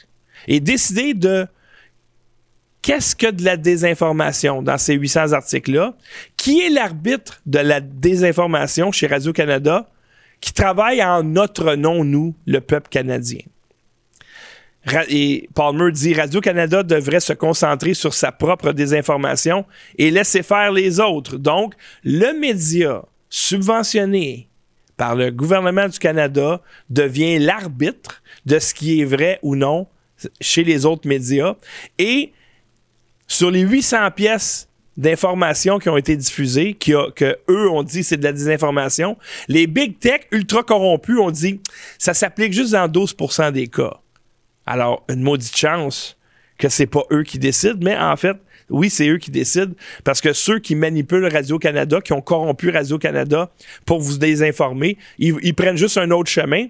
et 0.49 0.61
décider 0.61 1.13
de 1.13 1.47
qu'est-ce 2.83 3.15
que 3.15 3.31
de 3.31 3.45
la 3.45 3.57
désinformation 3.57 4.63
dans 4.63 4.79
ces 4.79 4.95
800 4.95 5.33
articles-là? 5.33 5.95
Qui 6.37 6.61
est 6.61 6.71
l'arbitre 6.71 7.41
de 7.45 7.59
la 7.59 7.81
désinformation 7.81 8.93
chez 8.93 9.07
Radio-Canada 9.07 9.89
qui 10.41 10.53
travaille 10.53 11.03
en 11.03 11.23
notre 11.23 11.75
nom, 11.75 12.05
nous, 12.05 12.35
le 12.47 12.61
peuple 12.61 12.89
canadien? 12.89 13.41
Et 15.09 15.49
Palmer 15.55 15.91
dit 15.91 16.15
Radio-Canada 16.15 16.83
devrait 16.83 17.21
se 17.21 17.33
concentrer 17.33 17.95
sur 17.95 18.15
sa 18.15 18.31
propre 18.31 18.73
désinformation 18.73 19.65
et 19.99 20.11
laisser 20.11 20.43
faire 20.43 20.71
les 20.71 21.01
autres. 21.01 21.37
Donc, 21.37 21.75
le 22.05 22.39
média 22.39 23.03
subventionné 23.29 24.49
par 24.97 25.17
le 25.17 25.31
gouvernement 25.31 25.89
du 25.89 25.99
Canada 25.99 26.63
devient 26.89 27.39
l'arbitre 27.39 28.23
de 28.47 28.59
ce 28.59 28.73
qui 28.75 29.01
est 29.01 29.05
vrai 29.05 29.39
ou 29.43 29.57
non 29.57 29.87
chez 30.41 30.65
les 30.65 30.87
autres 30.87 31.07
médias 31.07 31.57
et 31.99 32.33
sur 33.27 33.51
les 33.51 33.61
800 33.61 34.11
pièces 34.13 34.69
d'informations 34.97 35.79
qui 35.79 35.91
ont 35.91 35.97
été 35.97 36.17
diffusées, 36.17 36.73
qui 36.73 36.95
que 37.15 37.37
eux 37.51 37.69
ont 37.71 37.83
dit 37.83 38.03
c'est 38.03 38.17
de 38.17 38.25
la 38.25 38.33
désinformation, 38.33 39.19
les 39.49 39.67
big 39.67 39.99
tech 39.99 40.23
ultra 40.31 40.63
corrompus 40.63 41.19
ont 41.19 41.31
dit 41.31 41.61
ça 41.99 42.15
s'applique 42.15 42.53
juste 42.53 42.73
dans 42.73 42.89
12% 42.89 43.53
des 43.53 43.67
cas. 43.67 44.01
Alors, 44.67 45.05
une 45.09 45.23
maudite 45.23 45.57
chance 45.57 46.17
que 46.59 46.69
c'est 46.69 46.87
pas 46.87 47.03
eux 47.13 47.23
qui 47.23 47.39
décident, 47.39 47.79
mais 47.81 47.97
en 47.97 48.17
fait, 48.17 48.37
oui, 48.69 48.91
c'est 48.91 49.09
eux 49.09 49.19
qui 49.19 49.31
décident 49.31 49.75
parce 50.03 50.21
que 50.21 50.33
ceux 50.33 50.59
qui 50.59 50.75
manipulent 50.75 51.27
Radio-Canada, 51.27 52.01
qui 52.01 52.13
ont 52.13 52.21
corrompu 52.21 52.71
Radio-Canada 52.71 53.51
pour 53.85 54.01
vous 54.01 54.19
désinformer, 54.19 54.99
ils, 55.19 55.55
prennent 55.55 55.77
juste 55.77 55.99
un 55.99 56.11
autre 56.11 56.31
chemin. 56.31 56.67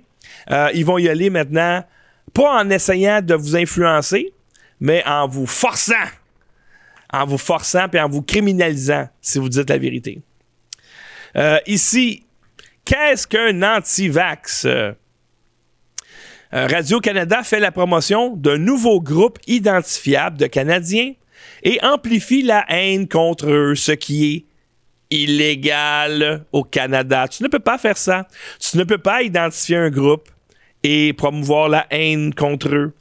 Euh, 0.51 0.69
ils 0.75 0.85
vont 0.85 0.99
y 0.99 1.09
aller 1.09 1.31
maintenant, 1.31 1.85
pas 2.35 2.63
en 2.63 2.69
essayant 2.69 3.23
de 3.23 3.35
vous 3.35 3.57
influencer, 3.57 4.33
mais 4.81 5.03
en 5.07 5.27
vous 5.27 5.47
forçant 5.47 5.95
en 7.13 7.27
vous 7.27 7.39
forçant 7.39 7.87
et 7.93 8.01
en 8.01 8.09
vous 8.09 8.23
criminalisant 8.23 9.09
si 9.21 9.39
vous 9.39 9.49
dites 9.49 9.71
la 9.71 9.79
vérité. 9.79 10.21
Euh, 11.37 11.59
ici, 11.67 12.25
qu'est-ce 12.85 13.27
qu'un 13.27 13.63
anti-vax? 13.63 14.67
Euh, 16.55 16.67
Radio-Canada 16.69 17.43
fait 17.43 17.61
la 17.61 17.73
promotion 17.73 18.37
d'un 18.37 18.59
nouveau 18.59 19.01
groupe 19.01 19.39
identifiable 19.47 20.39
de 20.39 20.47
Canadiens 20.47 21.13
et 21.63 21.79
amplifie 21.83 22.43
la 22.43 22.65
haine 22.69 23.09
contre 23.09 23.51
eux, 23.51 23.75
ce 23.75 23.93
qui 23.93 24.35
est 24.35 24.45
illégal 25.11 26.45
au 26.53 26.63
Canada. 26.63 27.27
Tu 27.29 27.43
ne 27.43 27.49
peux 27.49 27.59
pas 27.59 27.79
faire 27.79 27.97
ça. 27.97 28.27
Tu 28.61 28.77
ne 28.77 28.85
peux 28.85 28.99
pas 28.99 29.23
identifier 29.23 29.77
un 29.77 29.91
groupe 29.91 30.29
et 30.83 31.13
promouvoir 31.13 31.69
la 31.69 31.87
haine 31.91 32.33
contre 32.35 32.75
eux. 32.75 32.93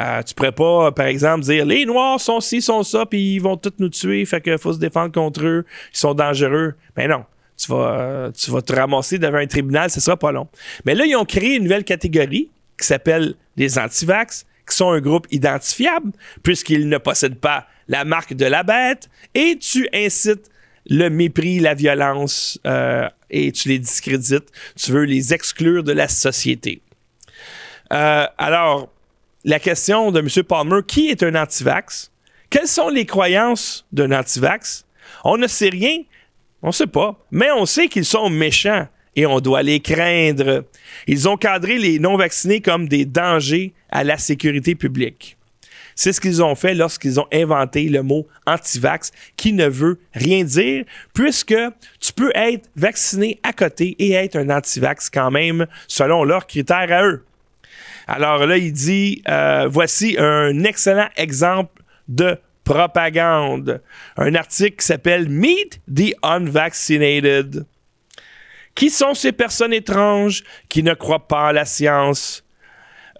Euh, 0.00 0.22
tu 0.22 0.34
pourrais 0.34 0.52
pas, 0.52 0.90
par 0.92 1.06
exemple, 1.06 1.44
dire 1.44 1.66
les 1.66 1.84
Noirs 1.84 2.20
sont 2.20 2.40
ci, 2.40 2.62
sont 2.62 2.82
ça, 2.82 3.04
puis 3.04 3.34
ils 3.34 3.40
vont 3.40 3.56
tous 3.56 3.74
nous 3.78 3.90
tuer, 3.90 4.24
fait 4.24 4.40
qu'il 4.40 4.56
faut 4.56 4.72
se 4.72 4.78
défendre 4.78 5.12
contre 5.12 5.44
eux, 5.44 5.66
ils 5.92 5.98
sont 5.98 6.14
dangereux. 6.14 6.74
Mais 6.96 7.06
non, 7.06 7.24
tu 7.58 7.70
vas, 7.70 8.00
euh, 8.00 8.30
tu 8.32 8.50
te 8.50 8.74
ramasser 8.74 9.18
devant 9.18 9.36
un 9.36 9.46
tribunal, 9.46 9.90
ce 9.90 10.00
sera 10.00 10.16
pas 10.16 10.32
long. 10.32 10.48
Mais 10.86 10.94
là, 10.94 11.04
ils 11.04 11.14
ont 11.14 11.26
créé 11.26 11.56
une 11.56 11.64
nouvelle 11.64 11.84
catégorie 11.84 12.50
qui 12.82 12.88
s'appelle 12.88 13.34
les 13.56 13.78
antivax, 13.78 14.44
qui 14.68 14.76
sont 14.76 14.90
un 14.90 15.00
groupe 15.00 15.26
identifiable, 15.30 16.12
puisqu'ils 16.42 16.88
ne 16.88 16.98
possèdent 16.98 17.40
pas 17.40 17.66
la 17.88 18.04
marque 18.04 18.34
de 18.34 18.46
la 18.46 18.62
bête, 18.62 19.08
et 19.34 19.58
tu 19.58 19.88
incites 19.94 20.50
le 20.88 21.08
mépris, 21.08 21.60
la 21.60 21.74
violence, 21.74 22.58
euh, 22.66 23.08
et 23.30 23.52
tu 23.52 23.68
les 23.68 23.78
discrédites. 23.78 24.48
Tu 24.76 24.92
veux 24.92 25.04
les 25.04 25.32
exclure 25.32 25.82
de 25.84 25.92
la 25.92 26.08
société. 26.08 26.82
Euh, 27.92 28.26
alors, 28.36 28.92
la 29.44 29.58
question 29.58 30.10
de 30.10 30.20
M. 30.20 30.44
Palmer, 30.44 30.80
qui 30.86 31.08
est 31.08 31.22
un 31.22 31.34
antivax? 31.34 32.10
Quelles 32.50 32.68
sont 32.68 32.88
les 32.88 33.06
croyances 33.06 33.86
d'un 33.92 34.12
antivax? 34.12 34.84
On 35.24 35.36
ne 35.36 35.46
sait 35.46 35.68
rien, 35.68 35.98
on 36.62 36.68
ne 36.68 36.72
sait 36.72 36.86
pas, 36.86 37.18
mais 37.30 37.50
on 37.52 37.64
sait 37.64 37.88
qu'ils 37.88 38.04
sont 38.04 38.28
méchants 38.28 38.88
et 39.16 39.26
on 39.26 39.40
doit 39.40 39.62
les 39.62 39.80
craindre. 39.80 40.64
Ils 41.06 41.28
ont 41.28 41.36
cadré 41.36 41.78
les 41.78 41.98
non-vaccinés 41.98 42.60
comme 42.60 42.88
des 42.88 43.04
dangers 43.04 43.72
à 43.90 44.04
la 44.04 44.18
sécurité 44.18 44.74
publique. 44.74 45.36
C'est 45.94 46.12
ce 46.12 46.20
qu'ils 46.20 46.42
ont 46.42 46.54
fait 46.54 46.74
lorsqu'ils 46.74 47.20
ont 47.20 47.26
inventé 47.32 47.88
le 47.88 48.02
mot 48.02 48.26
anti-vax, 48.46 49.10
qui 49.36 49.52
ne 49.52 49.68
veut 49.68 49.98
rien 50.14 50.42
dire, 50.44 50.84
puisque 51.12 51.54
tu 52.00 52.12
peux 52.14 52.32
être 52.34 52.68
vacciné 52.76 53.38
à 53.42 53.52
côté 53.52 53.94
et 53.98 54.12
être 54.12 54.36
un 54.36 54.48
anti-vax 54.50 55.10
quand 55.10 55.30
même, 55.30 55.66
selon 55.88 56.24
leurs 56.24 56.46
critères 56.46 56.90
à 56.90 57.06
eux. 57.06 57.24
Alors 58.06 58.46
là, 58.46 58.56
il 58.56 58.72
dit, 58.72 59.22
euh, 59.28 59.68
voici 59.70 60.16
un 60.18 60.64
excellent 60.64 61.08
exemple 61.16 61.82
de 62.08 62.38
propagande. 62.64 63.80
Un 64.16 64.34
article 64.34 64.76
qui 64.76 64.86
s'appelle 64.86 65.28
Meet 65.28 65.80
the 65.92 66.14
Unvaccinated. 66.22 67.66
Qui 68.74 68.90
sont 68.90 69.14
ces 69.14 69.32
personnes 69.32 69.72
étranges 69.72 70.44
qui 70.68 70.82
ne 70.82 70.94
croient 70.94 71.28
pas 71.28 71.48
à 71.48 71.52
la 71.52 71.64
science? 71.64 72.44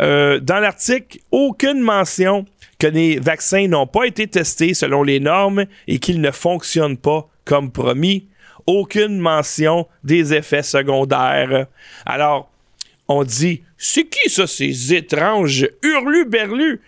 Euh, 0.00 0.40
dans 0.40 0.58
l'article, 0.58 1.18
aucune 1.30 1.80
mention 1.80 2.46
que 2.78 2.86
les 2.86 3.20
vaccins 3.20 3.68
n'ont 3.68 3.86
pas 3.86 4.04
été 4.04 4.26
testés 4.26 4.74
selon 4.74 5.02
les 5.02 5.20
normes 5.20 5.66
et 5.86 5.98
qu'ils 5.98 6.20
ne 6.20 6.30
fonctionnent 6.30 6.96
pas 6.96 7.28
comme 7.44 7.70
promis. 7.70 8.26
Aucune 8.66 9.18
mention 9.18 9.86
des 10.02 10.34
effets 10.34 10.62
secondaires. 10.62 11.66
Alors, 12.06 12.50
on 13.08 13.24
dit, 13.24 13.62
c'est 13.76 14.04
qui 14.04 14.30
ça, 14.30 14.46
ces 14.46 14.94
étranges 14.94 15.68
hurlus-berlus 15.82 16.80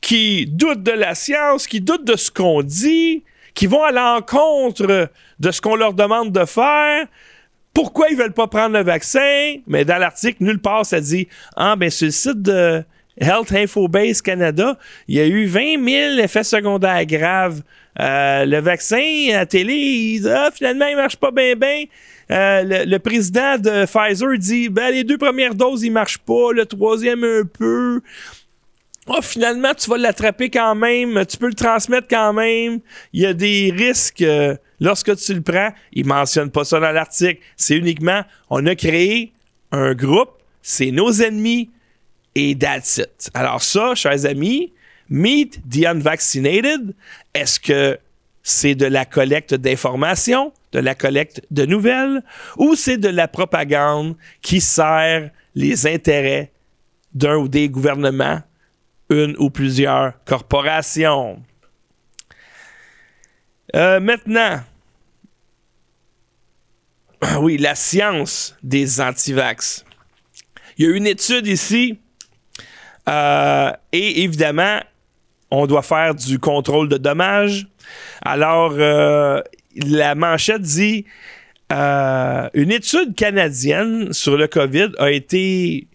qui 0.00 0.46
doutent 0.46 0.82
de 0.82 0.92
la 0.92 1.14
science, 1.14 1.66
qui 1.66 1.80
doutent 1.80 2.04
de 2.04 2.16
ce 2.16 2.30
qu'on 2.30 2.62
dit, 2.62 3.24
qui 3.54 3.66
vont 3.66 3.82
à 3.82 3.92
l'encontre 3.92 5.10
de 5.38 5.50
ce 5.50 5.60
qu'on 5.60 5.76
leur 5.76 5.94
demande 5.94 6.32
de 6.32 6.44
faire? 6.44 7.06
Pourquoi 7.72 8.08
ils 8.10 8.16
veulent 8.16 8.32
pas 8.32 8.46
prendre 8.46 8.76
le 8.76 8.82
vaccin? 8.82 9.56
Mais 9.66 9.84
dans 9.84 9.98
l'article, 9.98 10.42
nulle 10.42 10.60
part, 10.60 10.84
ça 10.84 11.00
dit, 11.00 11.28
ah, 11.56 11.76
ben, 11.76 11.90
sur 11.90 12.06
le 12.06 12.10
site 12.12 12.42
de 12.42 12.82
Health 13.20 13.52
Info 13.52 13.86
Base 13.88 14.22
Canada, 14.22 14.78
il 15.06 15.16
y 15.16 15.20
a 15.20 15.26
eu 15.26 15.46
20 15.46 15.84
000 15.84 16.18
effets 16.18 16.44
secondaires 16.44 17.04
graves. 17.06 17.62
Euh, 17.98 18.44
le 18.44 18.60
vaccin 18.60 19.28
à 19.34 19.46
télé, 19.46 19.74
il, 19.74 20.28
ah, 20.28 20.50
finalement, 20.52 20.86
il 20.86 20.96
marche 20.96 21.16
pas 21.16 21.30
bien, 21.30 21.54
bien. 21.54 21.84
Euh, 22.30 22.84
le, 22.86 22.98
président 22.98 23.58
de 23.58 23.86
Pfizer 23.86 24.38
dit 24.38 24.68
ben, 24.68 24.92
les 24.92 25.02
deux 25.02 25.18
premières 25.18 25.54
doses, 25.54 25.82
ils 25.82 25.90
marchent 25.90 26.18
pas, 26.18 26.52
le 26.52 26.64
troisième 26.64 27.24
un 27.24 27.42
peu. 27.44 28.00
Oh, 29.06 29.22
finalement, 29.22 29.72
tu 29.74 29.88
vas 29.88 29.96
l'attraper 29.96 30.50
quand 30.50 30.74
même, 30.74 31.24
tu 31.26 31.38
peux 31.38 31.48
le 31.48 31.54
transmettre 31.54 32.06
quand 32.08 32.32
même. 32.32 32.80
Il 33.12 33.22
y 33.22 33.26
a 33.26 33.32
des 33.32 33.72
risques 33.74 34.22
euh, 34.22 34.56
lorsque 34.78 35.16
tu 35.16 35.34
le 35.34 35.40
prends. 35.40 35.70
Il 35.92 36.06
mentionne 36.06 36.50
pas 36.50 36.64
ça 36.64 36.80
dans 36.80 36.92
l'article. 36.92 37.40
C'est 37.56 37.76
uniquement, 37.76 38.22
on 38.50 38.66
a 38.66 38.74
créé 38.74 39.32
un 39.72 39.94
groupe, 39.94 40.30
c'est 40.62 40.90
nos 40.90 41.10
ennemis, 41.12 41.70
et 42.34 42.56
that's 42.56 42.98
it. 42.98 43.30
Alors 43.34 43.62
ça, 43.62 43.94
chers 43.94 44.26
amis, 44.26 44.72
meet 45.08 45.60
the 45.68 45.86
unvaccinated. 45.86 46.94
Est-ce 47.34 47.58
que 47.58 47.98
c'est 48.42 48.74
de 48.74 48.86
la 48.86 49.04
collecte 49.04 49.54
d'informations, 49.54 50.52
de 50.72 50.78
la 50.78 50.94
collecte 50.94 51.42
de 51.50 51.64
nouvelles, 51.64 52.22
ou 52.58 52.74
c'est 52.74 52.98
de 52.98 53.08
la 53.08 53.28
propagande 53.28 54.16
qui 54.42 54.60
sert 54.60 55.30
les 55.54 55.86
intérêts 55.86 56.52
d'un 57.14 57.36
ou 57.36 57.48
des 57.48 57.68
gouvernements, 57.68 58.40
une 59.10 59.34
ou 59.38 59.50
plusieurs 59.50 60.12
corporations. 60.24 61.42
Euh, 63.74 64.00
maintenant, 64.00 64.60
oui, 67.40 67.58
la 67.58 67.74
science 67.74 68.56
des 68.62 69.00
antivax. 69.00 69.84
Il 70.78 70.86
y 70.86 70.92
a 70.92 70.96
une 70.96 71.06
étude 71.06 71.46
ici, 71.46 71.98
euh, 73.08 73.72
et 73.92 74.22
évidemment, 74.22 74.80
on 75.50 75.66
doit 75.66 75.82
faire 75.82 76.14
du 76.14 76.38
contrôle 76.38 76.88
de 76.88 76.96
dommages. 76.96 77.66
Alors, 78.22 78.72
euh, 78.78 79.42
la 79.74 80.14
manchette 80.14 80.62
dit 80.62 81.04
une 81.72 82.72
étude 82.72 83.14
canadienne 83.14 84.12
sur 84.12 84.36
le 84.36 84.48
COVID 84.48 84.88
a 84.98 85.12
été 85.12 85.86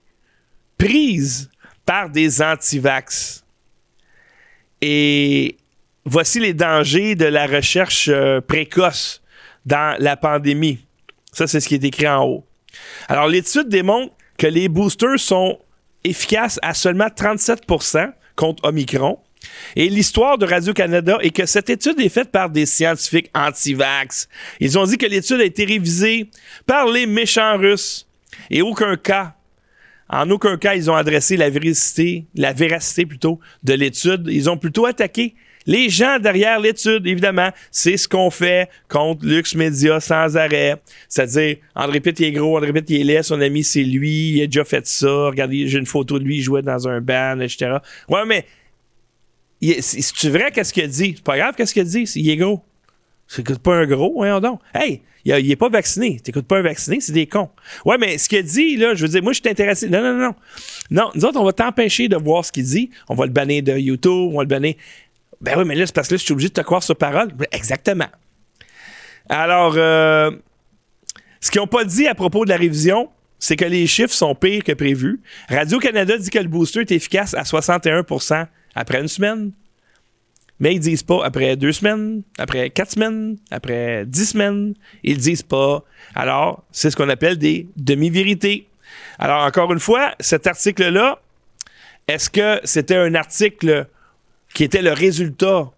prise 0.78 1.50
par 1.86 2.10
des 2.10 2.42
antivax. 2.42 3.44
Et 4.82 5.58
voici 6.06 6.40
les 6.40 6.54
dangers 6.54 7.16
de 7.16 7.26
la 7.26 7.48
recherche 7.48 8.10
euh, 8.10 8.42
précoce 8.42 9.22
dans 9.66 9.98
la 10.00 10.18
pandémie. 10.18 10.80
Ça, 11.32 11.48
c'est 11.48 11.60
ce 11.60 11.68
qui 11.68 11.76
est 11.76 11.84
écrit 11.84 12.08
en 12.08 12.24
haut. 12.24 12.46
Alors, 13.08 13.28
l'étude 13.28 13.70
démontre 13.70 14.14
que 14.38 14.48
les 14.48 14.70
boosters 14.70 15.20
sont 15.20 15.60
efficaces 16.04 16.60
à 16.62 16.74
seulement 16.74 17.08
37% 17.08 18.12
contre 18.36 18.64
Omicron 18.66 19.20
et 19.76 19.90
l'histoire 19.90 20.38
de 20.38 20.46
Radio-Canada 20.46 21.18
est 21.22 21.32
que 21.32 21.46
cette 21.46 21.70
étude 21.70 22.00
est 22.00 22.10
faite 22.10 22.32
par 22.32 22.50
des 22.50 22.66
scientifiques 22.66 23.30
anti-vax. 23.34 24.28
Ils 24.60 24.78
ont 24.78 24.86
dit 24.86 24.98
que 24.98 25.06
l'étude 25.06 25.42
a 25.42 25.46
été 25.46 25.66
révisée 25.66 26.30
par 26.66 26.88
les 26.88 27.06
méchants 27.06 27.58
russes. 27.58 28.08
Et 28.50 28.62
aucun 28.62 28.96
cas, 28.98 29.35
en 30.10 30.30
aucun 30.30 30.58
cas, 30.58 30.76
ils 30.76 30.90
ont 30.92 30.96
adressé 30.96 31.38
la 31.38 31.50
véracité, 31.50 32.26
la 32.36 32.54
véracité 32.54 33.06
plutôt, 33.06 33.40
de 33.64 33.74
l'étude. 33.74 34.28
Ils 34.30 34.50
ont 34.50 34.58
plutôt 34.58 34.86
attaqué 34.86 35.36
les 35.66 35.90
gens 35.90 36.20
derrière 36.20 36.60
l'étude, 36.60 37.08
évidemment, 37.08 37.50
c'est 37.72 37.98
ce 37.98 38.08
qu'on 38.08 38.30
fait 38.30 38.70
contre 38.88 39.26
Lux 39.26 39.56
Media 39.56 40.00
sans 40.00 40.38
arrêt. 40.38 40.76
C'est-à-dire, 41.10 41.58
André 41.76 42.00
Pitt 42.02 42.22
est 42.22 42.32
gros, 42.32 42.58
André 42.58 42.72
Pitt 42.72 42.92
est 42.92 43.04
laid, 43.04 43.24
son 43.24 43.42
ami 43.42 43.64
c'est 43.64 43.84
lui, 43.84 44.34
il 44.34 44.44
a 44.44 44.46
déjà 44.46 44.64
fait 44.64 44.86
ça, 44.86 45.08
regardez, 45.08 45.68
j'ai 45.68 45.80
une 45.80 45.86
photo 45.86 46.20
de 46.20 46.24
lui, 46.24 46.38
il 46.38 46.42
jouait 46.42 46.62
dans 46.62 46.88
un 46.88 47.02
band, 47.02 47.40
etc. 47.40 47.78
Ouais, 48.10 48.26
mais 48.28 48.46
c'est 49.82 50.30
vrai 50.30 50.52
qu'est-ce 50.52 50.72
qu'il 50.72 50.88
dit? 50.88 51.14
C'est 51.16 51.24
pas 51.24 51.38
grave 51.38 51.56
qu'est-ce 51.58 51.74
qu'il 51.74 51.84
dit, 51.84 52.04
il 52.16 52.30
est 52.30 52.38
gros. 52.38 52.62
T'écoutes 53.34 53.60
pas 53.60 53.76
un 53.76 53.86
gros, 53.86 54.14
voyons 54.14 54.40
donc. 54.40 54.62
Hey, 54.74 55.02
il, 55.26 55.52
est 55.52 55.56
pas 55.56 55.70
vacciné. 55.70 56.20
T'écoutes 56.20 56.48
pas 56.48 56.60
un 56.60 56.62
vacciné, 56.62 57.00
c'est 57.00 57.12
des 57.12 57.26
cons. 57.26 57.50
Ouais, 57.84 57.98
mais 57.98 58.18
ce 58.18 58.30
qu'il 58.30 58.44
dit, 58.44 58.78
là, 58.78 58.94
je 58.94 59.02
veux 59.02 59.10
dire, 59.10 59.24
moi, 59.24 59.34
je 59.34 59.42
suis 59.42 59.50
intéressé. 59.50 59.90
Non, 59.90 60.02
non, 60.02 60.14
non. 60.14 60.36
Non, 60.92 61.12
nous 61.16 61.26
autres, 61.26 61.40
on 61.40 61.44
va 61.44 61.54
t'empêcher 61.54 62.08
de 62.08 62.16
voir 62.16 62.46
ce 62.46 62.52
qu'il 62.52 62.66
dit. 62.66 62.92
On 63.10 63.16
va 63.16 63.26
le 63.26 63.32
bannir 63.32 63.64
de 63.64 63.74
YouTube, 63.74 64.30
on 64.32 64.38
va 64.38 64.44
le 64.44 64.48
bannir. 64.48 64.76
Ben 65.42 65.56
oui, 65.58 65.66
mais 65.66 65.76
là, 65.76 65.86
c'est 65.86 65.96
parce 65.96 66.08
que 66.08 66.14
là, 66.14 66.18
je 66.18 66.24
suis 66.24 66.34
obligé 66.34 66.50
de 66.50 66.54
te 66.54 66.62
croire 66.62 66.84
sur 66.84 66.96
parole. 66.96 67.30
Exactement. 67.52 68.08
Alors, 69.28 69.74
euh, 69.78 70.32
ce 71.42 71.50
qu'ils 71.50 71.62
n'ont 71.62 71.68
pas 71.68 71.84
dit 71.84 72.08
à 72.08 72.14
propos 72.14 72.46
de 72.46 72.50
la 72.50 72.58
révision, 72.58 73.10
c'est 73.40 73.56
que 73.56 73.66
les 73.66 73.88
chiffres 73.88 74.14
sont 74.14 74.36
pires 74.36 74.64
que 74.64 74.72
prévu. 74.72 75.22
Radio-Canada 75.50 76.18
dit 76.18 76.30
que 76.30 76.40
le 76.40 76.48
booster 76.48 76.82
est 76.82 76.92
efficace 76.92 77.34
à 77.34 77.44
61% 77.44 78.48
après 78.76 79.02
une 79.02 79.08
semaine. 79.08 79.52
Mais 80.60 80.76
ils 80.76 80.80
disent 80.80 81.04
pas 81.04 81.26
après 81.26 81.56
deux 81.58 81.74
semaines, 81.74 82.24
après 82.38 82.70
quatre 82.70 82.92
semaines, 82.92 83.38
après 83.52 84.06
dix 84.06 84.30
semaines. 84.30 84.74
Ils 85.04 85.18
disent 85.18 85.44
pas. 85.44 85.84
Alors, 86.14 86.64
c'est 86.72 86.90
ce 86.90 86.96
qu'on 86.96 87.10
appelle 87.10 87.38
des 87.38 87.68
demi-vérités. 87.76 88.68
Alors, 89.20 89.44
encore 89.46 89.74
une 89.74 89.80
fois, 89.80 90.14
cet 90.20 90.48
article-là, 90.48 91.20
est-ce 92.08 92.30
que 92.30 92.62
c'était 92.64 92.96
un 92.96 93.16
article 93.16 93.88
qui 94.54 94.64
était 94.64 94.82
le 94.82 94.94
résultat 94.94 95.72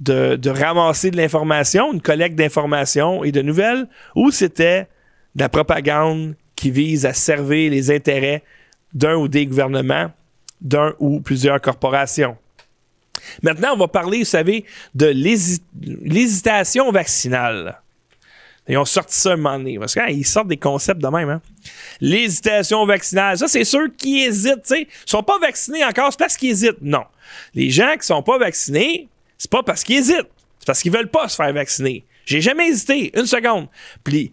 de, 0.00 0.36
de 0.36 0.50
ramasser 0.50 1.10
de 1.10 1.16
l'information, 1.16 1.92
une 1.92 2.02
collecte 2.02 2.36
d'informations 2.36 3.24
et 3.24 3.32
de 3.32 3.40
nouvelles, 3.40 3.86
ou 4.14 4.30
c'était 4.30 4.88
de 5.34 5.40
la 5.40 5.48
propagande 5.48 6.34
qui 6.56 6.70
vise 6.70 7.06
à 7.06 7.14
servir 7.14 7.70
les 7.70 7.90
intérêts 7.90 8.42
d'un 8.92 9.14
ou 9.14 9.28
des 9.28 9.46
gouvernements, 9.46 10.10
d'un 10.60 10.94
ou 10.98 11.20
plusieurs 11.20 11.60
corporations? 11.60 12.36
Maintenant, 13.42 13.74
on 13.74 13.76
va 13.76 13.88
parler, 13.88 14.18
vous 14.18 14.24
savez, 14.24 14.64
de 14.94 15.06
l'hésitation 15.06 16.90
vaccinale. 16.90 17.80
Ils 18.66 18.78
ont 18.78 18.84
sorti 18.84 19.14
ça 19.14 19.32
un 19.32 19.36
moment 19.36 19.58
donné. 19.58 19.78
Parce 19.78 19.94
qu'ils 19.94 20.26
sortent 20.26 20.48
des 20.48 20.56
concepts 20.56 21.00
de 21.00 21.08
même. 21.08 21.28
Hein? 21.28 21.42
L'hésitation 22.00 22.86
vaccinale. 22.86 23.36
Ça, 23.36 23.46
c'est 23.48 23.64
ceux 23.64 23.88
qui 23.88 24.20
hésitent. 24.22 24.70
Ils 24.70 24.86
ne 24.86 24.86
sont 25.06 25.22
pas 25.22 25.38
vaccinés 25.38 25.84
encore, 25.84 26.10
c'est 26.10 26.18
parce 26.18 26.36
qu'ils 26.36 26.50
hésitent. 26.50 26.80
Non. 26.80 27.04
Les 27.54 27.70
gens 27.70 27.92
qui 27.92 27.98
ne 27.98 28.04
sont 28.04 28.22
pas 28.22 28.38
vaccinés, 28.38 29.08
c'est 29.36 29.50
pas 29.50 29.62
parce 29.62 29.84
qu'ils 29.84 29.98
hésitent. 29.98 30.30
C'est 30.58 30.66
parce 30.66 30.80
qu'ils 30.80 30.92
veulent 30.92 31.10
pas 31.10 31.28
se 31.28 31.36
faire 31.36 31.52
vacciner. 31.52 32.04
J'ai 32.24 32.40
jamais 32.40 32.68
hésité, 32.68 33.12
une 33.18 33.26
seconde. 33.26 33.68
Puis, 34.02 34.32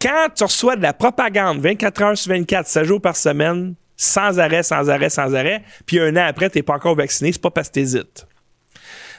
quand 0.00 0.28
tu 0.34 0.44
reçois 0.44 0.76
de 0.76 0.82
la 0.82 0.92
propagande 0.92 1.60
24 1.60 2.02
heures 2.02 2.18
sur 2.18 2.32
24, 2.32 2.66
7 2.66 2.84
jours 2.84 3.00
par 3.00 3.16
semaine, 3.16 3.74
sans 3.96 4.38
arrêt, 4.38 4.62
sans 4.62 4.90
arrêt, 4.90 5.10
sans 5.10 5.34
arrêt, 5.34 5.62
puis 5.86 6.00
un 6.00 6.16
an 6.16 6.26
après, 6.26 6.50
tu 6.50 6.58
n'es 6.58 6.62
pas 6.62 6.74
encore 6.74 6.96
vacciné, 6.96 7.32
c'est 7.32 7.40
pas 7.40 7.50
parce 7.50 7.68
que 7.68 7.74
tu 7.74 7.80
hésites. 7.80 8.26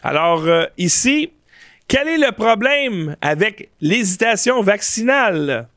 Alors, 0.03 0.45
euh, 0.45 0.65
ici, 0.77 1.31
quel 1.87 2.07
est 2.07 2.17
le 2.17 2.31
problème 2.31 3.15
avec 3.21 3.69
l'hésitation 3.81 4.61
vaccinale? 4.61 5.67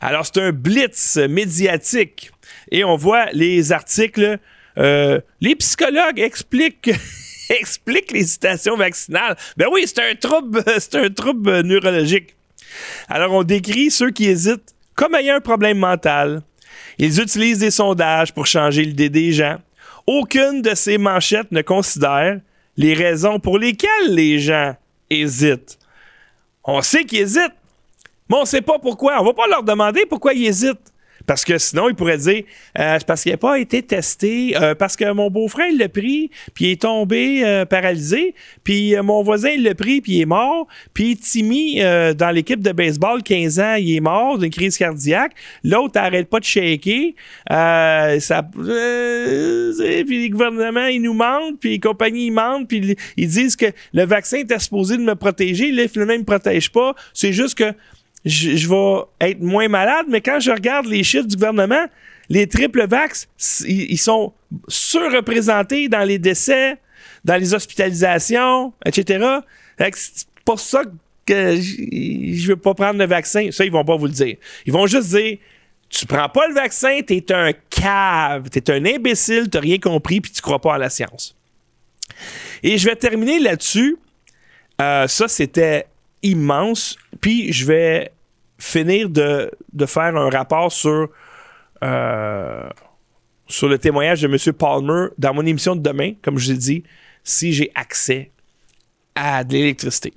Alors, 0.00 0.26
c'est 0.26 0.40
un 0.40 0.52
blitz 0.52 1.16
médiatique. 1.16 2.30
Et 2.70 2.84
on 2.84 2.96
voit 2.96 3.26
les 3.32 3.72
articles. 3.72 4.38
Euh, 4.76 5.20
les 5.40 5.56
psychologues 5.56 6.20
expliquent, 6.20 6.90
expliquent 7.50 8.12
l'hésitation 8.12 8.76
vaccinale. 8.76 9.36
Ben 9.56 9.66
oui, 9.72 9.84
c'est 9.86 10.00
un 10.00 10.14
trouble, 10.14 10.62
c'est 10.78 10.96
un 10.96 11.10
trouble 11.10 11.62
neurologique. 11.62 12.36
Alors, 13.08 13.32
on 13.32 13.42
décrit 13.42 13.90
ceux 13.90 14.10
qui 14.10 14.26
hésitent 14.26 14.74
comme 14.94 15.14
ayant 15.14 15.36
un 15.36 15.40
problème 15.40 15.78
mental. 15.78 16.42
Ils 16.98 17.20
utilisent 17.20 17.58
des 17.58 17.70
sondages 17.70 18.32
pour 18.32 18.46
changer 18.46 18.82
l'idée 18.82 19.08
des 19.08 19.32
gens. 19.32 19.58
Aucune 20.06 20.62
de 20.62 20.74
ces 20.74 20.98
manchettes 20.98 21.52
ne 21.52 21.62
considère 21.62 22.40
les 22.76 22.94
raisons 22.94 23.38
pour 23.38 23.58
lesquelles 23.58 24.08
les 24.08 24.38
gens 24.38 24.74
hésitent. 25.10 25.78
On 26.64 26.82
sait 26.82 27.04
qu'ils 27.04 27.20
hésitent, 27.20 27.54
mais 28.28 28.36
on 28.36 28.40
ne 28.40 28.46
sait 28.46 28.62
pas 28.62 28.78
pourquoi. 28.78 29.18
On 29.18 29.22
ne 29.22 29.28
va 29.28 29.34
pas 29.34 29.46
leur 29.46 29.62
demander 29.62 30.06
pourquoi 30.06 30.34
ils 30.34 30.46
hésitent. 30.46 30.92
Parce 31.28 31.44
que 31.44 31.58
sinon, 31.58 31.90
il 31.90 31.94
pourrait 31.94 32.16
dire 32.16 32.42
euh, 32.78 32.96
c'est 32.98 33.06
parce 33.06 33.22
qu'il 33.22 33.32
n'a 33.32 33.36
pas 33.36 33.58
été 33.58 33.82
testé, 33.82 34.56
euh, 34.56 34.74
parce 34.74 34.96
que 34.96 35.12
mon 35.12 35.28
beau-frère, 35.30 35.66
il 35.70 35.76
l'a 35.76 35.90
pris, 35.90 36.30
puis 36.54 36.64
il 36.64 36.70
est 36.70 36.80
tombé 36.80 37.44
euh, 37.44 37.66
paralysé, 37.66 38.34
puis 38.64 38.96
mon 39.02 39.22
voisin, 39.22 39.50
il 39.50 39.62
l'a 39.62 39.74
pris, 39.74 40.00
puis 40.00 40.12
il 40.12 40.20
est 40.22 40.26
mort, 40.26 40.66
puis 40.94 41.18
Timmy, 41.18 41.80
dans 42.16 42.30
l'équipe 42.34 42.62
de 42.62 42.72
baseball, 42.72 43.22
15 43.22 43.60
ans, 43.60 43.74
il 43.74 43.94
est 43.94 44.00
mort 44.00 44.38
d'une 44.38 44.48
crise 44.48 44.78
cardiaque. 44.78 45.32
L'autre 45.62 46.00
n'arrête 46.00 46.30
pas 46.30 46.40
de 46.40 46.44
shaker. 46.44 47.12
ça, 47.50 48.42
puis 48.42 50.22
les 50.22 50.30
gouvernements, 50.30 50.86
ils 50.86 51.02
nous 51.02 51.12
mentent, 51.12 51.60
puis 51.60 51.72
les 51.72 51.78
compagnies, 51.78 52.28
ils 52.28 52.32
mentent, 52.32 52.68
puis 52.68 52.96
ils 53.18 53.28
disent 53.28 53.56
que 53.56 53.66
le 53.92 54.06
vaccin 54.06 54.38
était 54.38 54.58
supposé 54.58 54.96
de 54.96 55.02
me 55.02 55.14
protéger. 55.14 55.72
Là, 55.72 55.88
finalement, 55.88 56.14
il 56.14 56.16
ne 56.16 56.22
me 56.22 56.26
protège 56.26 56.72
pas. 56.72 56.94
C'est 57.12 57.34
juste 57.34 57.58
que 57.58 57.74
je, 58.24 58.68
vais 58.68 59.30
être 59.30 59.40
moins 59.40 59.68
malade, 59.68 60.06
mais 60.08 60.20
quand 60.20 60.40
je 60.40 60.50
regarde 60.50 60.86
les 60.86 61.04
chiffres 61.04 61.26
du 61.26 61.36
gouvernement, 61.36 61.86
les 62.28 62.46
triple 62.46 62.86
vax, 62.86 63.28
ils 63.66 63.98
sont 63.98 64.32
surreprésentés 64.68 65.88
dans 65.88 66.04
les 66.04 66.18
décès, 66.18 66.76
dans 67.24 67.36
les 67.36 67.54
hospitalisations, 67.54 68.72
etc. 68.84 69.24
C'est 69.78 70.28
pour 70.44 70.60
ça 70.60 70.82
que 71.24 71.56
je 71.56 72.42
ne 72.42 72.46
veux 72.48 72.56
pas 72.56 72.74
prendre 72.74 72.98
le 72.98 73.06
vaccin. 73.06 73.50
Ça, 73.50 73.64
ils 73.64 73.72
vont 73.72 73.84
pas 73.84 73.96
vous 73.96 74.06
le 74.06 74.12
dire. 74.12 74.36
Ils 74.66 74.72
vont 74.72 74.86
juste 74.86 75.10
dire 75.10 75.38
tu 75.90 76.06
prends 76.06 76.28
pas 76.28 76.46
le 76.48 76.54
vaccin, 76.54 77.00
tu 77.06 77.14
es 77.14 77.32
un 77.32 77.52
cave, 77.70 78.50
tu 78.50 78.58
es 78.58 78.70
un 78.70 78.84
imbécile, 78.84 79.48
tu 79.50 79.58
rien 79.58 79.78
compris, 79.78 80.20
puis 80.20 80.30
tu 80.30 80.42
crois 80.42 80.60
pas 80.60 80.74
à 80.74 80.78
la 80.78 80.90
science. 80.90 81.34
Et 82.62 82.76
je 82.76 82.84
vais 82.88 82.96
terminer 82.96 83.38
là-dessus. 83.38 83.96
Euh, 84.80 85.08
ça, 85.08 85.28
c'était 85.28 85.86
immense. 86.22 86.96
Puis 87.20 87.52
je 87.52 87.66
vais 87.66 88.12
finir 88.58 89.08
de, 89.08 89.50
faire 89.86 90.16
un 90.16 90.30
rapport 90.30 90.72
sur, 90.72 91.08
euh, 91.82 92.68
sur 93.46 93.68
le 93.68 93.78
témoignage 93.78 94.22
de 94.22 94.28
M. 94.28 94.52
Palmer 94.52 95.08
dans 95.16 95.34
mon 95.34 95.46
émission 95.46 95.76
de 95.76 95.80
demain, 95.80 96.12
comme 96.22 96.38
je 96.38 96.52
l'ai 96.52 96.58
dit, 96.58 96.84
si 97.22 97.52
j'ai 97.52 97.70
accès 97.74 98.30
à 99.14 99.44
de 99.44 99.52
l'électricité. 99.52 100.12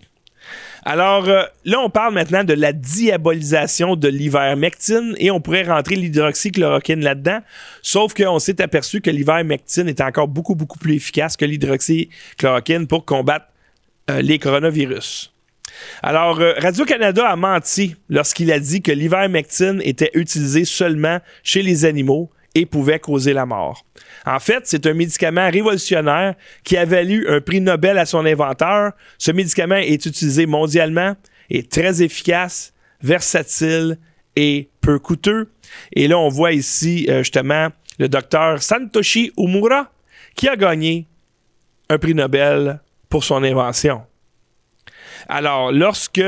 Alors 0.84 1.30
euh, 1.30 1.44
là, 1.66 1.80
on 1.80 1.90
parle 1.90 2.14
maintenant 2.14 2.44
de 2.44 2.54
la 2.54 2.74
diabolisation 2.74 3.96
de 3.96 4.08
l'ivermectine 4.08 5.16
et 5.18 5.30
on 5.30 5.40
pourrait 5.40 5.64
rentrer 5.64 5.96
l'hydroxychloroquine 5.96 7.02
là-dedans, 7.02 7.40
sauf 7.84 8.16
qu'on 8.16 8.40
s'est 8.40 8.62
aperçu 8.62 9.02
que 9.02 9.12
l'ivermectine 9.12 9.88
est 9.88 10.02
encore 10.02 10.28
beaucoup, 10.28 10.56
beaucoup 10.56 10.80
plus 10.80 10.96
efficace 10.96 11.38
que 11.38 11.46
l'hydroxychloroquine 11.46 12.88
pour 12.88 13.06
combattre 13.06 13.46
euh, 14.10 14.22
les 14.22 14.40
coronavirus. 14.40 15.31
Alors, 16.04 16.40
euh, 16.40 16.54
Radio-Canada 16.58 17.28
a 17.28 17.36
menti 17.36 17.96
lorsqu'il 18.10 18.52
a 18.52 18.60
dit 18.60 18.82
que 18.82 18.92
l'ivermectine 18.92 19.82
était 19.84 20.12
utilisé 20.14 20.66
seulement 20.66 21.20
chez 21.44 21.62
les 21.62 21.86
animaux 21.86 22.30
et 22.56 22.66
pouvait 22.66 23.00
causer 23.00 23.34
la 23.34 23.46
mort. 23.46 23.86
En 24.26 24.40
fait, 24.40 24.64
c'est 24.66 24.86
un 24.86 24.94
médicament 24.94 25.50
révolutionnaire 25.50 26.36
qui 26.64 26.78
a 26.78 26.86
valu 26.86 27.28
un 27.30 27.40
prix 27.42 27.62
Nobel 27.62 27.98
à 27.98 28.06
son 28.06 28.26
inventeur. 28.26 28.92
Ce 29.18 29.32
médicament 29.32 29.76
est 29.76 30.06
utilisé 30.06 30.46
mondialement, 30.46 31.16
est 31.50 31.72
très 31.72 32.02
efficace, 32.02 32.74
versatile 33.02 33.98
et 34.36 34.70
peu 34.82 35.00
coûteux. 35.00 35.50
Et 35.94 36.08
là, 36.08 36.18
on 36.18 36.30
voit 36.30 36.52
ici 36.52 37.06
euh, 37.10 37.20
justement 37.20 37.70
le 38.00 38.10
docteur 38.10 38.62
Santoshi 38.62 39.32
Umura 39.38 39.92
qui 40.36 40.48
a 40.48 40.56
gagné 40.56 41.08
un 41.90 41.98
prix 41.98 42.16
Nobel 42.16 42.80
pour 43.10 43.24
son 43.24 43.44
invention. 43.44 44.04
Alors, 45.28 45.72
lorsque 45.72 46.22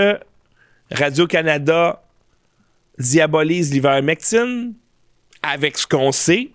Radio-Canada 0.91 2.01
diabolise 2.97 3.71
l'ivermectine, 3.71 4.73
avec 5.41 5.77
ce 5.77 5.87
qu'on 5.87 6.11
sait, 6.11 6.51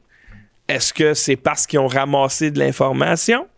est-ce 0.68 0.93
que 0.93 1.14
c'est 1.14 1.36
parce 1.36 1.66
qu'ils 1.66 1.78
ont 1.78 1.86
ramassé 1.86 2.51
de 2.51 2.59
l'information? 2.59 3.49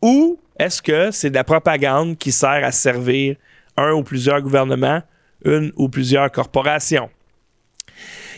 Ou 0.00 0.38
est-ce 0.58 0.82
que 0.82 1.10
c'est 1.10 1.30
de 1.30 1.34
la 1.34 1.44
propagande 1.44 2.18
qui 2.18 2.32
sert 2.32 2.64
à 2.64 2.72
servir 2.72 3.36
un 3.76 3.92
ou 3.92 4.02
plusieurs 4.02 4.42
gouvernements, 4.42 5.02
une 5.44 5.72
ou 5.76 5.88
plusieurs 5.88 6.30
corporations? 6.30 7.10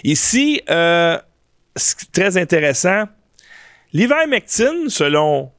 Ici, 0.05 0.61
euh, 0.69 1.19
c'est 1.75 2.13
très 2.13 2.37
intéressant. 2.37 3.05
L'ivermectine, 3.93 4.89
selon 4.89 5.51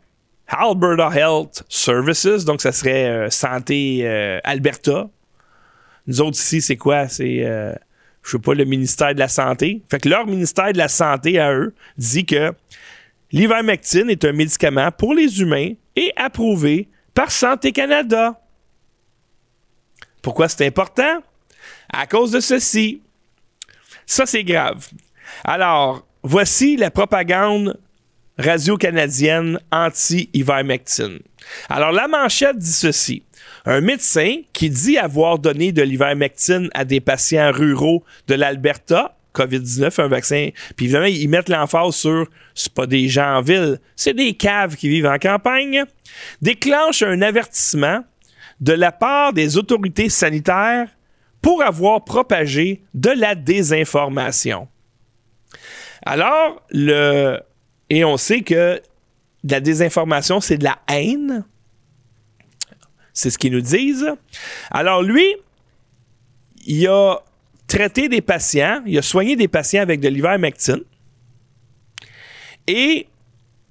Alberta 0.47 1.09
Health 1.13 1.63
Services, 1.69 2.45
donc 2.45 2.61
ça 2.61 2.71
serait 2.71 3.05
euh, 3.05 3.29
Santé 3.29 4.01
euh, 4.03 4.39
Alberta. 4.43 5.09
Nous 6.07 6.21
autres 6.21 6.37
ici, 6.37 6.61
c'est 6.61 6.77
quoi? 6.77 7.07
C'est, 7.07 7.43
euh, 7.43 7.73
je 8.23 8.31
sais 8.31 8.39
pas, 8.39 8.53
le 8.53 8.65
ministère 8.65 9.13
de 9.13 9.19
la 9.19 9.27
Santé. 9.27 9.81
Fait 9.89 9.99
que 9.99 10.07
leur 10.07 10.27
ministère 10.27 10.71
de 10.71 10.77
la 10.77 10.87
Santé 10.87 11.39
à 11.39 11.51
eux 11.53 11.73
dit 11.97 12.25
que 12.25 12.53
l'ivermectine 13.31 14.09
est 14.09 14.23
un 14.23 14.33
médicament 14.33 14.91
pour 14.91 15.15
les 15.15 15.41
humains 15.41 15.71
et 15.95 16.13
approuvé 16.15 16.87
par 17.13 17.31
Santé 17.31 17.71
Canada. 17.71 18.39
Pourquoi 20.21 20.47
c'est 20.47 20.65
important? 20.65 21.23
À 21.91 22.05
cause 22.05 22.31
de 22.31 22.39
ceci. 22.39 23.01
Ça, 24.05 24.25
c'est 24.25 24.43
grave. 24.43 24.87
Alors, 25.43 26.05
voici 26.21 26.77
la 26.77 26.91
propagande 26.91 27.79
radio-canadienne 28.37 29.59
anti-ivermectine. 29.71 31.19
Alors, 31.69 31.91
la 31.91 32.07
manchette 32.07 32.57
dit 32.57 32.71
ceci. 32.71 33.23
Un 33.65 33.81
médecin 33.81 34.41
qui 34.53 34.69
dit 34.69 34.97
avoir 34.97 35.39
donné 35.39 35.71
de 35.71 35.81
l'ivermectine 35.81 36.69
à 36.73 36.85
des 36.85 36.99
patients 36.99 37.51
ruraux 37.51 38.03
de 38.27 38.35
l'Alberta, 38.35 39.17
COVID-19, 39.33 40.01
un 40.01 40.07
vaccin, 40.07 40.49
puis 40.75 40.85
évidemment, 40.85 41.05
ils 41.05 41.27
mettent 41.27 41.49
l'emphase 41.49 41.95
sur 41.95 42.27
c'est 42.53 42.73
pas 42.73 42.87
des 42.87 43.09
gens 43.09 43.37
en 43.37 43.41
ville, 43.41 43.79
c'est 43.95 44.13
des 44.13 44.33
caves 44.33 44.75
qui 44.75 44.87
vivent 44.87 45.07
en 45.07 45.17
campagne, 45.17 45.83
déclenche 46.41 47.03
un 47.03 47.21
avertissement 47.21 48.03
de 48.61 48.73
la 48.73 48.91
part 48.91 49.33
des 49.33 49.57
autorités 49.57 50.09
sanitaires 50.09 50.87
pour 51.41 51.61
avoir 51.61 52.03
propagé 52.05 52.81
de 52.93 53.09
la 53.09 53.35
désinformation. 53.35 54.67
Alors, 56.05 56.61
le 56.69 57.39
et 57.89 58.03
on 58.05 58.17
sait 58.17 58.41
que 58.41 58.81
la 59.43 59.59
désinformation, 59.59 60.39
c'est 60.39 60.57
de 60.57 60.63
la 60.63 60.79
haine. 60.87 61.45
C'est 63.13 63.29
ce 63.29 63.37
qu'ils 63.37 63.53
nous 63.53 63.61
disent. 63.61 64.11
Alors 64.71 65.03
lui, 65.03 65.25
il 66.65 66.87
a 66.87 67.19
traité 67.67 68.09
des 68.09 68.21
patients, 68.21 68.81
il 68.85 68.97
a 68.97 69.01
soigné 69.01 69.35
des 69.35 69.47
patients 69.47 69.81
avec 69.81 69.99
de 69.99 70.09
l'ivermectine. 70.09 70.81
Et 72.67 73.07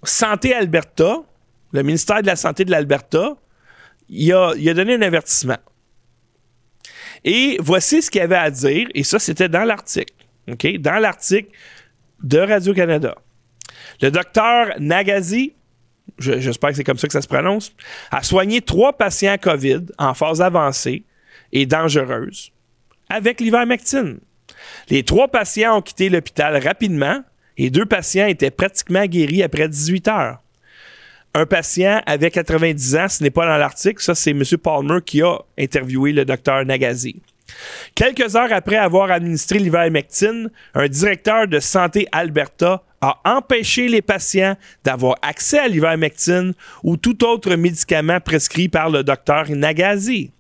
Santé 0.05 0.55
Alberta, 0.55 1.23
le 1.73 1.83
ministère 1.83 2.23
de 2.23 2.27
la 2.27 2.37
Santé 2.37 2.65
de 2.65 2.71
l'Alberta, 2.71 3.37
il 4.09 4.33
a, 4.33 4.53
il 4.57 4.69
a 4.69 4.75
donné 4.75 4.95
un 4.95 5.03
avertissement. 5.03 5.59
Et 7.25 7.57
voici 7.61 8.03
ce 8.03 8.11
qu'il 8.11 8.21
avait 8.21 8.37
à 8.37 8.51
dire, 8.51 8.87
et 8.95 9.03
ça, 9.03 9.19
c'était 9.19 9.49
dans 9.49 9.65
l'article. 9.65 10.15
OK? 10.49 10.77
Dans 10.79 11.01
l'article 11.01 11.51
de 12.23 12.39
Radio-Canada. 12.39 13.17
Le 14.05 14.11
docteur 14.11 14.75
Nagazi, 14.81 15.55
j'espère 16.19 16.69
que 16.69 16.77
c'est 16.77 16.85
comme 16.85 16.99
ça 16.99 17.07
que 17.07 17.15
ça 17.15 17.23
se 17.23 17.27
prononce, 17.27 17.75
a 18.11 18.23
soigné 18.23 18.61
trois 18.61 18.93
patients 18.93 19.39
COVID 19.41 19.87
en 19.97 20.13
phase 20.13 20.43
avancée 20.43 21.05
et 21.53 21.65
dangereuse 21.65 22.53
avec 23.09 23.41
l'ivermectine. 23.41 24.19
Les 24.91 25.05
trois 25.05 25.29
patients 25.29 25.79
ont 25.79 25.81
quitté 25.81 26.11
l'hôpital 26.11 26.63
rapidement 26.63 27.25
et 27.57 27.71
deux 27.71 27.87
patients 27.87 28.27
étaient 28.27 28.51
pratiquement 28.51 29.07
guéris 29.07 29.43
après 29.43 29.71
18 29.71 30.09
heures. 30.09 30.43
Un 31.33 31.47
patient 31.47 32.03
avait 32.05 32.31
90 32.31 32.97
ans, 32.97 33.09
ce 33.09 33.23
n'est 33.23 33.31
pas 33.31 33.47
dans 33.47 33.57
l'article, 33.57 34.03
ça 34.03 34.15
c'est 34.15 34.33
M. 34.33 34.43
Palmer 34.63 34.99
qui 35.03 35.23
a 35.23 35.39
interviewé 35.59 36.13
le 36.13 36.27
docteur 36.27 36.63
Nagazi. 36.67 37.23
Quelques 37.95 38.37
heures 38.37 38.53
après 38.53 38.77
avoir 38.77 39.11
administré 39.11 39.59
l'ivermectine, 39.61 40.51
un 40.75 40.89
directeur 40.89 41.49
de 41.49 41.59
santé 41.59 42.07
Alberta 42.13 42.83
a 43.05 43.21
empêché 43.37 43.89
les 43.89 44.03
patients 44.03 44.57
d'avoir 44.83 45.17
accès 45.21 45.59
à 45.59 45.69
l'ivermectine 45.69 46.55
ou 46.83 46.97
tout 46.97 47.25
autre 47.25 47.55
médicament 47.55 48.21
prescrit 48.21 48.69
par 48.69 48.89
le 48.89 49.05
docteur 49.05 49.51
Nagazi. 49.51 50.31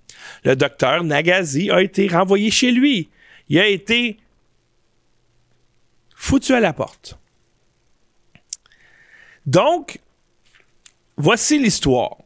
Le 0.45 0.57
docteur 0.57 1.05
Nagazi 1.05 1.71
a 1.71 1.83
été 1.83 2.09
renvoyé 2.09 2.51
chez 2.51 2.71
lui. 2.71 3.11
Il 3.49 3.59
a 3.59 3.67
été 3.67 4.19
foutu 6.17 6.55
à 6.55 6.61
la 6.61 6.73
porte. 6.73 7.19
Donc, 9.45 9.99
voici 11.19 11.59
l'histoire. 11.59 12.17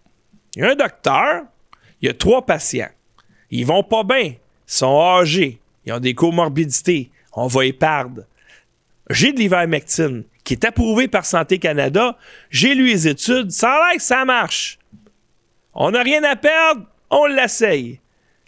Il 0.54 0.62
y 0.62 0.64
a 0.64 0.70
un 0.70 0.76
docteur, 0.76 1.42
il 2.00 2.06
y 2.06 2.10
a 2.10 2.14
trois 2.14 2.46
patients. 2.46 2.90
Ils 3.50 3.66
vont 3.66 3.82
pas 3.82 4.04
bien, 4.04 4.18
ils 4.18 4.38
sont 4.66 5.00
âgés, 5.00 5.58
ils 5.84 5.92
ont 5.92 5.98
des 5.98 6.14
comorbidités, 6.14 7.10
on 7.32 7.48
va 7.48 7.64
y 7.64 7.72
perdre. 7.72 8.22
J'ai 9.10 9.32
de 9.32 9.38
l'ivermectine 9.38 10.24
qui 10.44 10.54
est 10.54 10.64
approuvé 10.64 11.08
par 11.08 11.26
Santé 11.26 11.58
Canada. 11.58 12.16
J'ai 12.50 12.74
lu 12.74 12.86
les 12.86 13.08
études, 13.08 13.50
ça 13.50 13.72
a 13.72 13.88
l'air 13.88 13.96
que 13.96 14.02
ça 14.02 14.24
marche. 14.24 14.78
On 15.74 15.90
n'a 15.90 16.02
rien 16.02 16.22
à 16.24 16.36
perdre, 16.36 16.82
on 17.10 17.26
l'essaye. 17.26 18.00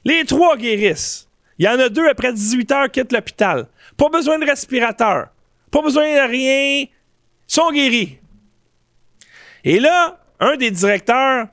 Les 0.04 0.24
trois 0.24 0.56
guérissent. 0.56 1.28
Il 1.58 1.66
y 1.66 1.68
en 1.68 1.78
a 1.78 1.88
deux 1.88 2.08
après 2.08 2.32
18 2.32 2.72
heures 2.72 2.90
qui 2.90 3.00
quittent 3.00 3.12
l'hôpital. 3.12 3.66
Pas 3.96 4.08
besoin 4.08 4.38
de 4.38 4.46
respirateur. 4.46 5.28
Pas 5.70 5.82
besoin 5.82 6.04
de 6.04 6.30
rien. 6.30 6.84
Ils 6.84 6.88
sont 7.46 7.70
guéris. 7.70 8.18
Et 9.62 9.78
là, 9.78 10.18
un 10.40 10.56
des 10.56 10.70
directeurs 10.70 11.48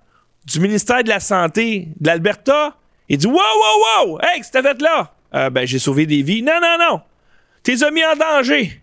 du 0.45 0.61
ministère 0.61 1.03
de 1.03 1.09
la 1.09 1.19
Santé 1.19 1.89
de 1.99 2.07
l'Alberta, 2.07 2.77
il 3.09 3.17
dit 3.17 3.27
Wow, 3.27 3.33
wow, 3.33 4.05
wow! 4.07 4.19
Hey, 4.21 4.39
que 4.39 4.47
t'as 4.49 4.61
fait 4.61 4.81
là? 4.81 5.13
Euh, 5.33 5.49
ben, 5.49 5.67
j'ai 5.67 5.79
sauvé 5.79 6.05
des 6.05 6.21
vies. 6.21 6.41
Non, 6.41 6.59
non, 6.61 6.77
non! 6.79 7.01
T'es 7.63 7.75
mis 7.91 8.05
en 8.05 8.15
danger. 8.15 8.81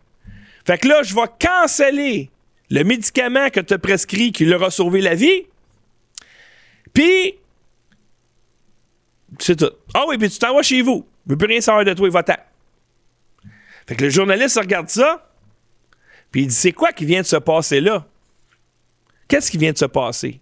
Fait 0.64 0.78
que 0.78 0.88
là, 0.88 1.02
je 1.02 1.14
vais 1.14 1.28
canceller 1.38 2.30
le 2.70 2.82
médicament 2.84 3.50
que 3.50 3.60
tu 3.60 3.74
as 3.74 3.78
prescrit 3.78 4.32
qui 4.32 4.44
leur 4.44 4.62
a 4.62 4.70
sauvé 4.70 5.00
la 5.00 5.14
vie. 5.14 5.46
Puis, 6.92 7.34
c'est 9.38 9.56
tout. 9.56 9.70
Ah 9.92 10.04
oui, 10.08 10.16
puis 10.16 10.30
tu 10.30 10.38
t'en 10.38 10.60
chez 10.62 10.82
vous. 10.82 11.06
Je 11.26 11.32
veux 11.32 11.38
plus 11.38 11.48
rien 11.48 11.60
savoir 11.60 11.84
de 11.84 11.92
toi, 11.92 12.08
va-t'en. 12.08 12.36
Fait 13.86 13.96
que 13.96 14.04
le 14.04 14.10
journaliste 14.10 14.58
regarde 14.58 14.88
ça, 14.88 15.30
puis 16.30 16.42
il 16.42 16.46
dit 16.48 16.54
C'est 16.54 16.72
quoi 16.72 16.92
qui 16.92 17.04
vient 17.04 17.20
de 17.20 17.26
se 17.26 17.36
passer 17.36 17.80
là? 17.80 18.06
Qu'est-ce 19.28 19.50
qui 19.50 19.58
vient 19.58 19.72
de 19.72 19.78
se 19.78 19.84
passer? 19.84 20.40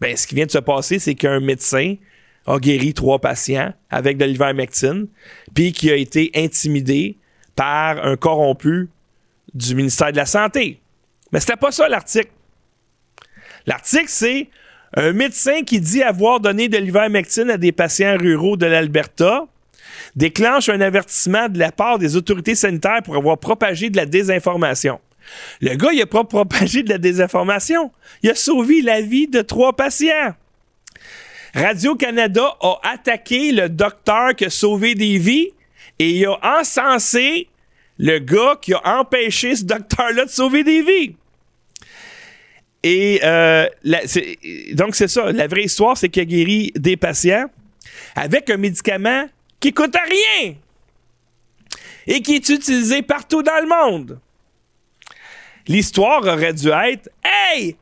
Ben, 0.00 0.16
ce 0.16 0.26
qui 0.26 0.34
vient 0.34 0.46
de 0.46 0.50
se 0.50 0.58
passer, 0.58 0.98
c'est 0.98 1.14
qu'un 1.14 1.40
médecin 1.40 1.96
a 2.46 2.58
guéri 2.58 2.94
trois 2.94 3.18
patients 3.18 3.72
avec 3.90 4.18
de 4.18 4.24
l'ivermectine, 4.24 5.08
puis 5.54 5.72
qui 5.72 5.90
a 5.90 5.96
été 5.96 6.30
intimidé 6.34 7.16
par 7.54 8.04
un 8.04 8.16
corrompu 8.16 8.88
du 9.56 9.74
ministère 9.74 10.12
de 10.12 10.16
la 10.16 10.26
Santé. 10.26 10.80
Mais 11.32 11.40
c'était 11.40 11.56
pas 11.56 11.72
ça 11.72 11.88
l'article. 11.88 12.30
L'article, 13.66 14.08
c'est 14.08 14.48
un 14.94 15.12
médecin 15.12 15.62
qui 15.62 15.80
dit 15.80 16.02
avoir 16.02 16.40
donné 16.40 16.68
de 16.68 16.78
l'ivermectine 16.78 17.50
à 17.50 17.56
des 17.56 17.72
patients 17.72 18.16
ruraux 18.16 18.56
de 18.56 18.66
l'Alberta 18.66 19.46
déclenche 20.14 20.68
un 20.68 20.80
avertissement 20.80 21.48
de 21.48 21.58
la 21.58 21.72
part 21.72 21.98
des 21.98 22.16
autorités 22.16 22.54
sanitaires 22.54 23.02
pour 23.04 23.16
avoir 23.16 23.38
propagé 23.38 23.90
de 23.90 23.96
la 23.96 24.06
désinformation. 24.06 25.00
Le 25.60 25.74
gars, 25.74 25.92
il 25.92 26.00
a 26.00 26.06
pas 26.06 26.24
propagé 26.24 26.82
de 26.82 26.88
la 26.88 26.98
désinformation. 26.98 27.90
Il 28.22 28.30
a 28.30 28.34
sauvé 28.34 28.82
la 28.82 29.00
vie 29.00 29.26
de 29.26 29.42
trois 29.42 29.74
patients. 29.74 30.34
Radio-Canada 31.54 32.56
a 32.60 32.80
attaqué 32.82 33.50
le 33.52 33.68
docteur 33.68 34.34
qui 34.34 34.44
a 34.44 34.50
sauvé 34.50 34.94
des 34.94 35.18
vies 35.18 35.50
et 35.98 36.10
il 36.10 36.26
a 36.26 36.60
encensé 36.60 37.48
le 37.98 38.18
gars 38.18 38.58
qui 38.60 38.74
a 38.74 38.98
empêché 38.98 39.56
ce 39.56 39.64
docteur-là 39.64 40.24
de 40.24 40.30
sauver 40.30 40.64
des 40.64 40.82
vies. 40.82 41.16
Et 42.82 43.20
euh, 43.24 43.66
donc, 44.74 44.94
c'est 44.94 45.08
ça. 45.08 45.32
La 45.32 45.46
vraie 45.46 45.64
histoire, 45.64 45.96
c'est 45.96 46.08
qu'il 46.08 46.22
a 46.22 46.24
guéri 46.24 46.72
des 46.76 46.96
patients 46.96 47.46
avec 48.14 48.48
un 48.50 48.58
médicament 48.58 49.26
qui 49.58 49.72
coûte 49.72 49.96
rien 49.96 50.54
et 52.06 52.22
qui 52.22 52.36
est 52.36 52.48
utilisé 52.48 53.02
partout 53.02 53.42
dans 53.42 53.60
le 53.60 53.68
monde. 53.68 54.20
L'histoire 55.66 56.22
aurait 56.22 56.52
dû 56.52 56.68
être 56.68 57.08
Hey, 57.24 57.76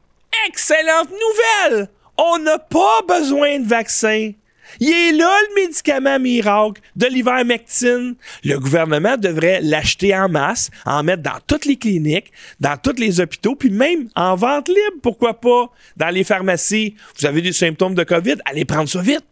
excellente 0.49 1.11
nouvelle! 1.11 1.89
On 2.17 2.39
n'a 2.39 2.59
pas 2.59 3.01
besoin 3.07 3.59
de 3.59 3.67
vaccin. 3.67 4.33
Il 4.81 4.91
est 4.91 5.13
là 5.13 5.31
le 5.49 5.63
médicament 5.63 6.19
miracle 6.19 6.81
de 6.97 7.07
l'ivermectine. 7.07 8.17
Le 8.45 8.59
gouvernement 8.59 9.17
devrait 9.17 9.61
l'acheter 9.63 10.15
en 10.15 10.29
masse, 10.29 10.71
en 10.85 11.03
mettre 11.03 11.23
dans 11.23 11.39
toutes 11.47 11.65
les 11.65 11.77
cliniques, 11.77 12.33
dans 12.61 12.77
tous 12.77 12.99
les 12.99 13.21
hôpitaux, 13.21 13.55
puis 13.55 13.71
même 13.71 14.09
en 14.15 14.35
vente 14.35 14.69
libre, 14.69 15.01
pourquoi 15.03 15.41
pas, 15.41 15.71
dans 15.97 16.11
les 16.11 16.25
pharmacies. 16.25 16.95
Vous 17.19 17.27
avez 17.27 17.43
des 17.43 17.53
symptômes 17.53 17.95
de 17.95 18.05
COVID, 18.05 18.37
allez 18.45 18.65
prendre 18.65 18.89
ça 18.89 19.01
vite. 19.01 19.25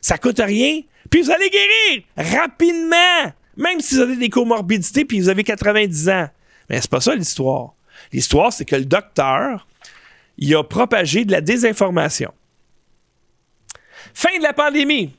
Ça 0.00 0.16
coûte 0.16 0.40
rien, 0.40 0.80
puis 1.10 1.22
vous 1.22 1.30
allez 1.30 1.50
guérir 1.50 2.04
rapidement, 2.16 3.32
même 3.56 3.80
si 3.80 3.96
vous 3.96 4.00
avez 4.00 4.16
des 4.16 4.30
comorbidités, 4.30 5.04
puis 5.04 5.20
vous 5.20 5.28
avez 5.28 5.44
90 5.44 6.08
ans. 6.08 6.28
Mais 6.68 6.80
c'est 6.80 6.90
pas 6.90 7.00
ça 7.00 7.14
l'histoire. 7.14 7.74
L'histoire, 8.12 8.52
c'est 8.52 8.64
que 8.64 8.76
le 8.76 8.84
docteur, 8.84 9.66
il 10.38 10.54
a 10.54 10.64
propagé 10.64 11.24
de 11.24 11.32
la 11.32 11.40
désinformation. 11.40 12.32
Fin 14.14 14.36
de 14.38 14.42
la 14.42 14.52
pandémie. 14.52 15.12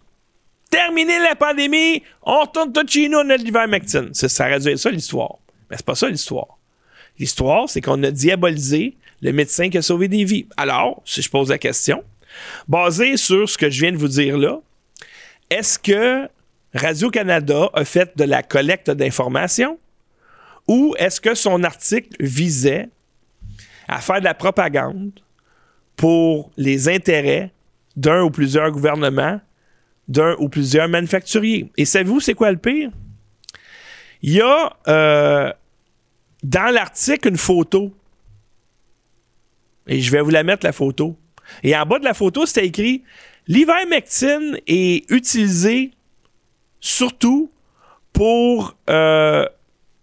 Terminer 0.69 1.19
la 1.19 1.35
pandémie, 1.35 2.01
on 2.23 2.41
retourne 2.41 2.71
tout 2.71 2.87
chez 2.87 3.09
nous, 3.09 3.19
on 3.19 3.29
a 3.29 3.35
l'ivermectine. 3.35 4.13
Ça, 4.13 4.29
ça 4.29 4.47
aurait 4.47 4.77
ça 4.77 4.89
l'histoire. 4.89 5.35
Mais 5.69 5.77
c'est 5.77 5.85
pas 5.85 5.95
ça 5.95 6.07
l'histoire. 6.09 6.57
L'histoire, 7.19 7.69
c'est 7.69 7.81
qu'on 7.81 8.01
a 8.03 8.11
diabolisé 8.11 8.95
le 9.21 9.33
médecin 9.33 9.69
qui 9.69 9.77
a 9.77 9.81
sauvé 9.81 10.07
des 10.07 10.23
vies. 10.23 10.47
Alors, 10.57 11.01
si 11.05 11.21
je 11.21 11.29
pose 11.29 11.49
la 11.49 11.57
question, 11.57 12.03
basé 12.67 13.17
sur 13.17 13.49
ce 13.49 13.57
que 13.57 13.69
je 13.69 13.81
viens 13.81 13.91
de 13.91 13.97
vous 13.97 14.07
dire 14.07 14.37
là, 14.37 14.59
est-ce 15.49 15.77
que 15.77 16.29
Radio-Canada 16.73 17.69
a 17.73 17.85
fait 17.85 18.17
de 18.17 18.23
la 18.23 18.43
collecte 18.43 18.89
d'informations 18.89 19.77
ou 20.67 20.95
est-ce 20.97 21.19
que 21.19 21.35
son 21.35 21.63
article 21.63 22.15
visait 22.19 22.87
à 23.87 23.99
faire 23.99 24.19
de 24.19 24.25
la 24.25 24.33
propagande 24.33 25.11
pour 25.97 26.49
les 26.55 26.87
intérêts 26.87 27.51
d'un 27.95 28.23
ou 28.23 28.29
plusieurs 28.29 28.71
gouvernements, 28.71 29.39
d'un 30.07 30.35
ou 30.39 30.49
plusieurs 30.49 30.87
manufacturiers. 30.87 31.71
Et 31.77 31.85
savez-vous 31.85 32.19
c'est 32.19 32.33
quoi 32.33 32.51
le 32.51 32.57
pire? 32.57 32.91
Il 34.21 34.33
y 34.33 34.41
a 34.41 34.75
euh, 34.87 35.51
dans 36.43 36.73
l'article 36.73 37.29
une 37.29 37.37
photo. 37.37 37.93
Et 39.87 39.99
je 39.99 40.11
vais 40.11 40.21
vous 40.21 40.29
la 40.29 40.43
mettre, 40.43 40.65
la 40.65 40.73
photo. 40.73 41.17
Et 41.63 41.75
en 41.75 41.85
bas 41.85 41.99
de 41.99 42.05
la 42.05 42.13
photo, 42.13 42.45
c'était 42.45 42.67
écrit 42.67 43.03
L'ivermectine 43.47 44.59
est 44.67 45.09
utilisé 45.11 45.91
surtout 46.79 47.51
pour 48.13 48.75
euh, 48.89 49.45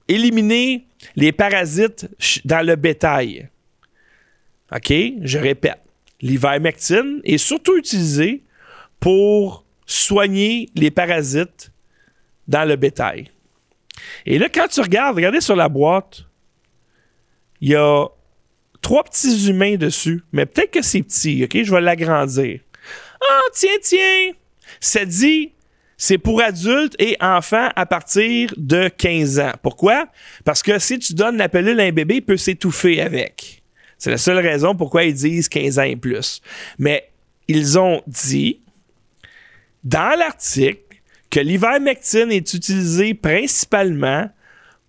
éliminer 0.09 0.87
les 1.17 1.33
parasites 1.33 2.09
dans 2.45 2.67
le 2.67 2.77
bétail. 2.77 3.49
OK? 4.75 4.93
Je 5.23 5.39
répète 5.39 5.81
l'ivermectine 6.21 7.21
est 7.25 7.39
surtout 7.39 7.77
utilisé 7.77 8.43
pour 9.01 9.65
soigner 9.87 10.69
les 10.75 10.91
parasites 10.91 11.73
dans 12.47 12.67
le 12.67 12.77
bétail. 12.77 13.31
Et 14.27 14.39
là, 14.39 14.49
quand 14.49 14.69
tu 14.69 14.81
regardes, 14.81 15.17
regardez 15.17 15.41
sur 15.41 15.57
la 15.57 15.69
boîte, 15.69 16.25
il 17.61 17.71
y 17.71 17.75
a 17.75 18.07
trois 18.81 19.05
petits 19.05 19.49
humains 19.49 19.77
dessus, 19.77 20.23
mais 20.33 20.47
peut-être 20.47 20.73
que 20.73 20.83
c'est 20.83 21.03
petit, 21.03 21.45
OK? 21.45 21.63
Je 21.63 21.73
vais 21.73 21.81
l'agrandir. 21.81 22.61
Ah, 23.21 23.41
tiens, 23.53 23.71
tiens! 23.83 24.33
Ça 24.81 25.05
dit, 25.05 25.53
c'est 25.97 26.19
pour 26.19 26.41
adultes 26.41 26.95
et 27.01 27.17
enfants 27.21 27.71
à 27.75 27.87
partir 27.87 28.55
de 28.57 28.89
15 28.89 29.41
ans. 29.41 29.53
Pourquoi? 29.63 30.07
Parce 30.45 30.63
que 30.63 30.79
si 30.79 30.99
tu 30.99 31.15
donnes 31.15 31.37
la 31.37 31.49
pilule 31.49 31.81
à 31.81 31.85
un 31.85 31.93
bébé, 31.93 32.17
il 32.17 32.23
peut 32.23 32.37
s'étouffer 32.37 33.01
avec. 33.01 33.58
C'est 33.99 34.11
la 34.11 34.19
seule 34.19 34.39
raison 34.39 34.75
pourquoi 34.75 35.05
ils 35.05 35.15
disent 35.15 35.49
15 35.49 35.79
ans 35.79 35.83
et 35.83 35.97
plus. 35.97 36.41
Mais 36.79 37.11
ils 37.49 37.79
ont 37.79 38.03
dit 38.07 38.61
dans 39.85 40.17
l'article 40.19 40.81
que 41.31 41.41
l'ivermectine 41.41 42.31
est 42.31 42.55
utilisé 42.55 43.15
principalement 43.15 44.31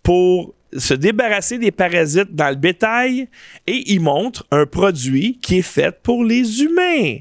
pour 0.03 0.53
se 0.78 0.93
débarrasser 0.93 1.57
des 1.57 1.72
parasites 1.72 2.34
dans 2.36 2.49
le 2.49 2.55
bétail 2.55 3.28
et 3.66 3.91
il 3.91 4.01
montre 4.01 4.45
un 4.51 4.66
produit 4.66 5.39
qui 5.41 5.60
est 5.60 5.64
fait 5.64 5.91
pour 5.91 6.24
les 6.24 6.62
humains. 6.62 7.18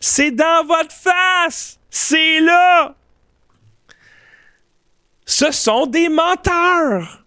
C'est 0.00 0.30
dans 0.30 0.64
votre 0.64 0.92
face! 0.92 1.78
C'est 1.90 2.40
là! 2.40 2.94
Ce 5.26 5.50
sont 5.50 5.86
des 5.86 6.08
menteurs! 6.08 7.24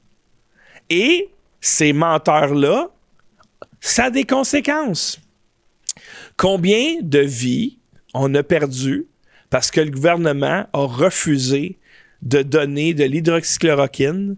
Et 0.90 1.30
ces 1.60 1.94
menteurs-là, 1.94 2.90
ça 3.82 4.06
a 4.06 4.10
des 4.12 4.24
conséquences. 4.24 5.20
Combien 6.38 7.02
de 7.02 7.20
vies 7.20 7.80
on 8.14 8.34
a 8.36 8.44
perdu 8.44 9.08
parce 9.50 9.72
que 9.72 9.82
le 9.82 9.92
gouvernement 9.92 10.66
a 10.72 10.86
refusé 10.86 11.78
de 12.22 12.42
donner 12.44 12.94
de 12.94 13.04
l'hydroxychloroquine 13.04 14.38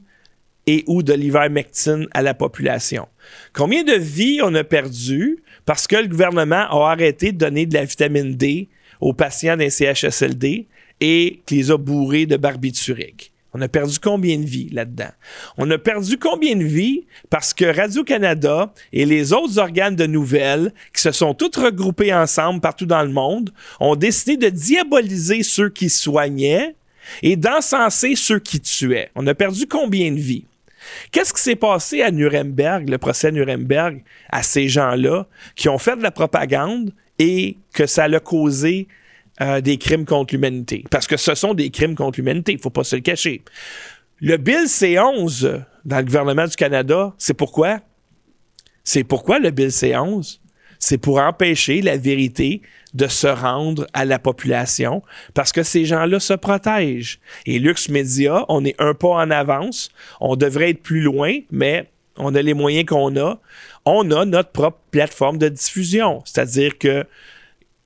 et 0.66 0.86
ou 0.88 1.04
de 1.04 1.14
l'ivermectine 1.14 2.08
à 2.14 2.22
la 2.22 2.34
population? 2.34 3.08
Combien 3.52 3.84
de 3.84 3.94
vies 3.94 4.40
on 4.42 4.56
a 4.56 4.64
perdu 4.64 5.44
parce 5.66 5.88
que 5.88 5.98
le 5.98 6.08
gouvernement 6.08 6.66
a 6.70 6.92
arrêté 6.92 7.32
de 7.32 7.38
donner 7.38 7.66
de 7.66 7.74
la 7.74 7.86
vitamine 7.86 8.36
D 8.36 8.70
aux 9.02 9.14
patients 9.14 9.58
d'un 9.58 9.70
CHSLD 9.70 10.68
et 11.02 11.42
qu'ils 11.46 11.58
les 11.58 11.72
a 11.72 11.78
bourrés 11.78 12.26
de 12.26 12.38
barbiturique. 12.38 13.33
On 13.54 13.62
a 13.62 13.68
perdu 13.68 14.00
combien 14.00 14.38
de 14.38 14.46
vies 14.46 14.70
là-dedans? 14.72 15.12
On 15.58 15.70
a 15.70 15.78
perdu 15.78 16.18
combien 16.18 16.56
de 16.56 16.64
vies 16.64 17.06
parce 17.30 17.54
que 17.54 17.66
Radio-Canada 17.66 18.74
et 18.92 19.06
les 19.06 19.32
autres 19.32 19.60
organes 19.60 19.96
de 19.96 20.08
nouvelles 20.08 20.74
qui 20.94 21.02
se 21.02 21.12
sont 21.12 21.34
tous 21.34 21.56
regroupés 21.58 22.14
ensemble 22.14 22.62
partout 22.62 22.88
dans 22.88 23.04
le 23.04 23.12
monde 23.12 23.52
ont 23.80 23.96
décidé 23.96 24.38
de 24.38 24.50
diaboliser 24.50 25.44
ceux 25.44 25.70
qui 25.70 25.90
soignaient 25.90 26.76
et 27.22 27.36
d'encenser 27.36 28.16
ceux 28.16 28.40
qui 28.40 28.60
tuaient. 28.60 29.12
On 29.16 29.28
a 29.28 29.36
perdu 29.36 29.68
combien 29.68 30.12
de 30.12 30.20
vies? 30.20 30.46
Qu'est-ce 31.12 31.34
qui 31.34 31.42
s'est 31.42 31.56
passé 31.56 32.02
à 32.02 32.12
Nuremberg, 32.12 32.90
le 32.90 32.98
procès 32.98 33.32
Nuremberg, 33.32 34.04
à 34.30 34.44
ces 34.44 34.68
gens-là 34.68 35.28
qui 35.56 35.70
ont 35.70 35.78
fait 35.78 35.96
de 35.96 36.04
la 36.04 36.12
propagande 36.12 36.92
et 37.20 37.58
que 37.74 37.86
ça 37.86 38.06
a 38.06 38.20
causé 38.20 38.88
des 39.40 39.78
crimes 39.78 40.06
contre 40.06 40.34
l'humanité? 40.34 40.84
Parce 40.90 41.08
que 41.08 41.18
ce 41.18 41.36
sont 41.36 41.54
des 41.54 41.70
crimes 41.70 41.96
contre 41.96 42.20
l'humanité, 42.20 42.54
il 42.54 42.58
ne 42.58 42.62
faut 42.62 42.70
pas 42.70 42.84
se 42.84 42.96
le 42.96 43.02
cacher. 43.02 43.42
Le 44.20 44.38
Bill 44.38 44.68
C-11 44.68 45.64
dans 45.86 45.98
le 45.98 46.04
gouvernement 46.04 46.46
du 46.46 46.56
Canada, 46.56 47.14
c'est 47.18 47.34
pourquoi? 47.34 47.80
C'est 48.84 49.04
pourquoi 49.04 49.40
le 49.40 49.52
Bill 49.52 49.72
C-11? 49.72 50.40
C'est 50.80 50.98
pour 50.98 51.20
empêcher 51.20 51.82
la 51.82 51.96
vérité 51.96 52.62
de 52.94 53.08
se 53.08 53.28
rendre 53.28 53.88
à 53.94 54.04
la 54.04 54.20
population 54.20 55.02
parce 55.34 55.54
que 55.54 55.64
ces 55.64 55.86
gens-là 55.86 56.20
se 56.20 56.34
protègent. 56.34 57.20
Et 57.46 57.60
Lux 57.60 57.88
Media, 57.90 58.46
on 58.50 58.66
est 58.66 58.76
un 58.80 58.94
pas 58.94 59.10
en 59.10 59.32
avance. 59.32 59.90
On 60.20 60.36
devrait 60.36 60.72
être 60.72 60.84
plus 60.84 61.02
loin, 61.02 61.40
mais 61.52 61.90
on 62.18 62.36
a 62.36 62.42
les 62.42 62.54
moyens 62.54 62.86
qu'on 62.86 63.16
a. 63.16 63.40
On 63.86 64.12
a 64.12 64.26
notre 64.26 64.52
propre 64.52 64.80
plateforme 64.92 65.38
de 65.38 65.48
diffusion. 65.48 66.22
C'est-à-dire 66.26 66.78
que 66.78 67.06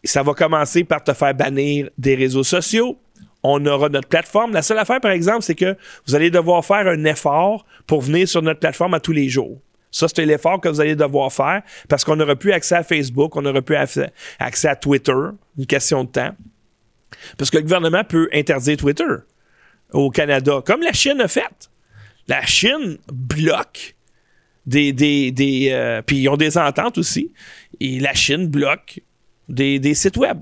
ça 0.04 0.24
va 0.24 0.34
commencer 0.34 0.84
par 0.84 1.04
te 1.04 1.14
faire 1.14 1.34
bannir 1.34 1.89
des 1.98 2.16
réseaux 2.16 2.43
sociaux. 2.43 2.98
On 3.43 3.66
aura 3.66 3.89
notre 3.89 4.08
plateforme. 4.08 4.54
La 4.54 4.62
seule 4.62 4.80
affaire, 4.80 5.00
par 5.00 5.12
exemple, 5.12 5.41
c'est 5.41 5.56
que 5.56 5.76
vous 6.06 6.16
allez 6.16 6.30
devoir 6.30 6.66
faire 6.66 6.88
un 6.88 7.06
effort 7.06 7.66
pour 7.86 8.02
venir 8.02 8.28
sur 8.28 8.41
notre 8.41 8.60
plateforme 8.60 8.93
à 8.93 9.00
tous 9.00 9.12
les 9.12 9.30
jours. 9.30 9.60
Ça, 9.91 10.08
c'est 10.14 10.26
l'effort 10.26 10.60
que 10.60 10.70
vous 10.70 10.82
allez 10.82 10.95
devoir 10.95 11.32
faire 11.32 11.62
parce 11.88 12.04
qu'on 12.04 12.16
n'aura 12.16 12.36
plus 12.36 12.52
accès 12.52 12.76
à 12.76 12.84
Facebook, 12.84 13.36
on 13.36 13.41
n'aura 13.41 13.62
plus 13.62 13.76
accès 13.76 14.68
à 14.68 14.76
Twitter, 14.76 15.14
une 15.58 15.66
question 15.66 16.04
de 16.04 16.10
temps. 16.10 16.36
Parce 17.38 17.50
que 17.50 17.58
le 17.58 17.64
gouvernement 17.64 18.04
peut 18.04 18.30
interdire 18.34 18.78
Twitter 18.78 19.06
au 19.91 20.10
Canada, 20.10 20.62
comme 20.66 20.82
la 20.82 20.93
Chine 20.93 21.22
a 21.22 21.28
fait. 21.28 21.70
La 22.28 22.45
Chine 22.45 22.98
bloque 23.12 23.95
des. 24.66 24.91
des, 24.91 25.70
euh, 25.72 26.02
puis 26.02 26.18
ils 26.18 26.30
ont 26.30 26.38
des 26.38 26.58
ententes 26.58 26.98
aussi. 26.98 27.32
Et 27.80 28.00
la 28.00 28.14
Chine 28.14 28.48
bloque 28.48 29.02
des, 29.50 29.80
des 29.80 29.93
sites 29.93 30.18
web. 30.18 30.39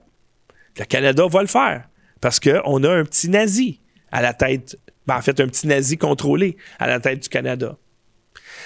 Le 0.78 0.86
Canada 0.86 1.26
va 1.28 1.42
le 1.42 1.48
faire 1.48 1.88
parce 2.22 2.40
qu'on 2.40 2.84
a 2.84 2.90
un 2.90 3.04
petit 3.04 3.30
nazi 3.30 3.80
à 4.12 4.22
la 4.22 4.34
tête. 4.34 4.78
Ben, 5.08 5.18
en 5.18 5.22
fait, 5.22 5.40
un 5.40 5.48
petit 5.48 5.68
nazi 5.68 5.98
contrôlé 5.98 6.58
à 6.80 6.88
la 6.88 7.00
tête 7.00 7.24
du 7.24 7.30
Canada. 7.30 7.78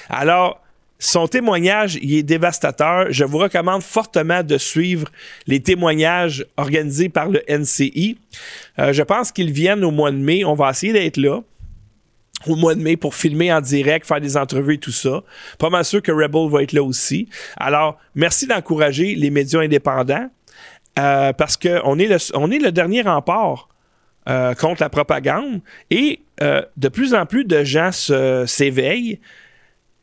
Alors, 0.09 0.61
son 0.97 1.27
témoignage, 1.27 1.97
il 2.01 2.13
est 2.13 2.23
dévastateur. 2.23 3.07
Je 3.09 3.23
vous 3.23 3.37
recommande 3.37 3.81
fortement 3.81 4.43
de 4.43 4.57
suivre 4.57 5.07
les 5.47 5.61
témoignages 5.61 6.45
organisés 6.57 7.09
par 7.09 7.29
le 7.29 7.41
NCI. 7.49 8.17
Euh, 8.79 8.91
je 8.91 9.03
pense 9.03 9.31
qu'ils 9.31 9.51
viennent 9.51 9.83
au 9.83 9.91
mois 9.91 10.11
de 10.11 10.17
mai. 10.17 10.43
On 10.43 10.55
va 10.55 10.69
essayer 10.71 10.91
d'être 10.91 11.17
là 11.17 11.41
au 12.47 12.55
mois 12.55 12.75
de 12.75 12.81
mai 12.81 12.97
pour 12.97 13.15
filmer 13.15 13.51
en 13.51 13.61
direct, 13.61 14.05
faire 14.05 14.21
des 14.21 14.37
entrevues 14.37 14.75
et 14.75 14.79
tout 14.79 14.91
ça. 14.91 15.23
Pas 15.57 15.69
mal 15.69 15.85
sûr 15.85 16.01
que 16.01 16.11
Rebel 16.11 16.49
va 16.49 16.63
être 16.63 16.73
là 16.73 16.83
aussi. 16.83 17.27
Alors, 17.57 17.97
merci 18.15 18.47
d'encourager 18.47 19.15
les 19.15 19.29
médias 19.29 19.59
indépendants 19.59 20.29
euh, 20.97 21.33
parce 21.33 21.57
qu'on 21.57 21.99
est, 21.99 22.07
le, 22.07 22.15
est 22.15 22.59
le 22.59 22.71
dernier 22.71 23.01
rempart 23.01 23.69
euh, 24.27 24.53
contre 24.53 24.81
la 24.81 24.89
propagande 24.89 25.61
et 25.89 26.21
de 26.77 26.87
plus 26.87 27.13
en 27.13 27.25
plus 27.25 27.43
de 27.43 27.65
gens 27.65 27.91
s'éveillent 27.91 29.19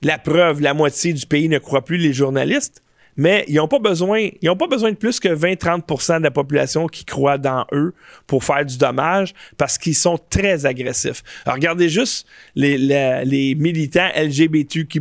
la 0.03 0.19
preuve, 0.19 0.61
la 0.61 0.75
moitié 0.75 1.13
du 1.13 1.27
pays 1.27 1.49
ne 1.49 1.59
croit 1.59 1.85
plus 1.85 1.97
les 1.97 2.13
journalistes, 2.13 2.83
mais 3.17 3.45
ils 3.49 3.57
n'ont 3.57 3.69
pas 3.69 3.79
besoin, 3.79 4.29
ils 4.43 4.51
ont 4.51 4.57
pas 4.57 4.67
besoin 4.67 4.91
de 4.91 4.97
plus 4.97 5.21
que 5.21 5.29
20-30% 5.29 6.19
de 6.19 6.23
la 6.23 6.31
population 6.31 6.87
qui 6.87 7.05
croit 7.05 7.39
dans 7.39 7.67
eux 7.73 7.95
pour 8.27 8.45
faire 8.45 8.65
du 8.65 8.77
dommage 8.77 9.35
parce 9.57 9.79
qu'ils 9.79 9.95
sont 9.95 10.19
très 10.31 10.67
agressifs. 10.67 11.23
regardez 11.47 11.89
juste 11.89 12.27
les, 12.55 12.77
les, 12.77 13.55
militants 13.55 14.09
LGBT 14.17 14.87
qui 14.87 15.01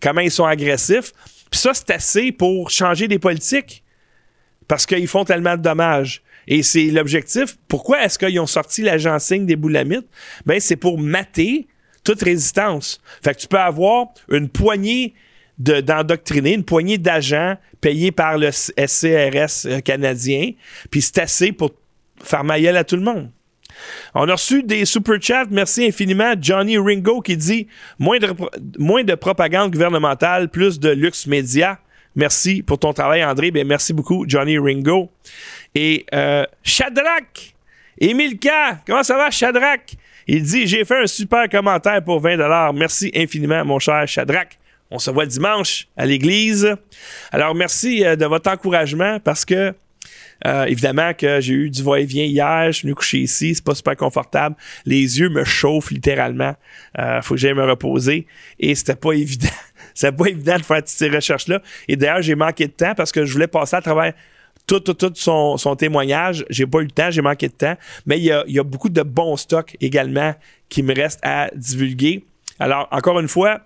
comment 0.00 0.20
ils 0.20 0.30
sont 0.30 0.44
agressifs. 0.44 1.12
Puis 1.50 1.60
ça, 1.60 1.74
c'est 1.74 1.90
assez 1.90 2.32
pour 2.32 2.70
changer 2.70 3.08
des 3.08 3.18
politiques 3.18 3.82
parce 4.68 4.86
qu'ils 4.86 5.08
font 5.08 5.24
tellement 5.24 5.56
de 5.56 5.62
dommages. 5.62 6.22
Et 6.46 6.62
c'est 6.62 6.86
l'objectif. 6.86 7.56
Pourquoi 7.68 8.04
est-ce 8.04 8.18
qu'ils 8.18 8.40
ont 8.40 8.46
sorti 8.46 8.82
l'agent 8.82 9.18
signe 9.18 9.46
des 9.46 9.56
boulamites? 9.56 10.06
Ben, 10.46 10.60
c'est 10.60 10.76
pour 10.76 10.98
mater 10.98 11.66
toute 12.04 12.22
résistance. 12.22 13.00
Fait 13.22 13.34
que 13.34 13.40
tu 13.40 13.48
peux 13.48 13.58
avoir 13.58 14.06
une 14.30 14.48
poignée 14.48 15.14
d'endoctriner, 15.60 16.54
une 16.54 16.64
poignée 16.64 16.98
d'agents 16.98 17.56
payés 17.80 18.12
par 18.12 18.38
le 18.38 18.50
SCRS 18.50 19.66
euh, 19.66 19.80
canadien, 19.80 20.52
puis 20.90 21.02
c'est 21.02 21.18
assez 21.18 21.52
pour 21.52 21.72
faire 22.22 22.44
maillelle 22.44 22.76
à 22.76 22.84
tout 22.84 22.96
le 22.96 23.02
monde. 23.02 23.30
On 24.14 24.28
a 24.28 24.32
reçu 24.32 24.62
des 24.62 24.84
super 24.84 25.20
chats. 25.22 25.46
Merci 25.50 25.86
infiniment. 25.86 26.34
Johnny 26.38 26.76
Ringo 26.76 27.20
qui 27.20 27.36
dit 27.36 27.66
moins 27.98 28.18
de, 28.18 28.28
moins 28.78 29.04
de 29.04 29.14
propagande 29.14 29.72
gouvernementale, 29.72 30.48
plus 30.48 30.78
de 30.78 30.90
luxe 30.90 31.26
média. 31.26 31.78
Merci 32.16 32.62
pour 32.62 32.78
ton 32.78 32.92
travail, 32.92 33.24
André. 33.24 33.50
Bien, 33.50 33.64
merci 33.64 33.92
beaucoup, 33.92 34.24
Johnny 34.26 34.58
Ringo. 34.58 35.10
Et 35.74 36.04
euh, 36.12 36.44
Shadrach, 36.62 37.54
Emilka, 37.98 38.78
comment 38.86 39.02
ça 39.02 39.16
va, 39.16 39.30
Shadrach? 39.30 39.80
Il 40.26 40.42
dit 40.42 40.66
J'ai 40.66 40.84
fait 40.84 41.02
un 41.02 41.06
super 41.06 41.48
commentaire 41.48 42.02
pour 42.04 42.20
20 42.20 42.72
Merci 42.72 43.10
infiniment, 43.14 43.64
mon 43.64 43.78
cher 43.78 44.06
Shadrach. 44.06 44.59
On 44.90 44.98
se 44.98 45.10
voit 45.10 45.26
dimanche 45.26 45.86
à 45.96 46.04
l'église. 46.04 46.74
Alors, 47.30 47.54
merci 47.54 48.04
euh, 48.04 48.16
de 48.16 48.26
votre 48.26 48.50
encouragement 48.50 49.20
parce 49.20 49.44
que, 49.44 49.72
euh, 50.46 50.64
évidemment, 50.64 51.14
que 51.14 51.40
j'ai 51.40 51.54
eu 51.54 51.70
du 51.70 51.82
va-et-vient 51.82 52.24
hier. 52.24 52.66
Je 52.66 52.78
suis 52.78 52.86
venu 52.86 52.94
coucher 52.94 53.18
ici. 53.18 53.54
C'est 53.54 53.64
pas 53.64 53.74
super 53.74 53.94
confortable. 53.94 54.56
Les 54.86 55.20
yeux 55.20 55.28
me 55.28 55.44
chauffent 55.44 55.92
littéralement. 55.92 56.54
Euh, 56.98 57.22
faut 57.22 57.34
que 57.34 57.40
j'aille 57.40 57.54
me 57.54 57.64
reposer. 57.64 58.26
Et 58.58 58.74
c'était 58.74 58.96
pas 58.96 59.12
évident. 59.12 59.48
c'était 59.94 60.16
pas 60.16 60.26
évident 60.26 60.56
de 60.56 60.64
faire 60.64 60.78
toutes 60.78 60.88
ces 60.88 61.08
recherches-là. 61.08 61.62
Et 61.86 61.96
d'ailleurs, 61.96 62.22
j'ai 62.22 62.34
manqué 62.34 62.66
de 62.66 62.72
temps 62.72 62.94
parce 62.96 63.12
que 63.12 63.24
je 63.24 63.32
voulais 63.32 63.48
passer 63.48 63.76
à 63.76 63.82
travers 63.82 64.12
tout, 64.66 64.80
tout, 64.80 64.94
tout 64.94 65.12
son, 65.14 65.76
témoignage. 65.76 66.44
J'ai 66.50 66.66
pas 66.66 66.78
eu 66.80 66.84
le 66.84 66.90
temps, 66.90 67.10
j'ai 67.10 67.22
manqué 67.22 67.46
de 67.46 67.54
temps. 67.54 67.76
Mais 68.06 68.18
il 68.18 68.24
y 68.24 68.58
a 68.58 68.62
beaucoup 68.64 68.88
de 68.88 69.02
bons 69.02 69.36
stocks 69.36 69.76
également 69.80 70.34
qui 70.68 70.82
me 70.82 70.94
restent 70.94 71.20
à 71.22 71.48
divulguer. 71.54 72.24
Alors, 72.60 72.88
encore 72.92 73.18
une 73.18 73.28
fois, 73.28 73.62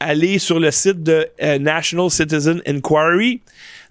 allez 0.00 0.38
sur 0.38 0.60
le 0.60 0.70
site 0.70 1.02
de 1.02 1.26
euh, 1.42 1.58
National 1.58 2.10
Citizen 2.10 2.62
Inquiry. 2.66 3.40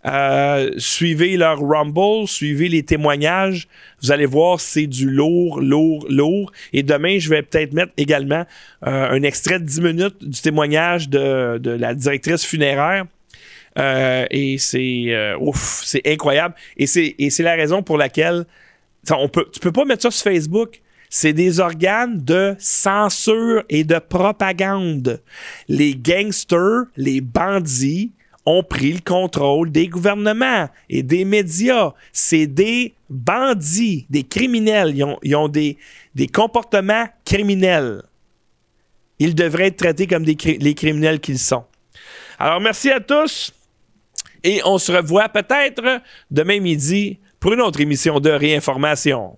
Euh, 0.06 0.72
suivez 0.78 1.36
leur 1.36 1.60
Rumble, 1.60 2.28
suivez 2.28 2.70
les 2.70 2.84
témoignages. 2.84 3.68
Vous 4.02 4.12
allez 4.12 4.26
voir, 4.26 4.60
c'est 4.60 4.88
du 4.88 5.10
lourd, 5.10 5.60
lourd, 5.60 6.06
lourd. 6.10 6.52
Et 6.72 6.84
demain, 6.84 7.20
je 7.20 7.30
vais 7.30 7.42
peut-être 7.42 7.74
mettre 7.74 7.92
également 7.98 8.46
euh, 8.86 9.10
un 9.10 9.24
extrait 9.24 9.60
de 9.60 9.66
10 9.66 9.82
minutes 9.82 10.24
du 10.24 10.40
témoignage 10.40 11.10
de, 11.10 11.58
de 11.58 11.72
la 11.72 11.94
directrice 11.94 12.46
funéraire 12.46 13.06
euh, 13.78 14.26
et 14.32 14.58
c'est 14.58 15.06
euh, 15.10 15.38
ouf, 15.40 15.82
c'est 15.86 16.02
incroyable. 16.08 16.56
Et 16.78 16.88
c'est, 16.88 17.16
la 17.40 17.54
raison 17.54 17.84
pour 17.84 17.98
laquelle 17.98 18.46
on 19.12 19.30
peut, 19.30 19.46
tu 19.52 19.60
peux 19.60 19.72
pas 19.72 19.86
mettre 19.86 20.04
ça 20.04 20.12
sur 20.12 20.24
Facebook. 20.24 20.82
C'est 21.10 21.34
des 21.34 21.60
organes 21.60 22.24
de 22.24 22.56
censure 22.60 23.64
et 23.70 23.84
de 23.84 24.00
propagande. 24.00 25.22
Les 25.68 25.96
gangsters, 25.96 26.86
les 26.96 27.22
bandits 27.22 28.12
ont 28.46 28.64
pris 28.64 28.94
le 28.94 29.00
contrôle 29.00 29.72
des 29.72 29.88
gouvernements 29.88 30.70
et 30.90 31.04
des 31.04 31.26
médias. 31.26 31.94
C'est 32.14 32.48
des 32.48 32.94
bandits, 33.10 34.06
des 34.10 34.24
criminels. 34.24 34.96
Ils 35.24 35.36
ont, 35.36 35.48
des, 35.48 35.78
comportements 36.34 37.08
criminels. 37.26 38.04
Ils 39.20 39.36
devraient 39.36 39.68
être 39.68 39.78
traités 39.78 40.08
comme 40.08 40.24
les 40.24 40.74
criminels 40.76 41.20
qu'ils 41.20 41.40
sont. 41.40 41.66
Alors, 42.40 42.62
merci 42.62 42.92
à 42.92 43.00
tous. 43.00 43.52
Et 44.44 44.62
on 44.64 44.78
se 44.78 44.92
revoit 44.92 45.30
peut-être 45.30 46.02
demain 46.30 46.60
midi 46.60 47.20
pour 47.40 47.54
une 47.54 47.62
autre 47.62 47.82
émission 47.82 48.20
de 48.20 48.30
réinformation. 48.30 49.38